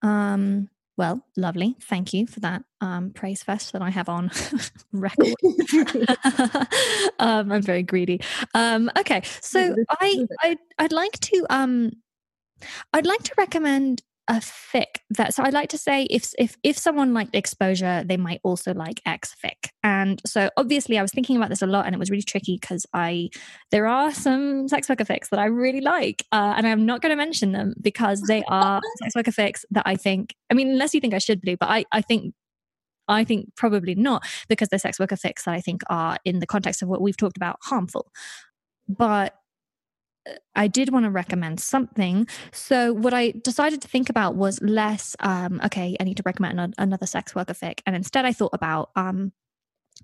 Um, 0.03 0.69
well, 0.97 1.25
lovely. 1.37 1.77
Thank 1.81 2.13
you 2.13 2.27
for 2.27 2.41
that 2.41 2.65
um, 2.81 3.11
praise 3.11 3.43
fest 3.43 3.73
that 3.73 3.83
I 3.83 3.91
have 3.91 4.09
on 4.09 4.31
record. 4.93 5.35
um, 7.19 7.51
I'm 7.51 7.63
very 7.63 7.83
greedy. 7.83 8.21
Um, 8.55 8.91
okay, 8.99 9.23
so 9.41 9.75
I, 9.89 10.07
this 10.07 10.19
is 10.19 10.29
it. 10.31 10.37
I 10.41 10.57
I'd 10.79 10.93
like 10.93 11.19
to 11.21 11.47
um, 11.49 11.93
I'd 12.93 13.07
like 13.07 13.23
to 13.23 13.35
recommend 13.39 14.03
a 14.29 14.35
fic 14.35 14.99
that. 15.11 15.35
So 15.35 15.43
I'd 15.43 15.53
like 15.53 15.69
to 15.71 15.79
say 15.79 16.05
if 16.05 16.33
if 16.39 16.57
if 16.63 16.79
someone 16.79 17.13
liked 17.13 17.35
exposure, 17.35 18.05
they 18.05 18.17
might 18.17 18.41
also 18.45 18.73
like 18.73 19.01
X 19.05 19.35
fic. 19.45 19.71
And 19.83 20.21
so 20.25 20.49
obviously, 20.57 20.99
I 20.99 21.03
was 21.03 21.11
thinking 21.11 21.37
about 21.37 21.49
this 21.49 21.63
a 21.63 21.67
lot, 21.67 21.87
and 21.87 21.95
it 21.95 21.99
was 21.99 22.11
really 22.11 22.23
tricky 22.23 22.59
because 22.61 22.87
I 22.95 23.31
there 23.71 23.87
are 23.87 24.13
some 24.13 24.69
sex 24.69 24.89
worker 24.89 25.05
fics 25.05 25.29
that 25.31 25.41
I 25.41 25.47
really 25.47 25.81
like, 25.81 26.25
uh, 26.33 26.55
and 26.57 26.67
I'm 26.67 26.87
not 26.87 27.03
going 27.03 27.11
to 27.11 27.17
mention 27.17 27.53
them 27.53 27.75
because 27.81 28.21
they 28.23 28.43
are 28.49 28.81
sex 29.03 29.15
worker 29.15 29.33
fics 29.33 29.65
that 29.71 29.85
I 29.87 29.97
think. 29.97 30.35
I 30.51 30.55
mean, 30.55 30.71
unless 30.71 30.95
you 30.95 31.01
think 31.01 31.15
I 31.15 31.19
should 31.19 31.41
do, 31.43 31.57
but 31.57 31.69
I 31.69 31.85
I 31.93 32.01
think 32.01 32.35
I 33.09 33.25
think 33.25 33.55
probably 33.57 33.95
not 33.95 34.25
because 34.49 34.69
they're 34.69 34.79
sex 34.79 34.99
worker 34.99 35.17
fics 35.17 35.45
that 35.45 35.55
I 35.55 35.61
think 35.61 35.83
are 35.91 36.19
in 36.25 36.39
the 36.39 36.47
context 36.47 36.83
of 36.83 36.89
what 36.89 37.01
we've 37.01 37.17
talked 37.17 37.37
about 37.37 37.57
harmful. 37.63 38.11
But 38.89 39.35
I 40.55 40.69
did 40.69 40.93
want 40.93 41.05
to 41.05 41.11
recommend 41.11 41.61
something. 41.61 42.27
So 42.53 42.93
what 42.93 43.15
I 43.15 43.33
decided 43.43 43.83
to 43.83 43.89
think 43.89 44.09
about 44.11 44.37
was 44.37 44.61
less 44.63 45.17
um 45.21 45.61
okay, 45.65 45.97
I 45.99 46.05
need 46.05 46.17
to 46.19 46.23
recommend 46.25 46.61
an- 46.61 46.75
another 46.79 47.07
sex 47.07 47.35
worker 47.35 47.55
fic 47.55 47.81
and 47.87 47.97
instead 47.97 48.25
I 48.25 48.33
thought 48.33 48.53
about 48.53 48.91
um 48.97 49.33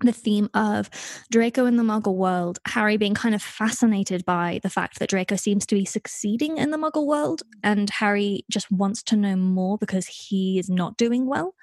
the 0.01 0.11
theme 0.13 0.49
of 0.53 0.89
Draco 1.29 1.65
in 1.65 1.75
the 1.75 1.83
Muggle 1.83 2.15
world, 2.15 2.59
Harry 2.67 2.95
being 2.95 3.15
kind 3.15 3.35
of 3.35 3.41
fascinated 3.41 4.23
by 4.23 4.59
the 4.63 4.69
fact 4.69 4.99
that 4.99 5.09
Draco 5.09 5.35
seems 5.35 5.65
to 5.65 5.75
be 5.75 5.83
succeeding 5.83 6.57
in 6.57 6.71
the 6.71 6.77
Muggle 6.77 7.05
world, 7.05 7.43
and 7.63 7.89
Harry 7.89 8.45
just 8.49 8.71
wants 8.71 9.03
to 9.03 9.17
know 9.17 9.35
more 9.35 9.77
because 9.77 10.07
he 10.07 10.57
is 10.57 10.69
not 10.69 10.95
doing 10.95 11.25
well. 11.25 11.53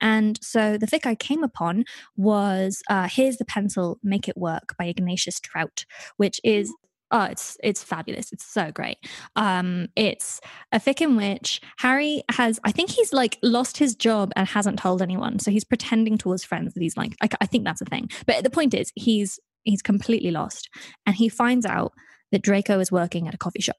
And 0.00 0.38
so 0.42 0.76
the 0.78 0.86
fic 0.86 1.06
I 1.06 1.14
came 1.14 1.42
upon 1.42 1.84
was 2.16 2.82
uh, 2.88 3.08
"Here's 3.10 3.38
the 3.38 3.44
Pencil, 3.44 3.98
Make 4.02 4.28
It 4.28 4.36
Work" 4.36 4.76
by 4.78 4.84
Ignatius 4.84 5.40
Trout, 5.40 5.84
which 6.16 6.40
is 6.44 6.72
oh, 7.10 7.24
it's 7.24 7.56
it's 7.62 7.82
fabulous. 7.82 8.32
It's 8.32 8.46
so 8.46 8.70
great. 8.72 8.98
Um, 9.36 9.88
it's 9.96 10.40
a 10.72 10.80
fic 10.80 11.00
in 11.00 11.16
which 11.16 11.60
Harry 11.78 12.22
has, 12.30 12.60
I 12.64 12.72
think 12.72 12.90
he's 12.90 13.12
like 13.12 13.38
lost 13.42 13.76
his 13.78 13.94
job 13.94 14.32
and 14.36 14.46
hasn't 14.48 14.78
told 14.78 15.02
anyone, 15.02 15.38
so 15.38 15.50
he's 15.50 15.64
pretending 15.64 16.18
to 16.18 16.32
his 16.32 16.44
friends 16.44 16.74
that 16.74 16.82
he's 16.82 16.96
like, 16.96 17.16
I, 17.22 17.28
I 17.40 17.46
think 17.46 17.64
that's 17.64 17.80
a 17.80 17.86
thing. 17.86 18.08
But 18.26 18.44
the 18.44 18.50
point 18.50 18.74
is, 18.74 18.92
he's 18.94 19.38
he's 19.64 19.82
completely 19.82 20.30
lost, 20.30 20.68
and 21.06 21.16
he 21.16 21.28
finds 21.28 21.66
out 21.66 21.92
that 22.32 22.42
Draco 22.42 22.78
is 22.78 22.92
working 22.92 23.26
at 23.28 23.34
a 23.34 23.38
coffee 23.38 23.62
shop, 23.62 23.76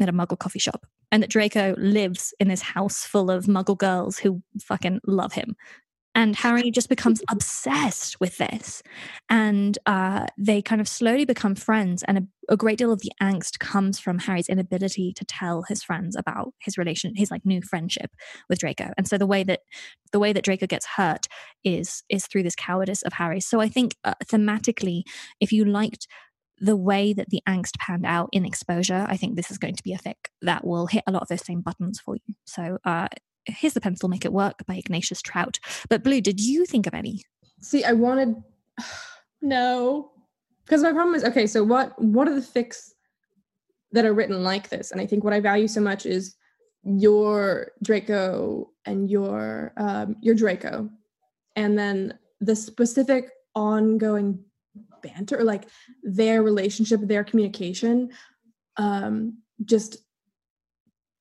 at 0.00 0.08
a 0.08 0.12
Muggle 0.12 0.38
coffee 0.38 0.58
shop, 0.58 0.86
and 1.10 1.22
that 1.22 1.30
Draco 1.30 1.74
lives 1.76 2.32
in 2.40 2.48
this 2.48 2.62
house 2.62 3.04
full 3.04 3.30
of 3.30 3.44
Muggle 3.44 3.76
girls 3.76 4.18
who 4.18 4.42
fucking 4.60 5.00
love 5.06 5.34
him. 5.34 5.56
And 6.14 6.36
Harry 6.36 6.70
just 6.74 6.88
becomes 6.88 7.22
obsessed 7.30 8.20
with 8.20 8.38
this. 8.38 8.82
And 9.28 9.78
uh, 9.86 10.26
they 10.38 10.62
kind 10.62 10.80
of 10.80 10.88
slowly 10.88 11.24
become 11.24 11.54
friends. 11.54 12.02
And 12.04 12.18
a, 12.18 12.22
a 12.50 12.56
great 12.56 12.78
deal 12.78 12.92
of 12.92 13.00
the 13.00 13.12
angst 13.22 13.58
comes 13.58 13.98
from 13.98 14.18
Harry's 14.20 14.48
inability 14.48 15.12
to 15.14 15.24
tell 15.24 15.62
his 15.62 15.82
friends 15.82 16.16
about 16.16 16.52
his 16.60 16.76
relation, 16.76 17.14
his 17.14 17.30
like 17.30 17.44
new 17.44 17.62
friendship 17.62 18.10
with 18.48 18.58
Draco. 18.58 18.90
And 18.96 19.08
so 19.08 19.18
the 19.18 19.26
way 19.26 19.42
that 19.44 19.60
the 20.12 20.18
way 20.18 20.32
that 20.32 20.44
Draco 20.44 20.66
gets 20.66 20.86
hurt 20.96 21.26
is 21.64 22.02
is 22.08 22.26
through 22.26 22.42
this 22.42 22.56
cowardice 22.56 23.02
of 23.02 23.14
Harry. 23.14 23.40
So 23.40 23.60
I 23.60 23.68
think 23.68 23.96
uh, 24.04 24.14
thematically, 24.24 25.02
if 25.40 25.52
you 25.52 25.64
liked 25.64 26.06
the 26.58 26.76
way 26.76 27.12
that 27.12 27.28
the 27.30 27.42
angst 27.48 27.76
panned 27.78 28.06
out 28.06 28.28
in 28.32 28.44
exposure, 28.44 29.04
I 29.08 29.16
think 29.16 29.34
this 29.34 29.50
is 29.50 29.58
going 29.58 29.74
to 29.74 29.82
be 29.82 29.92
a 29.92 29.98
fic 29.98 30.14
that 30.42 30.64
will 30.64 30.86
hit 30.86 31.02
a 31.08 31.10
lot 31.10 31.22
of 31.22 31.28
those 31.28 31.44
same 31.44 31.60
buttons 31.60 31.98
for 31.98 32.14
you. 32.14 32.34
So 32.44 32.78
uh, 32.84 33.08
here's 33.46 33.74
the 33.74 33.80
pencil, 33.80 34.08
make 34.08 34.24
it 34.24 34.32
work 34.32 34.64
by 34.66 34.76
Ignatius 34.76 35.22
Trout. 35.22 35.58
But 35.88 36.02
Blue, 36.02 36.20
did 36.20 36.40
you 36.40 36.64
think 36.64 36.86
of 36.86 36.94
any? 36.94 37.22
See, 37.60 37.84
I 37.84 37.92
wanted 37.92 38.36
no, 39.42 40.12
because 40.64 40.82
my 40.82 40.92
problem 40.92 41.14
is 41.14 41.24
okay. 41.24 41.46
So 41.46 41.64
what? 41.64 42.00
What 42.00 42.28
are 42.28 42.34
the 42.34 42.40
fics 42.40 42.90
that 43.92 44.04
are 44.04 44.14
written 44.14 44.42
like 44.42 44.68
this? 44.68 44.90
And 44.90 45.00
I 45.00 45.06
think 45.06 45.24
what 45.24 45.32
I 45.32 45.40
value 45.40 45.68
so 45.68 45.80
much 45.80 46.06
is 46.06 46.34
your 46.84 47.72
Draco 47.82 48.70
and 48.84 49.10
your 49.10 49.72
um, 49.76 50.16
your 50.20 50.34
Draco, 50.34 50.88
and 51.56 51.78
then 51.78 52.18
the 52.40 52.56
specific 52.56 53.30
ongoing 53.54 54.44
banter, 55.02 55.38
or 55.38 55.44
like 55.44 55.64
their 56.02 56.42
relationship, 56.42 57.00
their 57.02 57.24
communication, 57.24 58.10
um, 58.76 59.38
just 59.64 59.98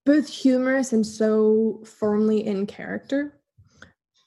both 0.06 0.28
humorous 0.28 0.94
and 0.94 1.06
so 1.06 1.82
firmly 1.86 2.46
in 2.46 2.66
character. 2.66 3.38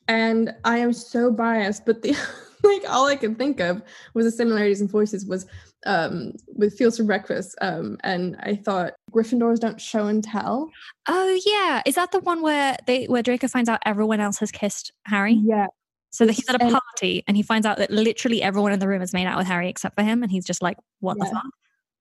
And 0.07 0.55
I 0.65 0.79
am 0.79 0.93
so 0.93 1.31
biased, 1.31 1.87
but 1.87 2.03
the 2.03 2.17
like 2.63 2.83
all 2.89 3.07
I 3.07 3.17
could 3.17 3.39
think 3.39 3.61
of 3.61 3.83
was 4.15 4.27
the 4.27 4.33
similarities 4.33 4.81
in 4.81 4.89
voices 4.89 5.27
was 5.27 5.47
um 5.87 6.33
with 6.47 6.77
Feels 6.77 6.97
for 6.97 7.05
Breakfast. 7.05 7.57
Um 7.61 7.99
and 8.05 8.37
I 8.41 8.55
thought 8.55 8.95
Gryffindors 9.13 9.61
don't 9.61 9.81
show 9.81 10.07
and 10.07 10.23
tell. 10.23 10.71
Oh 11.09 11.41
yeah, 11.47 11.83
is 11.87 11.95
that 11.95 12.13
the 12.13 12.21
one 12.21 12.43
where 12.43 12.77
they 12.87 13.07
where 13.07 13.23
Draco 13.23 13.49
finds 13.49 13.69
out 13.69 13.81
everyone 13.85 14.21
else 14.21 14.39
has 14.39 14.51
kissed 14.51 14.93
Harry? 15.07 15.35
Yeah. 15.35 15.67
So 16.11 16.27
that 16.27 16.33
he's 16.35 16.49
at 16.49 16.63
a 16.63 16.71
party 16.71 17.25
and 17.27 17.37
he 17.37 17.43
finds 17.43 17.67
out 17.67 17.79
that 17.79 17.91
literally 17.91 18.41
everyone 18.41 18.71
in 18.71 18.79
the 18.79 18.87
room 18.87 19.01
has 19.01 19.13
made 19.13 19.27
out 19.27 19.37
with 19.37 19.49
Harry 19.49 19.69
except 19.69 19.97
for 19.97 20.05
him, 20.05 20.23
and 20.23 20.31
he's 20.31 20.45
just 20.45 20.63
like, 20.63 20.77
"What 21.01 21.19
the 21.19 21.27
fuck?" 21.27 21.43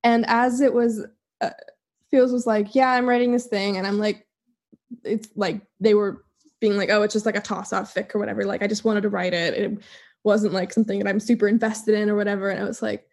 And 0.03 0.23
as 0.27 0.61
it 0.61 0.71
was 0.71 1.03
uh, 1.41 1.49
Feels 2.13 2.31
was 2.31 2.45
like, 2.45 2.75
yeah, 2.75 2.91
I'm 2.91 3.09
writing 3.09 3.31
this 3.31 3.47
thing, 3.47 3.77
and 3.77 3.87
I'm 3.87 3.97
like, 3.97 4.27
it's 5.03 5.29
like 5.35 5.61
they 5.79 5.95
were 5.95 6.23
being 6.59 6.77
like, 6.77 6.91
oh, 6.91 7.01
it's 7.01 7.13
just 7.13 7.25
like 7.25 7.35
a 7.35 7.41
toss 7.41 7.73
off 7.73 7.91
fic 7.91 8.13
or 8.13 8.19
whatever. 8.19 8.45
Like 8.45 8.61
I 8.61 8.67
just 8.67 8.85
wanted 8.85 9.01
to 9.01 9.09
write 9.09 9.33
it. 9.33 9.55
It 9.55 9.83
wasn't 10.23 10.53
like 10.53 10.71
something 10.71 10.99
that 10.99 11.07
I'm 11.07 11.19
super 11.19 11.47
invested 11.47 11.95
in 11.95 12.07
or 12.07 12.15
whatever. 12.15 12.51
And 12.51 12.59
I 12.59 12.65
was 12.65 12.83
like, 12.83 13.07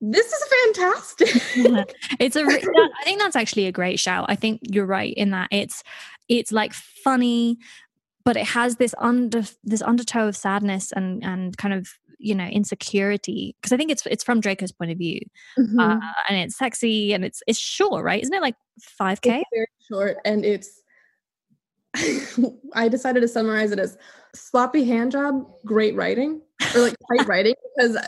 this 0.00 0.32
is 0.32 0.44
fantastic. 0.64 1.28
it's 2.20 2.36
a. 2.36 2.44
That, 2.44 2.90
I 3.00 3.04
think 3.04 3.20
that's 3.20 3.34
actually 3.34 3.66
a 3.66 3.72
great 3.72 3.98
shout. 3.98 4.26
I 4.28 4.36
think 4.36 4.60
you're 4.62 4.86
right 4.86 5.12
in 5.14 5.30
that 5.30 5.48
it's 5.50 5.82
it's 6.28 6.52
like 6.52 6.72
funny, 6.72 7.58
but 8.24 8.36
it 8.36 8.46
has 8.46 8.76
this 8.76 8.94
under 8.98 9.42
this 9.64 9.82
undertow 9.82 10.28
of 10.28 10.36
sadness 10.36 10.92
and 10.92 11.24
and 11.24 11.56
kind 11.56 11.74
of 11.74 11.88
you 12.18 12.34
know 12.34 12.46
insecurity 12.46 13.56
because 13.60 13.72
I 13.72 13.76
think 13.76 13.90
it's 13.90 14.04
it's 14.06 14.24
from 14.24 14.40
Draco's 14.40 14.72
point 14.72 14.90
of 14.90 14.98
view, 14.98 15.20
mm-hmm. 15.58 15.78
uh, 15.78 16.00
and 16.28 16.38
it's 16.38 16.56
sexy 16.56 17.12
and 17.12 17.24
it's 17.24 17.42
it's 17.46 17.58
short, 17.58 18.04
right? 18.04 18.22
Isn't 18.22 18.34
it 18.34 18.42
like 18.42 18.56
five 18.80 19.20
k? 19.20 19.42
Very 19.52 19.66
short, 19.88 20.16
and 20.24 20.44
it's. 20.44 20.82
I 22.74 22.88
decided 22.88 23.20
to 23.20 23.28
summarize 23.28 23.72
it 23.72 23.78
as 23.78 23.96
sloppy 24.34 24.84
hand 24.84 25.12
job, 25.12 25.44
great 25.64 25.96
writing, 25.96 26.42
or 26.74 26.82
like 26.82 26.94
tight 27.10 27.26
writing 27.26 27.54
because. 27.76 27.98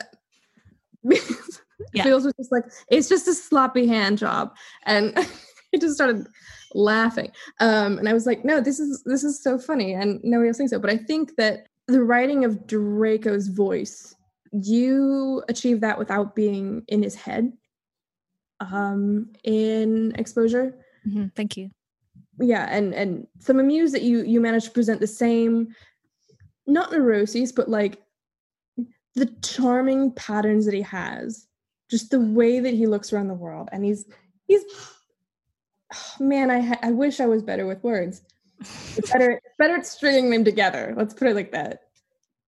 yeah. 1.94 2.02
feels 2.02 2.24
was 2.24 2.34
just 2.36 2.52
like 2.52 2.64
it's 2.90 3.08
just 3.08 3.26
a 3.26 3.32
sloppy 3.32 3.86
hand 3.86 4.18
job 4.18 4.54
and 4.84 5.14
I 5.16 5.78
just 5.78 5.94
started 5.94 6.26
laughing 6.74 7.32
um 7.58 7.98
and 7.98 8.08
i 8.08 8.12
was 8.12 8.26
like 8.26 8.44
no 8.44 8.60
this 8.60 8.78
is 8.78 9.02
this 9.04 9.24
is 9.24 9.42
so 9.42 9.58
funny 9.58 9.92
and 9.92 10.20
nobody 10.22 10.48
else 10.48 10.58
thinks 10.58 10.70
so 10.70 10.78
but 10.78 10.90
i 10.90 10.96
think 10.96 11.34
that 11.36 11.66
the 11.90 12.02
writing 12.02 12.44
of 12.44 12.66
draco's 12.66 13.48
voice 13.48 14.14
you 14.52 15.42
achieve 15.48 15.80
that 15.80 15.98
without 15.98 16.34
being 16.34 16.82
in 16.88 17.02
his 17.02 17.14
head 17.14 17.52
um 18.60 19.30
in 19.44 20.12
exposure 20.16 20.74
mm-hmm. 21.06 21.26
thank 21.36 21.56
you 21.56 21.70
yeah 22.38 22.66
and 22.70 22.94
and 22.94 23.26
some 23.38 23.58
amuse 23.58 23.92
that 23.92 24.02
you 24.02 24.22
you 24.22 24.40
manage 24.40 24.64
to 24.64 24.70
present 24.70 25.00
the 25.00 25.06
same 25.06 25.68
not 26.66 26.92
neuroses 26.92 27.52
but 27.52 27.68
like 27.68 28.02
the 29.14 29.26
charming 29.42 30.12
patterns 30.12 30.64
that 30.64 30.74
he 30.74 30.82
has 30.82 31.46
just 31.90 32.10
the 32.10 32.20
way 32.20 32.60
that 32.60 32.74
he 32.74 32.86
looks 32.86 33.12
around 33.12 33.28
the 33.28 33.34
world 33.34 33.68
and 33.72 33.84
he's 33.84 34.06
he's 34.46 34.62
oh, 35.94 36.14
man 36.20 36.50
i 36.50 36.78
i 36.82 36.90
wish 36.90 37.20
i 37.20 37.26
was 37.26 37.42
better 37.42 37.66
with 37.66 37.82
words 37.82 38.22
it's 38.60 39.10
better 39.10 39.40
it's 39.44 39.56
better 39.58 39.76
at 39.76 39.86
stringing 39.86 40.30
them 40.30 40.44
together. 40.44 40.94
Let's 40.96 41.14
put 41.14 41.28
it 41.28 41.34
like 41.34 41.52
that. 41.52 41.82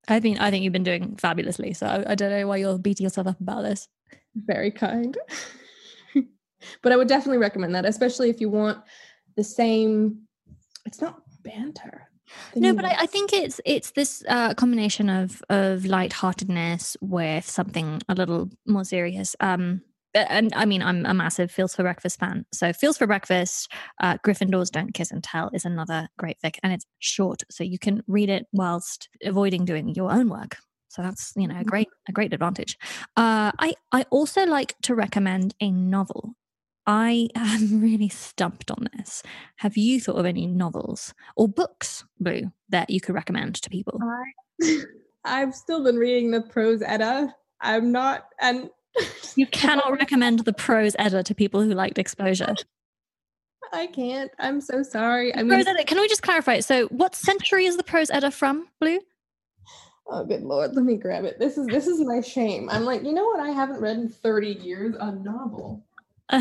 I 0.08 0.18
think 0.18 0.40
i 0.40 0.50
think 0.50 0.64
you've 0.64 0.72
been 0.72 0.82
doing 0.82 1.14
fabulously 1.16 1.74
so 1.74 1.86
I, 1.86 2.12
I 2.12 2.14
don't 2.16 2.30
know 2.30 2.48
why 2.48 2.56
you're 2.56 2.76
beating 2.78 3.04
yourself 3.04 3.28
up 3.28 3.40
about 3.40 3.62
this. 3.62 3.88
Very 4.34 4.70
kind. 4.70 5.16
But 6.80 6.92
i 6.92 6.96
would 6.96 7.08
definitely 7.08 7.38
recommend 7.38 7.74
that 7.74 7.84
especially 7.84 8.30
if 8.30 8.40
you 8.40 8.48
want 8.48 8.78
the 9.34 9.42
same 9.42 10.28
it's 10.84 11.00
not 11.00 11.22
banter. 11.42 12.08
No, 12.54 12.74
but 12.74 12.84
I, 12.84 12.96
I, 13.00 13.06
think 13.06 13.32
it's 13.32 13.60
it's 13.64 13.90
this 13.90 14.22
uh, 14.28 14.54
combination 14.54 15.10
of 15.10 15.42
of 15.50 15.84
lightheartedness 15.84 16.96
with 17.00 17.48
something 17.48 18.00
a 18.08 18.14
little 18.14 18.48
more 18.66 18.84
serious. 18.84 19.36
Um, 19.40 19.82
and 20.14 20.52
I 20.54 20.64
mean, 20.64 20.82
I'm 20.82 21.06
a 21.06 21.14
massive 21.14 21.50
Feels 21.50 21.74
for 21.74 21.82
Breakfast 21.82 22.18
fan. 22.18 22.44
So 22.52 22.72
Feels 22.72 22.98
for 22.98 23.06
Breakfast, 23.06 23.70
uh, 24.00 24.18
Gryffindors 24.18 24.70
Don't 24.70 24.92
Kiss 24.94 25.10
and 25.10 25.22
Tell 25.22 25.50
is 25.52 25.64
another 25.64 26.08
great 26.18 26.38
fic, 26.42 26.58
and 26.62 26.72
it's 26.72 26.86
short, 26.98 27.42
so 27.50 27.64
you 27.64 27.78
can 27.78 28.02
read 28.06 28.28
it 28.28 28.46
whilst 28.52 29.08
avoiding 29.24 29.64
doing 29.64 29.88
your 29.88 30.10
own 30.12 30.28
work. 30.28 30.56
So 30.88 31.00
that's 31.00 31.32
you 31.36 31.48
know 31.48 31.54
a 31.54 31.58
mm-hmm. 31.58 31.68
great 31.68 31.88
a 32.08 32.12
great 32.12 32.32
advantage. 32.32 32.78
Uh, 33.16 33.52
I 33.58 33.74
I 33.92 34.04
also 34.10 34.44
like 34.44 34.74
to 34.82 34.94
recommend 34.94 35.54
a 35.60 35.70
novel. 35.70 36.34
I 36.86 37.28
am 37.34 37.80
really 37.80 38.08
stumped 38.08 38.70
on 38.70 38.88
this. 38.96 39.22
Have 39.56 39.76
you 39.76 40.00
thought 40.00 40.18
of 40.18 40.26
any 40.26 40.46
novels 40.46 41.14
or 41.36 41.48
books, 41.48 42.04
Blue, 42.20 42.52
that 42.68 42.90
you 42.90 43.00
could 43.00 43.14
recommend 43.14 43.54
to 43.56 43.70
people? 43.70 44.00
I, 44.62 44.82
I've 45.24 45.54
still 45.54 45.82
been 45.82 45.96
reading 45.96 46.30
the 46.30 46.42
prose 46.42 46.82
Edda. 46.82 47.34
I'm 47.60 47.92
not, 47.92 48.26
and 48.40 48.68
you 49.36 49.46
cannot 49.50 49.92
recommend 49.92 50.40
the 50.40 50.52
prose 50.52 50.94
Edda 50.98 51.22
to 51.24 51.34
people 51.34 51.62
who 51.62 51.72
liked 51.72 51.98
exposure. 51.98 52.54
I 53.72 53.86
can't. 53.86 54.30
I'm 54.38 54.60
so 54.60 54.82
sorry. 54.82 55.34
I 55.34 55.38
mean, 55.38 55.48
prose 55.48 55.66
Edda. 55.66 55.84
Can 55.84 55.98
we 55.98 56.08
just 56.08 56.22
clarify? 56.22 56.60
So, 56.60 56.86
what 56.88 57.14
century 57.14 57.64
is 57.64 57.76
the 57.76 57.84
prose 57.84 58.10
Edda 58.10 58.30
from, 58.30 58.68
Blue? 58.80 59.00
Oh, 60.06 60.24
good 60.24 60.42
lord! 60.42 60.74
Let 60.74 60.84
me 60.84 60.96
grab 60.96 61.24
it. 61.24 61.38
This 61.38 61.56
is 61.56 61.66
this 61.68 61.86
is 61.86 62.00
my 62.00 62.20
shame. 62.20 62.68
I'm 62.68 62.84
like, 62.84 63.02
you 63.02 63.12
know 63.12 63.24
what? 63.24 63.40
I 63.40 63.50
haven't 63.50 63.80
read 63.80 63.96
in 63.96 64.08
30 64.08 64.48
years 64.48 64.94
a 65.00 65.12
novel. 65.12 65.84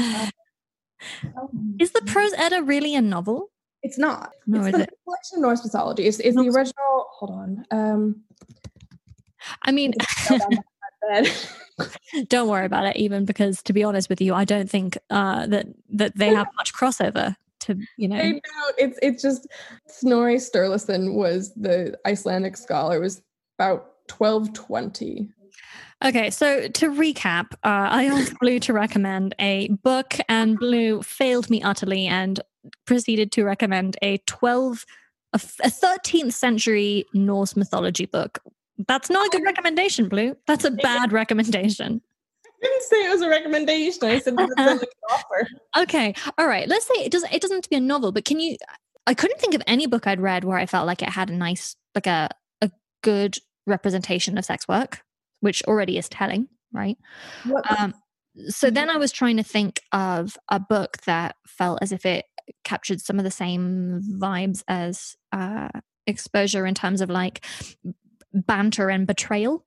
is 1.80 1.92
the 1.92 2.02
Prose 2.06 2.34
Edda 2.38 2.64
really 2.64 2.96
a 2.96 3.02
novel? 3.02 3.50
It's 3.84 3.98
not. 3.98 4.32
No, 4.46 4.64
it's 4.64 4.78
the 4.78 4.84
it? 4.84 5.00
collection 5.06 5.38
of 5.38 5.42
Norse 5.42 5.64
mythology. 5.64 6.06
It's, 6.06 6.20
it's 6.20 6.36
the 6.36 6.50
original. 6.50 7.08
Hold 7.14 7.32
on. 7.32 7.66
Um, 7.72 8.22
I 9.64 9.72
mean, 9.72 9.94
don't 12.28 12.50
worry 12.50 12.66
about 12.66 12.86
it. 12.86 12.96
Even 12.98 13.26
because, 13.26 13.62
to 13.64 13.74
be 13.74 13.84
honest 13.84 14.10
with 14.10 14.22
you, 14.22 14.34
I 14.34 14.46
don't 14.46 14.70
think 14.70 14.98
uh, 15.10 15.48
that 15.48 15.68
that 15.90 16.18
they 16.18 16.30
have 16.30 16.48
much 16.56 16.74
crossover. 16.74 17.36
To 17.62 17.78
you 17.98 18.08
know, 18.08 18.16
I 18.16 18.32
know 18.32 18.40
it's 18.78 19.00
it's 19.02 19.22
just 19.22 19.48
Snorri 19.88 20.38
Sturluson 20.38 21.14
was 21.14 21.54
the 21.54 21.98
Icelandic 22.06 22.58
scholar. 22.58 22.98
It 22.98 23.00
was 23.00 23.22
about 23.58 24.08
twelve 24.08 24.54
twenty 24.54 25.30
Okay, 26.04 26.32
so 26.32 26.68
to 26.68 26.90
recap, 26.90 27.54
uh, 27.64 27.90
I 27.92 28.06
asked 28.06 28.40
Blue 28.40 28.60
to 28.62 28.74
recommend 28.74 29.36
a 29.40 29.68
book, 29.84 30.16
and 30.28 30.58
Blue 30.58 31.04
failed 31.04 31.50
me 31.50 31.62
utterly 31.62 32.08
and 32.08 32.40
proceeded 32.86 33.32
to 33.34 33.44
recommend 33.44 33.98
a 34.02 34.18
12, 34.26 34.86
a, 35.34 35.38
13th 35.38 36.34
century 36.34 37.06
Norse 37.14 37.56
mythology 37.56 38.08
book. 38.08 38.40
That's 38.88 39.10
not 39.10 39.28
a 39.28 39.30
good 39.30 39.44
recommendation, 39.44 40.10
Blue. 40.10 40.36
That's 40.48 40.66
a 40.66 40.72
bad 40.72 41.12
recommendation. 41.12 42.02
I 42.46 42.68
didn't 42.68 42.84
say 42.84 43.06
it 43.08 43.10
was 43.10 43.22
a 43.22 43.30
recommendation. 43.30 44.04
I 44.04 44.20
said 44.20 44.36
like 44.36 44.50
an 44.58 44.80
offer. 45.10 45.48
Okay, 45.78 46.14
all 46.38 46.48
right. 46.48 46.68
Let's 46.68 46.86
say 46.86 47.04
it 47.04 47.12
doesn't. 47.12 47.34
It 47.34 47.42
doesn't 47.42 47.58
have 47.58 47.64
to 47.64 47.70
be 47.70 47.76
a 47.76 47.82
novel, 47.82 48.12
but 48.12 48.26
can 48.26 48.40
you? 48.40 48.58
I 49.08 49.14
couldn't 49.14 49.40
think 49.40 49.56
of 49.56 49.64
any 49.66 49.88
book 49.88 50.06
I'd 50.06 50.22
read 50.22 50.44
where 50.44 50.58
I 50.58 50.68
felt 50.68 50.86
like 50.86 51.02
it 51.02 51.10
had 51.10 51.30
a 51.30 51.36
nice, 51.36 51.76
like 51.96 52.08
a 52.08 52.30
a 52.62 52.70
good 53.02 53.38
representation 53.66 54.38
of 54.38 54.46
sex 54.46 54.68
work 54.68 55.04
which 55.42 55.62
already 55.64 55.98
is 55.98 56.08
telling, 56.08 56.48
right? 56.72 56.98
Um, 57.70 57.94
so 58.48 58.70
then 58.70 58.90
I 58.90 58.98
was 58.98 59.12
trying 59.12 59.38
to 59.38 59.44
think 59.44 59.82
of 59.92 60.38
a 60.50 60.60
book 60.60 60.98
that 61.06 61.36
felt 61.46 61.80
as 61.82 61.92
if 61.92 62.06
it 62.06 62.26
captured 62.64 63.02
some 63.02 63.20
of 63.20 63.26
the 63.26 63.32
same 63.32 64.02
vibes 64.18 64.64
as 64.68 65.18
uh, 65.32 65.70
exposure 66.08 66.66
in 66.66 66.76
terms 66.76 67.02
of 67.02 67.10
like 67.10 67.46
banter 68.34 68.90
and 68.90 69.08
betrayal 69.08 69.66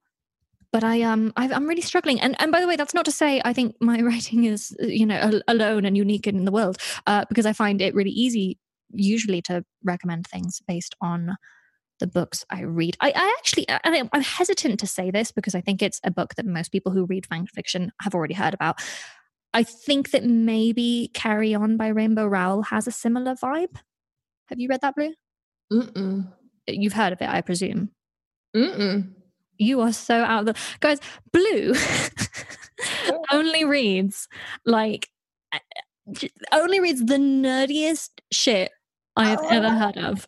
but 0.72 0.82
I 0.82 1.02
um 1.02 1.32
i 1.36 1.44
am 1.44 1.68
really 1.68 1.82
struggling. 1.82 2.20
And 2.20 2.34
and 2.40 2.50
by 2.50 2.60
the 2.60 2.66
way, 2.66 2.74
that's 2.74 2.94
not 2.94 3.04
to 3.04 3.12
say 3.12 3.40
I 3.44 3.52
think 3.52 3.76
my 3.80 4.00
writing 4.08 4.42
is 4.42 4.76
you 4.80 5.06
know 5.06 5.40
alone 5.46 5.84
and 5.84 5.96
unique 5.96 6.26
in 6.26 6.44
the 6.44 6.50
world, 6.50 6.78
uh, 7.06 7.24
because 7.28 7.46
I 7.46 7.52
find 7.52 7.80
it 7.80 7.94
really 7.94 8.10
easy 8.10 8.58
usually 8.90 9.40
to 9.42 9.64
recommend 9.84 10.26
things 10.26 10.60
based 10.66 10.96
on 11.00 11.36
the 12.00 12.06
books 12.08 12.44
I 12.50 12.62
read. 12.62 12.96
I, 13.00 13.12
I 13.14 13.36
actually, 13.38 13.68
I, 13.68 14.08
I'm 14.12 14.22
hesitant 14.22 14.80
to 14.80 14.86
say 14.86 15.10
this 15.10 15.30
because 15.30 15.54
I 15.54 15.60
think 15.60 15.80
it's 15.80 16.00
a 16.02 16.10
book 16.10 16.34
that 16.34 16.44
most 16.44 16.72
people 16.72 16.92
who 16.92 17.06
read 17.06 17.26
fan 17.26 17.46
fiction 17.46 17.92
have 18.02 18.14
already 18.14 18.34
heard 18.34 18.54
about. 18.54 18.80
I 19.52 19.62
think 19.62 20.10
that 20.10 20.24
maybe 20.24 21.10
Carry 21.14 21.54
On 21.54 21.76
by 21.76 21.88
Rainbow 21.88 22.26
Rowell 22.26 22.62
has 22.64 22.88
a 22.88 22.92
similar 22.92 23.36
vibe. 23.36 23.76
Have 24.48 24.58
you 24.58 24.68
read 24.68 24.80
that, 24.80 24.96
Blue? 24.96 25.14
Mm-mm. 25.72 26.32
You've 26.66 26.92
heard 26.94 27.12
of 27.12 27.22
it, 27.22 27.28
I 27.28 27.40
presume. 27.40 27.90
Mm-mm. 28.54 29.10
You 29.58 29.80
are 29.80 29.92
so 29.92 30.22
out 30.22 30.40
of 30.40 30.46
the 30.46 30.60
guys. 30.80 31.00
Blue 31.32 31.74
only 33.32 33.64
reads 33.64 34.28
like 34.64 35.08
only 36.52 36.80
reads 36.80 37.04
the 37.04 37.16
nerdiest 37.16 38.10
shit 38.32 38.72
I 39.16 39.28
have 39.28 39.40
oh. 39.42 39.48
ever 39.48 39.70
heard 39.70 39.96
of. 39.96 40.26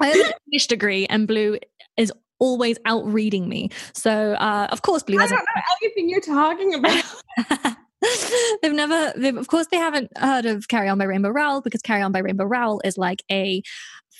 I 0.00 0.06
have 0.08 0.16
an 0.16 0.32
English 0.46 0.66
degree, 0.66 1.06
and 1.06 1.28
Blue 1.28 1.58
is 1.96 2.12
always 2.38 2.78
out 2.86 3.04
reading 3.06 3.48
me. 3.48 3.70
So, 3.92 4.32
uh, 4.32 4.68
of 4.70 4.82
course, 4.82 5.02
Blue. 5.02 5.18
I 5.18 5.26
don't 5.26 5.38
know 5.38 5.62
anything 5.82 6.08
you're 6.08 6.20
talking 6.20 6.74
about. 6.74 7.76
they've 8.62 8.72
never, 8.72 9.12
they've, 9.16 9.36
of 9.36 9.46
course, 9.46 9.66
they 9.70 9.76
haven't 9.76 10.16
heard 10.16 10.46
of 10.46 10.68
Carry 10.68 10.88
On 10.88 10.98
by 10.98 11.04
Rainbow 11.04 11.28
Rowell 11.28 11.60
because 11.60 11.82
Carry 11.82 12.02
On 12.02 12.12
by 12.12 12.20
Rainbow 12.20 12.44
Rowell 12.44 12.80
is 12.84 12.96
like 12.96 13.22
a 13.30 13.62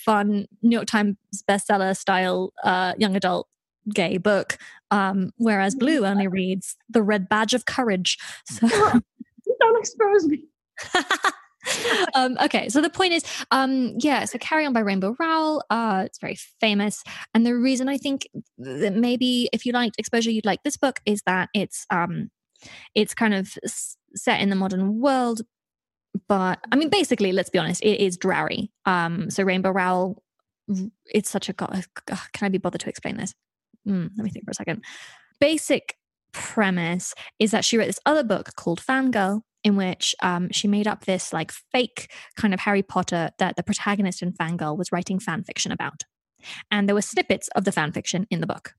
fun 0.05 0.47
New 0.61 0.75
York 0.75 0.87
Times 0.87 1.15
bestseller 1.47 1.95
style 1.97 2.53
uh, 2.63 2.93
young 2.97 3.15
adult 3.15 3.47
gay 3.93 4.17
book, 4.17 4.57
um, 4.91 5.31
whereas 5.37 5.75
Blue 5.75 6.05
only 6.05 6.27
reads 6.27 6.75
The 6.89 7.01
Red 7.01 7.27
Badge 7.29 7.53
of 7.53 7.65
Courage. 7.65 8.17
So, 8.45 8.67
don't 9.59 9.79
expose 9.79 10.25
me. 10.25 10.45
um, 12.15 12.37
okay, 12.43 12.69
so 12.69 12.81
the 12.81 12.89
point 12.89 13.13
is, 13.13 13.23
um, 13.51 13.93
yeah, 13.99 14.25
so 14.25 14.37
Carry 14.37 14.65
On 14.65 14.73
by 14.73 14.79
Rainbow 14.79 15.15
Rowell, 15.19 15.63
uh, 15.69 16.03
it's 16.05 16.19
very 16.19 16.37
famous. 16.59 17.03
And 17.33 17.45
the 17.45 17.55
reason 17.55 17.87
I 17.89 17.97
think 17.97 18.27
that 18.57 18.95
maybe 18.95 19.49
if 19.53 19.65
you 19.65 19.71
liked 19.71 19.95
exposure, 19.97 20.31
you'd 20.31 20.45
like 20.45 20.63
this 20.63 20.77
book 20.77 20.99
is 21.05 21.21
that 21.25 21.49
it's 21.53 21.85
um 21.89 22.29
it's 22.95 23.13
kind 23.13 23.33
of 23.33 23.57
set 24.15 24.41
in 24.41 24.49
the 24.49 24.55
modern 24.55 24.99
world, 24.99 25.41
but 26.27 26.59
I 26.71 26.75
mean, 26.75 26.89
basically, 26.89 27.31
let's 27.31 27.49
be 27.49 27.59
honest, 27.59 27.81
it 27.83 28.01
is 28.01 28.17
Drarry. 28.17 28.71
Um, 28.85 29.29
so 29.29 29.43
Rainbow 29.43 29.71
Rowell, 29.71 30.21
it's 31.05 31.29
such 31.29 31.49
a 31.49 31.53
god. 31.53 31.85
Can 32.05 32.45
I 32.45 32.49
be 32.49 32.57
bothered 32.57 32.81
to 32.81 32.89
explain 32.89 33.17
this? 33.17 33.33
Mm, 33.87 34.09
let 34.17 34.23
me 34.23 34.29
think 34.29 34.45
for 34.45 34.51
a 34.51 34.55
second. 34.55 34.83
Basic 35.39 35.95
premise 36.33 37.13
is 37.39 37.51
that 37.51 37.65
she 37.65 37.77
wrote 37.77 37.87
this 37.87 37.99
other 38.05 38.23
book 38.23 38.55
called 38.55 38.81
Fangirl, 38.81 39.41
in 39.63 39.75
which 39.75 40.15
um, 40.21 40.49
she 40.51 40.67
made 40.67 40.87
up 40.87 41.05
this 41.05 41.33
like 41.33 41.51
fake 41.71 42.11
kind 42.35 42.53
of 42.53 42.61
Harry 42.61 42.83
Potter 42.83 43.31
that 43.37 43.55
the 43.55 43.63
protagonist 43.63 44.21
in 44.21 44.33
Fangirl 44.33 44.77
was 44.77 44.91
writing 44.91 45.19
fan 45.19 45.43
fiction 45.43 45.71
about. 45.71 46.03
And 46.69 46.87
there 46.87 46.95
were 46.95 47.01
snippets 47.01 47.47
of 47.55 47.65
the 47.65 47.71
fan 47.71 47.91
fiction 47.91 48.25
in 48.31 48.41
the 48.41 48.47
book. 48.47 48.73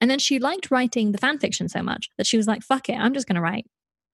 And 0.00 0.10
then 0.10 0.18
she 0.18 0.38
liked 0.38 0.70
writing 0.70 1.12
the 1.12 1.18
fan 1.18 1.38
fiction 1.38 1.68
so 1.68 1.82
much 1.82 2.10
that 2.18 2.26
she 2.26 2.36
was 2.36 2.46
like, 2.46 2.62
fuck 2.62 2.88
it, 2.88 2.98
I'm 2.98 3.14
just 3.14 3.26
going 3.26 3.36
to 3.36 3.42
write 3.42 3.66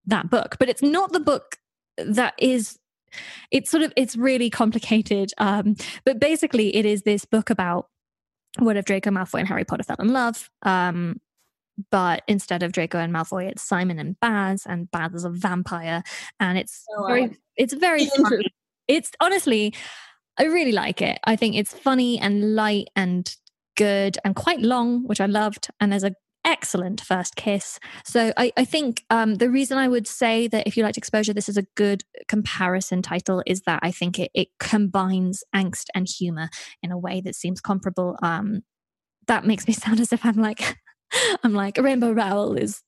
that 0.07 0.31
book. 0.31 0.57
But 0.59 0.69
it's 0.69 0.83
not 0.83 1.13
the 1.13 1.21
book 1.21 1.57
that 1.99 2.35
is 2.39 2.79
it's 3.51 3.71
sort 3.71 3.83
of 3.83 3.93
it's 3.97 4.17
really 4.17 4.51
complicated 4.51 5.31
um 5.39 5.77
but 6.05 6.19
basically 6.19 6.75
it 6.75 6.85
is 6.85 7.03
this 7.03 7.25
book 7.25 7.51
about 7.51 7.89
what 8.59 8.77
if 8.77 8.85
draco 8.85 9.11
malfoy 9.11 9.41
and 9.41 9.49
harry 9.49 9.65
potter 9.65 9.83
fell 9.85 9.97
in 10.01 10.13
love 10.13 10.51
um 10.63 11.21
but 11.91 12.23
instead 12.29 12.63
of 12.63 12.73
Draco 12.73 12.99
and 12.99 13.13
Malfoy, 13.13 13.51
it's 13.51 13.63
Simon 13.63 13.99
and 13.99 14.19
Baz, 14.21 14.65
and 14.67 14.91
Baz 14.91 15.15
is 15.15 15.25
a 15.25 15.31
vampire, 15.31 16.03
and 16.39 16.59
it's 16.59 16.85
oh, 16.97 17.07
very, 17.07 17.37
it's 17.57 17.75
very 17.75 18.07
funny. 18.07 18.47
It's 18.87 19.11
honestly, 19.21 19.75
I 20.39 20.45
really 20.45 20.73
like 20.73 21.01
it. 21.03 21.19
I 21.25 21.37
think 21.37 21.57
it's 21.57 21.73
funny 21.73 22.19
and 22.19 22.55
light 22.55 22.89
and 22.95 23.35
good 23.77 24.19
and 24.25 24.37
quite 24.37 24.61
long, 24.61 25.05
which 25.07 25.21
I 25.21 25.27
loved. 25.27 25.69
And 25.81 25.91
there's 25.93 26.05
a 26.05 26.15
excellent 26.45 27.01
first 27.01 27.37
kiss. 27.37 27.79
So 28.05 28.33
I, 28.37 28.53
I 28.57 28.65
think 28.65 29.05
um, 29.11 29.37
the 29.37 29.51
reason 29.51 29.79
I 29.79 29.89
would 29.89 30.07
say 30.07 30.47
that 30.49 30.67
if 30.67 30.77
you 30.77 30.83
liked 30.83 30.99
exposure, 30.99 31.33
this 31.33 31.49
is 31.49 31.57
a 31.57 31.67
good 31.75 32.05
comparison 32.29 33.03
title 33.03 33.43
is 33.47 33.63
that 33.63 33.81
I 33.83 33.91
think 33.91 34.19
it, 34.19 34.31
it 34.35 34.49
combines 34.61 35.43
angst 35.55 35.87
and 35.95 36.07
humor 36.09 36.49
in 36.83 36.91
a 36.93 36.99
way 36.99 37.21
that 37.23 37.35
seems 37.35 37.61
comparable. 37.61 38.17
Um, 38.23 38.63
that 39.27 39.45
makes 39.47 39.67
me 39.67 39.73
sound 39.75 40.01
as 40.01 40.13
if 40.13 40.25
I'm 40.25 40.37
like 40.37 40.77
I'm 41.45 41.55
like 41.55 41.79
Rainbow 41.79 42.13
Rowell 42.13 42.57
is 42.57 42.83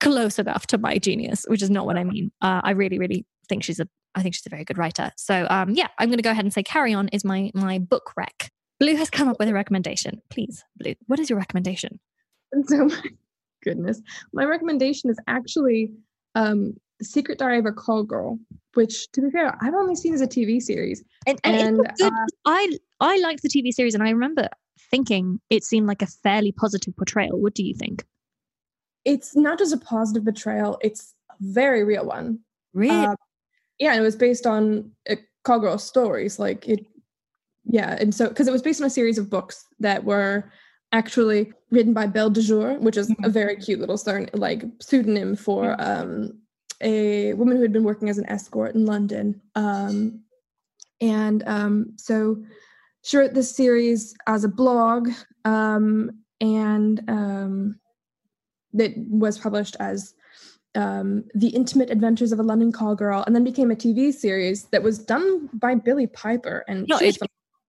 close 0.00 0.38
enough 0.38 0.66
to 0.68 0.78
my 0.78 0.98
genius, 0.98 1.44
which 1.48 1.62
is 1.62 1.70
not 1.70 1.86
what 1.86 1.98
I 1.98 2.04
mean. 2.04 2.32
Uh, 2.40 2.60
I 2.64 2.72
really, 2.72 2.98
really 2.98 3.26
think 3.48 3.64
she's 3.64 3.80
a 3.80 3.88
I 4.14 4.22
think 4.22 4.34
she's 4.34 4.46
a 4.46 4.50
very 4.50 4.64
good 4.64 4.78
writer. 4.78 5.10
So 5.16 5.46
um, 5.48 5.70
yeah, 5.70 5.88
I'm 5.98 6.08
going 6.08 6.18
to 6.18 6.22
go 6.22 6.30
ahead 6.30 6.44
and 6.44 6.52
say 6.52 6.62
Carry 6.62 6.92
On 6.94 7.08
is 7.08 7.24
my 7.24 7.50
my 7.54 7.78
book 7.78 8.12
rec. 8.16 8.50
Blue 8.78 8.96
has 8.96 9.10
come 9.10 9.28
up 9.28 9.38
with 9.38 9.48
a 9.48 9.54
recommendation. 9.54 10.20
Please, 10.28 10.64
Blue, 10.76 10.94
what 11.06 11.20
is 11.20 11.30
your 11.30 11.38
recommendation? 11.38 12.00
So, 12.66 12.84
my 12.86 13.02
goodness, 13.62 14.00
my 14.32 14.44
recommendation 14.44 15.10
is 15.10 15.18
actually 15.26 15.92
um, 16.34 16.74
Secret 17.02 17.38
Diary 17.38 17.58
of 17.58 17.66
a 17.66 17.72
Call 17.72 18.02
Girl, 18.02 18.38
which, 18.74 19.10
to 19.12 19.22
be 19.22 19.30
fair, 19.30 19.56
I've 19.60 19.74
only 19.74 19.96
seen 19.96 20.14
as 20.14 20.20
a 20.20 20.26
TV 20.26 20.60
series. 20.60 21.02
And, 21.26 21.40
and, 21.44 21.56
and 21.56 21.76
good, 21.76 22.02
uh, 22.02 22.26
I 22.44 22.78
I 23.00 23.18
liked 23.18 23.42
the 23.42 23.48
TV 23.48 23.72
series, 23.72 23.94
and 23.94 24.02
I 24.02 24.10
remember 24.10 24.48
thinking 24.90 25.40
it 25.50 25.64
seemed 25.64 25.86
like 25.86 26.02
a 26.02 26.06
fairly 26.06 26.52
positive 26.52 26.96
portrayal. 26.96 27.40
What 27.40 27.54
do 27.54 27.64
you 27.64 27.74
think? 27.74 28.04
It's 29.04 29.34
not 29.34 29.58
just 29.58 29.74
a 29.74 29.78
positive 29.78 30.24
portrayal; 30.24 30.78
it's 30.82 31.14
a 31.30 31.34
very 31.40 31.84
real 31.84 32.06
one. 32.06 32.40
Really? 32.74 33.06
Uh, 33.06 33.16
yeah, 33.78 33.92
and 33.92 34.00
it 34.00 34.04
was 34.04 34.16
based 34.16 34.46
on 34.46 34.92
uh, 35.10 35.16
Call 35.44 35.60
Girl 35.60 35.78
stories. 35.78 36.38
Like 36.38 36.68
it 36.68 36.86
yeah 37.64 37.96
and 38.00 38.12
so 38.12 38.28
because 38.28 38.48
it 38.48 38.52
was 38.52 38.60
based 38.60 38.80
on 38.80 38.86
a 38.88 38.90
series 38.90 39.18
of 39.18 39.30
books 39.30 39.66
that 39.78 40.02
were 40.02 40.50
actually 40.92 41.52
written 41.70 41.92
by 41.92 42.06
belle 42.06 42.30
de 42.30 42.42
jour 42.42 42.78
which 42.78 42.96
is 42.96 43.10
a 43.10 43.14
mm-hmm. 43.14 43.30
very 43.30 43.56
cute 43.56 43.80
little 43.80 43.98
stern 43.98 44.28
like 44.34 44.64
pseudonym 44.80 45.34
for 45.34 45.76
um, 45.78 46.38
a 46.80 47.32
woman 47.34 47.56
who 47.56 47.62
had 47.62 47.72
been 47.72 47.84
working 47.84 48.08
as 48.08 48.18
an 48.18 48.28
escort 48.28 48.74
in 48.74 48.84
london 48.84 49.40
um, 49.54 50.20
and 51.00 51.42
um, 51.46 51.92
so 51.96 52.36
she 53.02 53.16
wrote 53.16 53.34
this 53.34 53.54
series 53.54 54.14
as 54.26 54.44
a 54.44 54.48
blog 54.48 55.08
um, 55.44 56.10
and 56.40 57.02
um, 57.08 57.78
that 58.72 58.92
was 58.96 59.38
published 59.38 59.76
as 59.80 60.14
um, 60.74 61.24
The 61.34 61.48
Intimate 61.48 61.90
Adventures 61.90 62.32
of 62.32 62.40
a 62.40 62.42
London 62.42 62.72
Call 62.72 62.94
Girl, 62.94 63.22
and 63.26 63.34
then 63.34 63.44
became 63.44 63.70
a 63.70 63.76
TV 63.76 64.12
series 64.12 64.64
that 64.66 64.82
was 64.82 64.98
done 64.98 65.48
by 65.52 65.74
Billie 65.74 66.06
Piper. 66.06 66.64
And 66.66 66.86
no, 66.88 66.98
it, 66.98 67.18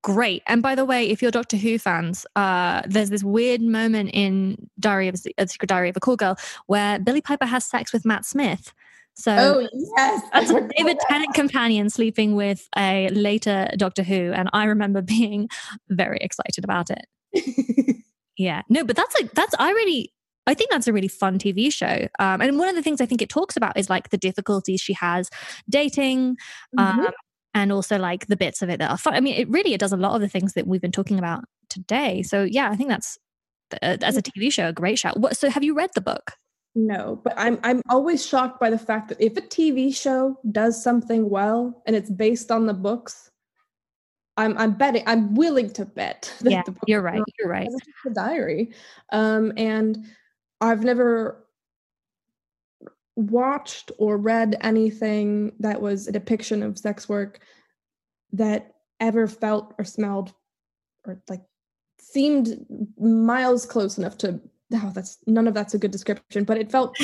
great. 0.04 0.44
And 0.46 0.62
by 0.62 0.76
the 0.76 0.86
way, 0.86 1.10
if 1.10 1.22
you're 1.22 1.32
Doctor 1.32 1.58
Who 1.58 1.80
fans, 1.80 2.28
uh, 2.36 2.84
there's 2.86 3.10
this 3.10 3.24
weird 3.24 3.62
moment 3.62 4.12
in 4.14 4.70
Diary 4.80 5.08
of 5.08 5.16
a 5.38 5.48
Secret 5.48 5.68
Diary 5.68 5.90
of 5.90 5.98
a 5.98 6.00
Cool 6.00 6.18
Girl 6.18 6.38
where 6.68 7.00
Billie 7.00 7.22
Piper 7.22 7.46
has 7.46 7.66
sex 7.66 7.92
with 7.92 8.06
Matt 8.06 8.26
Smith. 8.26 8.74
So 9.16 9.32
oh, 9.32 9.70
yes. 9.98 10.22
that's 10.34 10.50
a 10.52 10.70
David 10.78 10.98
Tennant 11.08 11.34
companion 11.34 11.90
sleeping 11.90 12.36
with 12.36 12.68
a 12.78 13.10
later 13.10 13.70
Doctor 13.78 14.04
Who. 14.04 14.32
And 14.34 14.50
I 14.54 14.66
remember 14.66 15.02
being 15.18 15.50
very 15.90 16.20
excited 16.22 16.64
about 16.64 16.90
it. 16.92 18.04
yeah. 18.38 18.62
No, 18.70 18.84
but 18.84 18.96
that's 18.96 19.16
like 19.16 19.32
that's 19.32 19.56
I 19.58 19.72
really 19.72 20.14
I 20.46 20.54
think 20.54 20.72
that's 20.72 20.88
a 20.88 20.94
really 20.94 21.08
fun 21.08 21.40
TV 21.40 21.72
show. 21.72 22.08
Um, 22.20 22.42
and 22.42 22.60
one 22.60 22.68
of 22.68 22.76
the 22.76 22.82
things 22.82 23.00
I 23.00 23.06
think 23.06 23.22
it 23.22 23.30
talks 23.30 23.56
about 23.56 23.78
is 23.78 23.90
like 23.90 24.10
the 24.10 24.18
difficulties 24.18 24.82
she 24.82 24.94
has 24.94 25.30
dating, 25.70 26.36
mm-hmm. 26.78 27.06
And 27.54 27.72
also 27.72 27.98
like 27.98 28.28
the 28.28 28.38
bits 28.38 28.62
of 28.62 28.70
it 28.70 28.80
that 28.80 28.90
are 28.90 28.98
fun. 28.98 29.14
I 29.14 29.20
mean, 29.20 29.36
it 29.36 29.50
really 29.50 29.74
it 29.74 29.80
does 29.80 29.94
a 29.94 29.98
lot 29.98 30.16
of 30.16 30.22
the 30.22 30.30
things 30.30 30.54
that 30.54 30.68
we've 30.68 30.82
been 30.82 30.92
talking 30.92 31.20
about 31.20 31.44
today. 31.70 32.24
So 32.24 32.44
yeah, 32.44 32.70
I 32.70 32.76
think 32.76 32.90
that's 32.90 33.18
uh, 33.82 33.98
as 34.02 34.18
a 34.18 34.22
TV 34.22 34.52
show 34.52 34.70
a 34.70 34.74
great 34.74 35.00
shout. 35.00 35.20
What, 35.20 35.38
so 35.38 35.50
have 35.50 35.64
you 35.64 35.74
read 35.74 35.92
the 35.96 36.02
book? 36.02 36.34
No, 36.76 37.22
but 37.24 37.34
I'm 37.38 37.60
I'm 37.64 37.82
always 37.90 38.26
shocked 38.26 38.60
by 38.60 38.70
the 38.70 38.80
fact 38.80 39.10
that 39.10 39.22
if 39.22 39.38
a 39.38 39.42
TV 39.42 39.96
show 39.96 40.40
does 40.52 40.82
something 40.84 41.30
well 41.30 41.84
and 41.86 41.96
it's 41.96 42.10
based 42.10 42.52
on 42.52 42.66
the 42.66 42.74
books, 42.74 43.30
I'm 44.38 44.58
I'm 44.58 44.74
betting 44.74 45.04
I'm 45.06 45.36
willing 45.36 45.70
to 45.74 45.86
bet. 45.86 46.34
That 46.42 46.52
yeah, 46.52 46.64
you're 46.88 47.02
right. 47.02 47.22
You're 47.40 47.50
right. 47.50 47.70
The 48.04 48.12
diary, 48.12 48.72
um, 49.12 49.54
and 49.56 50.04
I've 50.62 50.84
never 50.84 51.43
watched 53.16 53.92
or 53.98 54.18
read 54.18 54.58
anything 54.62 55.52
that 55.60 55.82
was 55.82 56.08
a 56.08 56.12
depiction 56.12 56.64
of 56.64 56.78
sex 56.78 57.08
work 57.08 57.40
that 58.32 58.74
ever 59.00 59.28
felt 59.28 59.74
or 59.78 59.86
smelled 59.86 60.34
or 61.06 61.22
like 61.30 61.42
seemed 62.00 62.66
miles 62.98 63.66
close 63.66 63.98
enough 63.98 64.18
to 64.18 64.40
oh 64.74 64.92
that's 64.96 65.18
none 65.28 65.48
of 65.48 65.54
that's 65.54 65.74
a 65.74 65.78
good 65.78 65.92
description 65.92 66.44
but 66.44 66.58
it 66.58 66.72
felt 66.72 66.98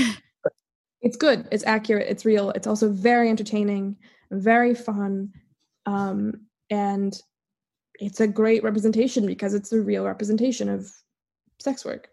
it's 1.01 1.17
good 1.17 1.47
it's 1.51 1.63
accurate 1.65 2.07
it's 2.09 2.25
real 2.25 2.49
it's 2.51 2.67
also 2.67 2.89
very 2.89 3.29
entertaining 3.29 3.95
very 4.31 4.73
fun 4.73 5.31
um, 5.85 6.33
and 6.69 7.21
it's 7.99 8.19
a 8.19 8.27
great 8.27 8.63
representation 8.63 9.25
because 9.25 9.53
it's 9.53 9.71
a 9.71 9.81
real 9.81 10.05
representation 10.05 10.69
of 10.69 10.91
sex 11.59 11.83
work. 11.83 12.09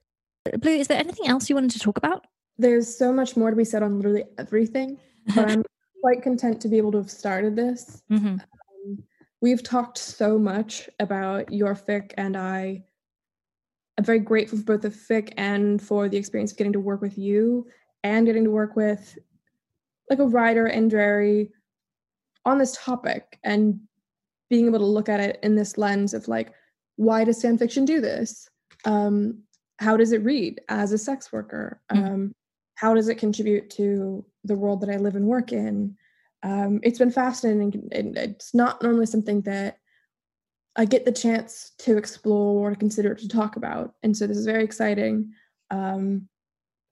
Blue 0.59 0.73
is 0.73 0.89
there 0.89 0.99
anything 0.99 1.27
else 1.27 1.49
you 1.49 1.55
wanted 1.55 1.73
to 1.73 1.79
talk 1.79 1.97
about 1.97 2.27
there's 2.59 2.97
so 2.97 3.13
much 3.13 3.37
more 3.37 3.51
to 3.51 3.57
be 3.57 3.65
said 3.65 3.83
on 3.83 3.97
literally 3.97 4.25
everything, 4.39 4.99
but 5.35 5.51
I'm 5.51 5.65
quite 6.03 6.23
content 6.23 6.61
to 6.63 6.69
be 6.69 6.79
able 6.79 6.93
to 6.93 6.99
have 6.99 7.11
started 7.11 7.57
this. 7.57 8.03
Mm-hmm. 8.11 8.37
Um, 8.37 8.99
we've 9.41 9.63
talked 9.63 9.99
so 9.99 10.39
much 10.39 10.89
about 11.01 11.53
your 11.53 11.75
fic, 11.75 12.13
and 12.17 12.37
I 12.37 12.85
am 13.99 14.05
very 14.05 14.21
grateful 14.21 14.59
for 14.59 14.65
both 14.65 14.83
the 14.83 14.91
fic 14.91 15.33
and 15.37 15.81
for 15.81 16.09
the 16.09 16.17
experience 16.17 16.53
of 16.53 16.59
getting 16.59 16.73
to 16.73 16.81
work 16.81 17.01
with 17.01 17.19
you 17.19 17.67
and 18.05 18.27
getting 18.27 18.45
to 18.45 18.51
work 18.51 18.77
with 18.77 19.19
like 20.09 20.19
a 20.19 20.27
writer 20.27 20.67
and 20.67 20.91
Drarry 20.91 21.51
on 22.45 22.59
this 22.59 22.77
topic 22.81 23.39
and 23.43 23.81
being 24.49 24.67
able 24.67 24.79
to 24.79 24.85
look 24.85 25.09
at 25.09 25.21
it 25.21 25.39
in 25.43 25.57
this 25.57 25.77
lens 25.77 26.15
of 26.15 26.29
like, 26.29 26.53
why 26.95 27.25
does 27.25 27.43
fan 27.43 27.59
fiction 27.59 27.85
do 27.85 28.01
this? 28.01 28.49
Um, 28.85 29.43
how 29.79 29.97
does 29.97 30.13
it 30.13 30.23
read 30.23 30.61
as 30.69 30.93
a 30.93 30.99
sex 30.99 31.33
worker? 31.33 31.81
Mm-hmm. 31.93 32.05
Um, 32.05 32.35
how 32.77 32.95
does 32.95 33.09
it 33.09 33.17
contribute 33.17 33.71
to 33.71 34.25
the 34.45 34.55
world 34.55 34.81
that 34.83 34.91
I 34.91 34.97
live 34.97 35.17
and 35.17 35.27
work 35.27 35.53
in? 35.53 35.97
Um, 36.43 36.81
it's 36.83 36.99
been 36.99 37.11
fascinating, 37.11 37.89
and 37.91 38.17
it's 38.17 38.55
not 38.55 38.83
normally 38.83 39.07
something 39.07 39.41
that 39.43 39.79
I 40.77 40.85
get 40.85 41.05
the 41.05 41.13
chance 41.13 41.73
to 41.79 41.97
explore 41.97 42.69
or 42.69 42.71
to 42.71 42.77
consider 42.77 43.15
to 43.15 43.29
talk 43.29 43.57
about. 43.57 43.95
And 44.03 44.17
so 44.17 44.27
this 44.27 44.37
is 44.37 44.47
very 44.47 44.63
exciting, 44.63 45.33
um, 45.71 46.29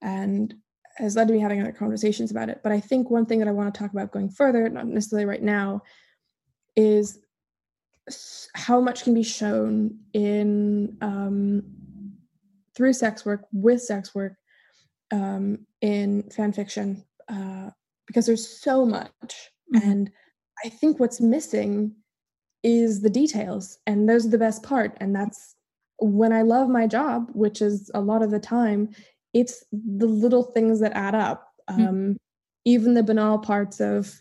and 0.02 0.54
has 0.96 1.16
led 1.16 1.28
to 1.28 1.34
me 1.34 1.40
having 1.40 1.60
other 1.60 1.72
conversations 1.72 2.30
about 2.30 2.48
it. 2.48 2.60
But 2.62 2.72
I 2.72 2.80
think 2.80 3.10
one 3.10 3.26
thing 3.26 3.38
that 3.40 3.48
I 3.48 3.52
want 3.52 3.72
to 3.72 3.78
talk 3.78 3.92
about 3.92 4.12
going 4.12 4.30
further, 4.30 4.68
not 4.68 4.86
necessarily 4.86 5.26
right 5.26 5.42
now, 5.42 5.82
is 6.76 7.18
how 8.54 8.80
much 8.80 9.04
can 9.04 9.12
be 9.12 9.22
shown 9.22 9.98
in 10.12 10.96
um, 11.00 11.62
through 12.74 12.92
sex 12.94 13.24
work 13.24 13.46
with 13.52 13.82
sex 13.82 14.14
work 14.14 14.36
um, 15.14 15.66
in 15.80 16.24
fan 16.30 16.52
fiction 16.52 17.04
uh, 17.28 17.70
because 18.06 18.26
there's 18.26 18.46
so 18.60 18.84
much. 18.84 19.50
Mm-hmm. 19.74 19.90
And 19.90 20.10
I 20.64 20.68
think 20.68 20.98
what's 20.98 21.20
missing 21.20 21.94
is 22.62 23.00
the 23.02 23.10
details, 23.10 23.78
and 23.86 24.08
those 24.08 24.26
are 24.26 24.30
the 24.30 24.38
best 24.38 24.62
part. 24.62 24.96
And 25.00 25.14
that's 25.14 25.54
when 25.98 26.32
I 26.32 26.42
love 26.42 26.68
my 26.68 26.86
job, 26.86 27.30
which 27.32 27.62
is 27.62 27.90
a 27.94 28.00
lot 28.00 28.22
of 28.22 28.30
the 28.30 28.40
time, 28.40 28.90
it's 29.32 29.64
the 29.72 30.06
little 30.06 30.42
things 30.42 30.80
that 30.80 30.92
add 30.94 31.14
up. 31.14 31.48
Mm-hmm. 31.70 31.86
Um, 31.86 32.16
even 32.64 32.94
the 32.94 33.02
banal 33.02 33.38
parts 33.38 33.80
of 33.80 34.20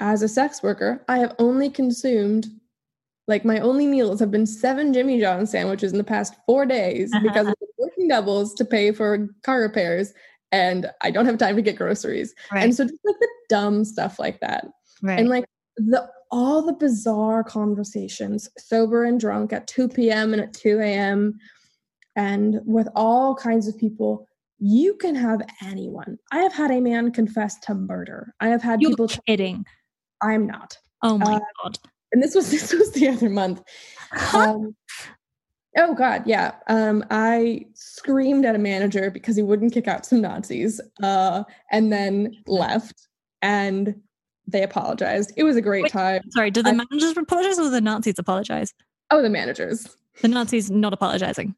as 0.00 0.22
a 0.22 0.28
sex 0.28 0.62
worker, 0.62 1.04
I 1.08 1.18
have 1.18 1.34
only 1.38 1.70
consumed 1.70 2.46
like 3.26 3.44
my 3.44 3.60
only 3.60 3.86
meals 3.86 4.18
have 4.20 4.30
been 4.30 4.46
seven 4.46 4.92
Jimmy 4.92 5.20
John 5.20 5.46
sandwiches 5.46 5.92
in 5.92 5.98
the 5.98 6.04
past 6.04 6.34
four 6.46 6.66
days 6.66 7.10
Uh-huh. 7.14 7.22
because 7.26 7.46
of 7.46 7.54
working 7.60 7.69
doubles 8.10 8.52
to 8.54 8.64
pay 8.64 8.92
for 8.92 9.28
car 9.44 9.60
repairs, 9.60 10.12
and 10.52 10.90
I 11.00 11.10
don't 11.10 11.26
have 11.26 11.38
time 11.38 11.56
to 11.56 11.62
get 11.62 11.76
groceries. 11.76 12.34
Right. 12.52 12.64
And 12.64 12.74
so 12.74 12.84
just 12.84 12.98
like 13.04 13.16
the 13.20 13.28
dumb 13.48 13.84
stuff 13.84 14.18
like 14.18 14.40
that, 14.40 14.66
right. 15.02 15.18
and 15.18 15.28
like 15.28 15.44
the 15.76 16.06
all 16.30 16.62
the 16.62 16.74
bizarre 16.74 17.42
conversations, 17.42 18.48
sober 18.58 19.04
and 19.04 19.18
drunk 19.18 19.52
at 19.52 19.66
two 19.66 19.88
p.m. 19.88 20.32
and 20.34 20.42
at 20.42 20.52
two 20.52 20.78
a.m. 20.80 21.38
and 22.16 22.60
with 22.66 22.88
all 22.94 23.34
kinds 23.34 23.66
of 23.68 23.78
people. 23.78 24.26
You 24.62 24.94
can 24.96 25.14
have 25.14 25.40
anyone. 25.64 26.18
I 26.32 26.40
have 26.40 26.52
had 26.52 26.70
a 26.70 26.82
man 26.82 27.12
confess 27.12 27.58
to 27.60 27.72
murder. 27.72 28.34
I 28.40 28.48
have 28.48 28.60
had 28.62 28.82
You're 28.82 28.90
people. 28.90 29.08
kidding. 29.26 29.64
I'm 30.22 30.46
not 30.46 30.76
Oh 31.02 31.16
my 31.16 31.36
Uh, 31.36 31.40
god. 31.62 31.78
and 32.12 32.22
this 32.22 32.34
was 32.34 32.50
this 32.56 32.70
was 32.72 32.92
the 32.92 33.08
other 33.08 33.30
month. 33.30 33.62
Um, 34.34 34.76
oh 35.76 35.94
God, 35.94 36.22
yeah. 36.26 36.54
Um, 36.68 37.04
I 37.10 37.66
screamed 37.74 38.44
at 38.44 38.54
a 38.54 38.58
manager 38.58 39.10
because 39.10 39.36
he 39.36 39.42
wouldn't 39.42 39.72
kick 39.72 39.88
out 39.88 40.06
some 40.06 40.20
Nazis, 40.20 40.80
uh, 41.02 41.44
and 41.70 41.92
then 41.92 42.36
left. 42.46 43.08
And 43.42 44.00
they 44.46 44.62
apologized. 44.62 45.32
It 45.36 45.44
was 45.44 45.56
a 45.56 45.62
great 45.62 45.84
Wait. 45.84 45.92
time. 45.92 46.22
Sorry, 46.30 46.50
did 46.50 46.66
the 46.66 46.70
I- 46.70 46.74
managers 46.74 47.16
apologize 47.16 47.58
or 47.58 47.70
the 47.70 47.80
Nazis 47.80 48.18
apologize? 48.18 48.74
Oh, 49.10 49.22
the 49.22 49.30
managers. 49.30 49.96
The 50.22 50.28
Nazis 50.28 50.70
not 50.70 50.92
apologizing. 50.92 51.54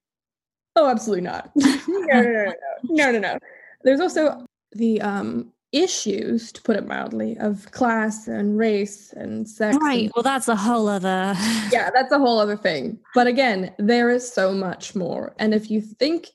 Oh, 0.77 0.89
absolutely 0.89 1.23
not. 1.23 1.51
no, 1.57 1.77
no, 1.89 2.23
no, 2.23 2.45
no, 2.45 2.55
no, 2.85 3.11
no, 3.13 3.19
no. 3.19 3.39
There's 3.83 4.01
also 4.01 4.47
the 4.73 5.01
um 5.01 5.53
issues, 5.73 6.53
to 6.53 6.63
put 6.63 6.77
it 6.77 6.87
mildly, 6.87 7.37
of 7.39 7.71
class 7.73 8.29
and 8.29 8.59
race 8.59 9.13
and 9.15 9.49
sex. 9.49 9.75
and 9.75 9.83
Right. 9.83 10.11
Well, 10.15 10.23
that's 10.23 10.49
a 10.49 10.57
whole 10.57 10.89
other. 10.89 11.35
yeah, 11.73 11.91
that's 11.93 12.13
a 12.13 12.19
whole 12.19 12.39
other 12.39 12.57
thing. 12.57 12.99
But 13.15 13.27
again, 13.27 13.75
there 13.79 14.11
is 14.11 14.31
so 14.31 14.53
much 14.53 14.95
more. 14.95 15.35
And 15.39 15.55
if 15.55 15.71
you 15.71 15.81
think 15.81 16.29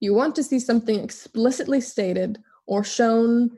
you 0.00 0.12
want 0.12 0.34
to 0.36 0.42
see 0.42 0.58
something 0.58 0.98
explicitly 0.98 1.80
stated 1.80 2.38
or 2.66 2.82
shown 2.82 3.50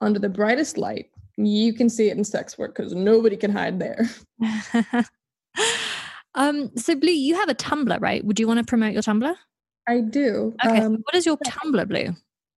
under 0.00 0.18
the 0.18 0.28
brightest 0.28 0.78
light, 0.78 1.10
you 1.36 1.72
can 1.72 1.88
see 1.88 2.08
it 2.08 2.16
in 2.16 2.24
sex 2.24 2.56
work 2.56 2.76
because 2.76 2.94
nobody 2.94 3.36
can 3.36 3.50
hide 3.50 3.80
there. 3.80 4.08
um. 6.34 6.70
So, 6.76 6.94
Blue, 6.94 7.10
you 7.10 7.34
have 7.34 7.48
a 7.48 7.54
Tumblr, 7.54 8.00
right? 8.00 8.24
Would 8.24 8.38
you 8.38 8.46
want 8.46 8.58
to 8.58 8.64
promote 8.64 8.92
your 8.92 9.02
Tumblr? 9.02 9.34
I 9.88 10.00
do. 10.00 10.54
Okay. 10.64 10.78
Um, 10.78 10.98
what 11.02 11.14
is 11.14 11.26
your 11.26 11.36
Tumblr, 11.38 11.88
Blue? 11.88 12.14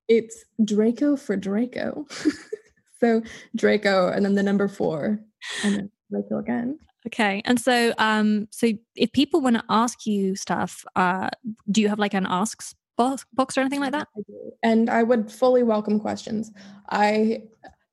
It's 0.07 0.45
Draco 0.63 1.15
for 1.15 1.35
Draco. 1.35 2.05
so 2.99 3.21
Draco 3.55 4.09
and 4.09 4.25
then 4.25 4.35
the 4.35 4.43
number 4.43 4.67
four 4.67 5.19
and 5.63 5.75
then 5.75 5.91
Draco 6.11 6.39
again. 6.39 6.79
Okay. 7.07 7.41
And 7.45 7.59
so, 7.59 7.93
um, 7.97 8.47
so 8.51 8.71
if 8.95 9.11
people 9.11 9.41
want 9.41 9.57
to 9.57 9.63
ask 9.69 10.05
you 10.05 10.35
stuff, 10.35 10.83
uh, 10.95 11.29
do 11.69 11.81
you 11.81 11.89
have 11.89 11.99
like 11.99 12.15
an 12.15 12.25
asks 12.27 12.73
box, 12.97 13.25
box 13.33 13.57
or 13.57 13.61
anything 13.61 13.79
like 13.79 13.91
that? 13.91 14.07
I 14.17 14.21
do. 14.27 14.51
And 14.63 14.89
I 14.89 15.03
would 15.03 15.31
fully 15.31 15.61
welcome 15.61 15.99
questions. 15.99 16.51
I 16.89 17.43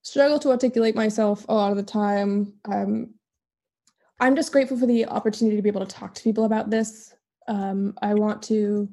struggle 0.02 0.38
to 0.40 0.50
articulate 0.50 0.94
myself 0.94 1.44
a 1.48 1.54
lot 1.54 1.70
of 1.70 1.76
the 1.76 1.82
time. 1.82 2.54
Um, 2.64 3.14
I'm 4.18 4.36
just 4.36 4.52
grateful 4.52 4.78
for 4.78 4.86
the 4.86 5.06
opportunity 5.06 5.56
to 5.56 5.62
be 5.62 5.68
able 5.68 5.84
to 5.84 5.94
talk 5.94 6.14
to 6.14 6.22
people 6.22 6.44
about 6.44 6.70
this. 6.70 7.14
Um, 7.48 7.94
I 8.00 8.14
want 8.14 8.42
to 8.44 8.88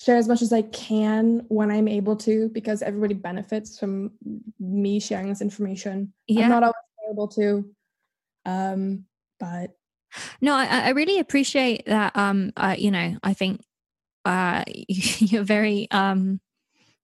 share 0.00 0.16
as 0.16 0.28
much 0.28 0.42
as 0.42 0.52
I 0.52 0.62
can 0.62 1.44
when 1.48 1.70
I'm 1.70 1.88
able 1.88 2.16
to 2.16 2.48
because 2.50 2.82
everybody 2.82 3.14
benefits 3.14 3.78
from 3.78 4.12
me 4.60 5.00
sharing 5.00 5.28
this 5.28 5.40
information. 5.40 6.12
Yeah. 6.26 6.44
I'm 6.44 6.50
not 6.50 6.62
always 6.62 6.74
able 7.10 7.28
to. 7.28 7.68
Um, 8.46 9.04
but 9.40 9.72
No, 10.40 10.54
I, 10.54 10.66
I 10.66 10.88
really 10.90 11.18
appreciate 11.18 11.86
that. 11.86 12.16
Um, 12.16 12.52
uh, 12.56 12.76
you 12.78 12.90
know, 12.90 13.16
I 13.22 13.34
think 13.34 13.60
uh, 14.24 14.64
you're 14.88 15.44
very 15.44 15.88
um, 15.90 16.40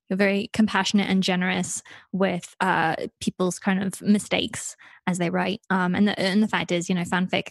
you're 0.09 0.17
very 0.17 0.51
compassionate 0.53 1.09
and 1.09 1.23
generous 1.23 1.83
with 2.13 2.55
uh, 2.61 2.95
people's 3.21 3.59
kind 3.59 3.83
of 3.83 4.01
mistakes 4.03 4.77
as 5.07 5.19
they 5.19 5.31
write. 5.31 5.61
Um, 5.71 5.95
and 5.95 6.07
the 6.07 6.19
and 6.19 6.43
the 6.43 6.49
fact 6.49 6.71
is, 6.71 6.89
you 6.89 6.95
know, 6.95 7.03
fanfic 7.03 7.49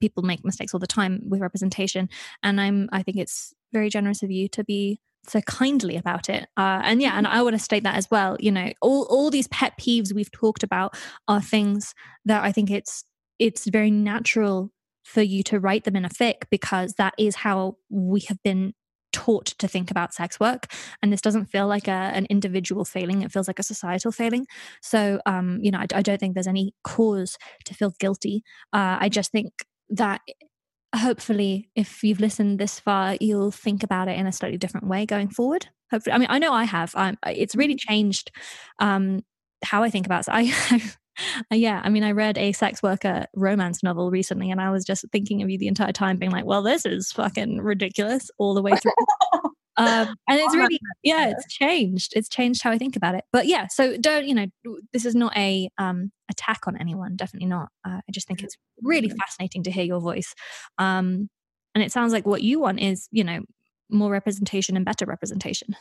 people 0.00 0.22
make 0.22 0.44
mistakes 0.44 0.74
all 0.74 0.80
the 0.80 0.86
time 0.86 1.20
with 1.28 1.40
representation, 1.40 2.08
and 2.42 2.60
I'm 2.60 2.88
I 2.92 3.02
think 3.02 3.16
it's 3.16 3.54
very 3.72 3.90
generous 3.90 4.22
of 4.22 4.30
you 4.30 4.48
to 4.48 4.64
be 4.64 5.00
so 5.28 5.40
kindly 5.42 5.96
about 5.96 6.28
it. 6.28 6.48
Uh, 6.56 6.80
and 6.82 7.02
yeah, 7.02 7.16
and 7.16 7.26
I 7.26 7.42
want 7.42 7.54
to 7.54 7.58
state 7.62 7.84
that 7.84 7.96
as 7.96 8.10
well. 8.10 8.36
You 8.40 8.52
know, 8.52 8.72
all 8.80 9.06
all 9.10 9.30
these 9.30 9.48
pet 9.48 9.74
peeves 9.78 10.14
we've 10.14 10.32
talked 10.32 10.62
about 10.62 10.96
are 11.28 11.40
things 11.40 11.94
that 12.24 12.42
I 12.42 12.52
think 12.52 12.70
it's 12.70 13.04
it's 13.38 13.66
very 13.66 13.90
natural 13.90 14.70
for 15.04 15.22
you 15.22 15.42
to 15.42 15.58
write 15.58 15.84
them 15.84 15.96
in 15.96 16.04
a 16.04 16.08
fic 16.08 16.44
because 16.50 16.94
that 16.94 17.14
is 17.18 17.36
how 17.36 17.76
we 17.88 18.20
have 18.20 18.42
been 18.42 18.74
taught 19.12 19.46
to 19.46 19.66
think 19.66 19.90
about 19.90 20.14
sex 20.14 20.38
work 20.38 20.72
and 21.02 21.12
this 21.12 21.20
doesn't 21.20 21.46
feel 21.46 21.66
like 21.66 21.88
a, 21.88 21.90
an 21.90 22.26
individual 22.30 22.84
failing 22.84 23.22
it 23.22 23.32
feels 23.32 23.48
like 23.48 23.58
a 23.58 23.62
societal 23.64 24.12
failing 24.12 24.46
so 24.80 25.20
um 25.26 25.58
you 25.62 25.70
know 25.72 25.78
i, 25.78 25.86
I 25.92 26.02
don't 26.02 26.18
think 26.18 26.34
there's 26.34 26.46
any 26.46 26.74
cause 26.84 27.36
to 27.64 27.74
feel 27.74 27.92
guilty 27.98 28.44
uh, 28.72 28.98
i 29.00 29.08
just 29.08 29.32
think 29.32 29.52
that 29.90 30.20
hopefully 30.94 31.70
if 31.76 32.02
you've 32.02 32.20
listened 32.20 32.58
this 32.58 32.80
far 32.80 33.16
you'll 33.20 33.50
think 33.52 33.82
about 33.82 34.08
it 34.08 34.18
in 34.18 34.26
a 34.26 34.32
slightly 34.32 34.58
different 34.58 34.86
way 34.88 35.06
going 35.06 35.28
forward. 35.28 35.68
Hopefully 35.90 36.14
i 36.14 36.18
mean 36.18 36.28
i 36.30 36.38
know 36.38 36.52
i 36.52 36.64
have. 36.64 36.94
It's 37.26 37.56
really 37.56 37.76
changed 37.76 38.30
um 38.78 39.22
how 39.64 39.82
i 39.82 39.90
think 39.90 40.06
about 40.06 40.26
it. 40.28 40.28
I 40.32 40.92
Uh, 41.52 41.56
yeah, 41.56 41.80
I 41.84 41.90
mean, 41.90 42.02
I 42.04 42.12
read 42.12 42.38
a 42.38 42.52
sex 42.52 42.82
worker 42.82 43.26
romance 43.36 43.82
novel 43.82 44.10
recently, 44.10 44.50
and 44.50 44.60
I 44.60 44.70
was 44.70 44.84
just 44.84 45.04
thinking 45.12 45.42
of 45.42 45.50
you 45.50 45.58
the 45.58 45.68
entire 45.68 45.92
time, 45.92 46.16
being 46.18 46.32
like, 46.32 46.46
"Well, 46.46 46.62
this 46.62 46.86
is 46.86 47.12
fucking 47.12 47.58
ridiculous 47.58 48.30
all 48.38 48.54
the 48.54 48.62
way 48.62 48.72
through." 48.76 48.92
um, 49.76 50.08
and 50.28 50.40
it's 50.40 50.54
really, 50.54 50.80
yeah, 51.02 51.30
it's 51.30 51.46
changed. 51.46 52.12
It's 52.16 52.28
changed 52.28 52.62
how 52.62 52.70
I 52.70 52.78
think 52.78 52.96
about 52.96 53.14
it. 53.14 53.24
But 53.32 53.46
yeah, 53.46 53.66
so 53.68 53.96
don't 53.96 54.26
you 54.26 54.34
know? 54.34 54.46
This 54.92 55.04
is 55.04 55.14
not 55.14 55.36
a 55.36 55.68
um, 55.78 56.12
attack 56.30 56.66
on 56.66 56.76
anyone. 56.76 57.16
Definitely 57.16 57.48
not. 57.48 57.68
Uh, 57.86 58.00
I 58.06 58.12
just 58.12 58.26
think 58.26 58.42
it's 58.42 58.56
really 58.82 59.10
fascinating 59.10 59.62
to 59.64 59.70
hear 59.70 59.84
your 59.84 60.00
voice, 60.00 60.34
um, 60.78 61.28
and 61.74 61.84
it 61.84 61.92
sounds 61.92 62.12
like 62.12 62.26
what 62.26 62.42
you 62.42 62.60
want 62.60 62.80
is, 62.80 63.08
you 63.12 63.24
know, 63.24 63.40
more 63.90 64.10
representation 64.10 64.76
and 64.76 64.84
better 64.84 65.06
representation. 65.06 65.76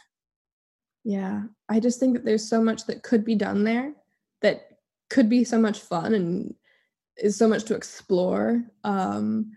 Yeah, 1.04 1.44
I 1.70 1.80
just 1.80 2.00
think 2.00 2.14
that 2.14 2.26
there's 2.26 2.48
so 2.48 2.62
much 2.62 2.86
that 2.88 3.04
could 3.04 3.24
be 3.24 3.36
done 3.36 3.64
there 3.64 3.94
that 4.42 4.68
could 5.10 5.30
be 5.30 5.44
so 5.44 5.58
much 5.58 5.80
fun 5.80 6.14
and 6.14 6.54
is 7.18 7.38
so 7.38 7.48
much 7.48 7.64
to 7.66 7.76
explore. 7.76 8.64
Um, 8.84 9.52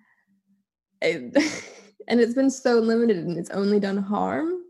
it- 1.01 1.37
and 2.09 2.21
it's 2.21 2.35
been 2.35 2.51
so 2.51 2.79
limited 2.79 3.19
and 3.19 3.39
it's 3.39 3.51
only 3.51 3.81
done 3.81 3.99
harm. 3.99 4.63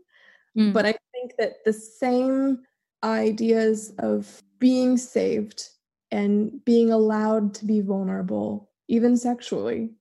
Mm. 0.57 0.73
But 0.73 0.85
I 0.85 0.95
think 1.13 1.35
that 1.37 1.63
the 1.65 1.73
same 1.73 2.63
ideas 3.03 3.93
of 3.99 4.41
being 4.59 4.97
saved 4.97 5.69
and 6.11 6.63
being 6.65 6.91
allowed 6.91 7.53
to 7.55 7.65
be 7.65 7.81
vulnerable, 7.81 8.71
even 8.87 9.17
sexually, 9.17 9.91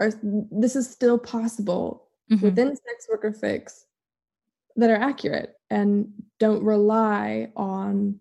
are 0.00 0.10
this 0.50 0.76
is 0.76 0.88
still 0.90 1.18
possible 1.18 2.08
Mhm. 2.30 2.42
within 2.42 2.76
sex 2.76 3.08
worker 3.08 3.32
fics 3.32 3.86
that 4.76 4.90
are 4.90 4.96
accurate 4.96 5.56
and 5.70 6.12
don't 6.38 6.62
rely 6.64 7.50
on 7.56 8.18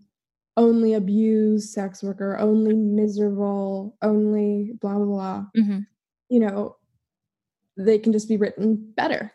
only 0.57 0.93
abused 0.93 1.69
sex 1.71 2.01
worker, 2.03 2.37
only 2.37 2.73
miserable, 2.75 3.97
only 4.01 4.73
blah 4.81 4.95
blah 4.95 5.05
blah. 5.05 5.45
Mhm. 5.57 5.85
You 6.29 6.39
know, 6.41 6.77
they 7.77 7.97
can 7.97 8.13
just 8.13 8.29
be 8.29 8.37
written 8.37 8.93
better. 8.95 9.33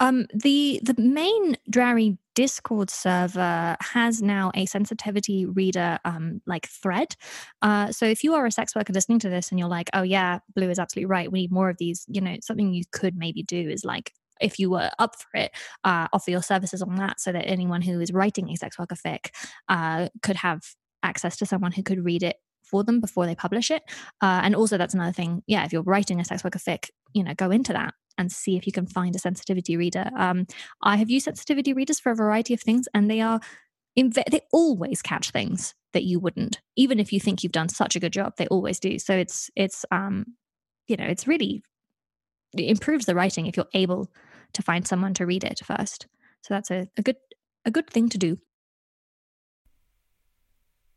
Um, 0.00 0.26
the 0.34 0.80
the 0.82 1.00
main 1.00 1.56
Drarry 1.70 2.18
Discord 2.34 2.90
server 2.90 3.76
has 3.80 4.20
now 4.20 4.50
a 4.54 4.66
sensitivity 4.66 5.46
reader 5.46 5.98
um, 6.04 6.42
like 6.46 6.66
thread. 6.66 7.14
Uh, 7.62 7.92
so 7.92 8.04
if 8.04 8.24
you 8.24 8.34
are 8.34 8.44
a 8.44 8.50
sex 8.50 8.74
worker 8.74 8.92
listening 8.92 9.20
to 9.20 9.28
this 9.28 9.50
and 9.50 9.58
you're 9.58 9.68
like, 9.68 9.88
oh 9.94 10.02
yeah, 10.02 10.40
Blue 10.54 10.68
is 10.68 10.78
absolutely 10.78 11.06
right, 11.06 11.30
we 11.30 11.42
need 11.42 11.52
more 11.52 11.70
of 11.70 11.78
these. 11.78 12.04
You 12.08 12.20
know, 12.20 12.36
something 12.42 12.74
you 12.74 12.84
could 12.92 13.16
maybe 13.16 13.42
do 13.44 13.68
is 13.68 13.84
like 13.84 14.12
if 14.40 14.58
you 14.58 14.68
were 14.68 14.90
up 14.98 15.14
for 15.16 15.38
it, 15.38 15.52
uh, 15.84 16.08
offer 16.12 16.30
your 16.30 16.42
services 16.42 16.82
on 16.82 16.96
that 16.96 17.20
so 17.20 17.30
that 17.30 17.46
anyone 17.46 17.82
who 17.82 18.00
is 18.00 18.12
writing 18.12 18.50
a 18.50 18.56
sex 18.56 18.78
worker 18.78 18.96
fic 18.96 19.28
uh, 19.68 20.08
could 20.22 20.36
have 20.36 20.62
access 21.04 21.36
to 21.36 21.46
someone 21.46 21.70
who 21.70 21.82
could 21.82 22.04
read 22.04 22.22
it 22.22 22.36
for 22.74 22.82
them 22.82 23.00
before 23.00 23.24
they 23.24 23.36
publish 23.36 23.70
it. 23.70 23.84
Uh, 24.20 24.40
and 24.42 24.56
also, 24.56 24.76
that's 24.76 24.94
another 24.94 25.12
thing. 25.12 25.44
Yeah, 25.46 25.64
if 25.64 25.72
you're 25.72 25.84
writing 25.84 26.18
a 26.18 26.24
sex 26.24 26.42
worker 26.42 26.58
fic, 26.58 26.90
you 27.12 27.22
know, 27.22 27.32
go 27.32 27.52
into 27.52 27.72
that 27.72 27.94
and 28.18 28.32
see 28.32 28.56
if 28.56 28.66
you 28.66 28.72
can 28.72 28.84
find 28.84 29.14
a 29.14 29.18
sensitivity 29.20 29.76
reader. 29.76 30.10
Um, 30.18 30.46
I 30.82 30.96
have 30.96 31.08
used 31.08 31.26
sensitivity 31.26 31.72
readers 31.72 32.00
for 32.00 32.10
a 32.10 32.16
variety 32.16 32.52
of 32.52 32.60
things, 32.60 32.88
and 32.92 33.08
they 33.08 33.20
are 33.20 33.38
inve- 33.96 34.28
they 34.28 34.40
always 34.52 35.02
catch 35.02 35.30
things 35.30 35.72
that 35.92 36.02
you 36.02 36.18
wouldn't, 36.18 36.60
even 36.74 36.98
if 36.98 37.12
you 37.12 37.20
think 37.20 37.44
you've 37.44 37.52
done 37.52 37.68
such 37.68 37.94
a 37.94 38.00
good 38.00 38.12
job. 38.12 38.32
They 38.38 38.48
always 38.48 38.80
do. 38.80 38.98
So 38.98 39.14
it's 39.14 39.50
it's 39.54 39.86
um, 39.92 40.34
you 40.88 40.96
know, 40.96 41.06
it's 41.06 41.28
really 41.28 41.62
it 42.58 42.68
improves 42.68 43.06
the 43.06 43.14
writing 43.14 43.46
if 43.46 43.56
you're 43.56 43.66
able 43.72 44.10
to 44.54 44.62
find 44.62 44.84
someone 44.84 45.14
to 45.14 45.26
read 45.26 45.44
it 45.44 45.60
first. 45.64 46.08
So 46.42 46.54
that's 46.54 46.72
a, 46.72 46.88
a 46.96 47.02
good 47.02 47.16
a 47.64 47.70
good 47.70 47.88
thing 47.88 48.08
to 48.08 48.18
do. 48.18 48.38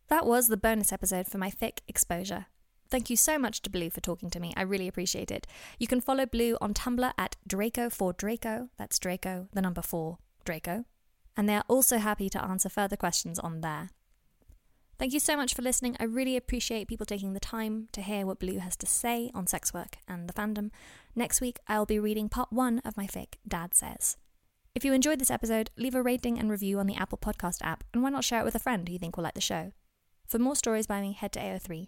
That 0.09 0.25
was 0.25 0.47
the 0.47 0.55
bonus 0.55 0.93
episode 0.93 1.27
for 1.27 1.37
my 1.37 1.51
fic 1.51 1.79
exposure. 1.87 2.45
Thank 2.89 3.09
you 3.09 3.17
so 3.17 3.37
much 3.37 3.61
to 3.63 3.69
Blue 3.69 3.89
for 3.89 3.99
talking 3.99 4.29
to 4.29 4.39
me. 4.39 4.53
I 4.55 4.61
really 4.61 4.87
appreciate 4.87 5.31
it. 5.31 5.45
You 5.77 5.87
can 5.87 5.99
follow 5.99 6.25
Blue 6.25 6.57
on 6.61 6.73
Tumblr 6.73 7.11
at 7.17 7.35
Draco 7.45 7.89
for 7.89 8.13
Draco. 8.13 8.69
That's 8.77 8.99
Draco, 8.99 9.49
the 9.51 9.61
number 9.61 9.81
four, 9.81 10.19
Draco. 10.45 10.85
And 11.35 11.49
they 11.49 11.55
are 11.55 11.65
also 11.67 11.97
happy 11.97 12.29
to 12.29 12.41
answer 12.41 12.69
further 12.69 12.95
questions 12.95 13.37
on 13.37 13.59
there. 13.59 13.89
Thank 14.97 15.13
you 15.13 15.19
so 15.19 15.35
much 15.35 15.53
for 15.53 15.61
listening. 15.61 15.97
I 15.99 16.05
really 16.05 16.37
appreciate 16.37 16.87
people 16.87 17.05
taking 17.05 17.33
the 17.33 17.39
time 17.41 17.89
to 17.91 18.01
hear 18.01 18.25
what 18.25 18.39
Blue 18.39 18.59
has 18.59 18.77
to 18.77 18.85
say 18.85 19.29
on 19.35 19.45
sex 19.45 19.73
work 19.73 19.97
and 20.07 20.29
the 20.29 20.33
fandom. 20.33 20.71
Next 21.15 21.41
week, 21.41 21.59
I'll 21.67 21.85
be 21.85 21.99
reading 21.99 22.29
part 22.29 22.53
one 22.53 22.79
of 22.85 22.95
my 22.95 23.05
fic, 23.05 23.33
Dad 23.45 23.75
Says. 23.75 24.15
If 24.73 24.85
you 24.85 24.93
enjoyed 24.93 25.19
this 25.19 25.29
episode, 25.29 25.69
leave 25.77 25.95
a 25.95 26.01
rating 26.01 26.39
and 26.39 26.49
review 26.49 26.79
on 26.79 26.87
the 26.87 26.95
Apple 26.95 27.17
Podcast 27.17 27.57
app, 27.61 27.83
and 27.93 28.01
why 28.01 28.09
not 28.09 28.23
share 28.23 28.41
it 28.41 28.45
with 28.45 28.55
a 28.55 28.59
friend 28.59 28.87
who 28.87 28.93
you 28.93 28.99
think 28.99 29.17
will 29.17 29.25
like 29.25 29.33
the 29.33 29.41
show? 29.41 29.73
For 30.27 30.39
more 30.39 30.57
stories 30.57 30.87
by 30.87 30.99
me, 30.99 31.13
head 31.13 31.31
to 31.33 31.39
AO3. 31.39 31.87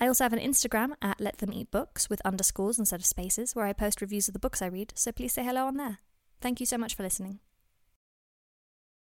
I 0.00 0.08
also 0.08 0.24
have 0.24 0.32
an 0.32 0.40
Instagram 0.40 0.94
at 1.00 1.20
Let 1.20 1.38
Them 1.38 1.52
Eat 1.52 1.70
Books 1.70 2.10
with 2.10 2.20
underscores 2.24 2.80
instead 2.80 2.98
of 2.98 3.06
spaces, 3.06 3.54
where 3.54 3.66
I 3.66 3.72
post 3.72 4.00
reviews 4.00 4.26
of 4.26 4.32
the 4.32 4.40
books 4.40 4.60
I 4.60 4.66
read, 4.66 4.92
so 4.96 5.12
please 5.12 5.32
say 5.32 5.44
hello 5.44 5.66
on 5.66 5.76
there. 5.76 5.98
Thank 6.40 6.58
you 6.58 6.66
so 6.66 6.76
much 6.76 6.96
for 6.96 7.04
listening. 7.04 7.38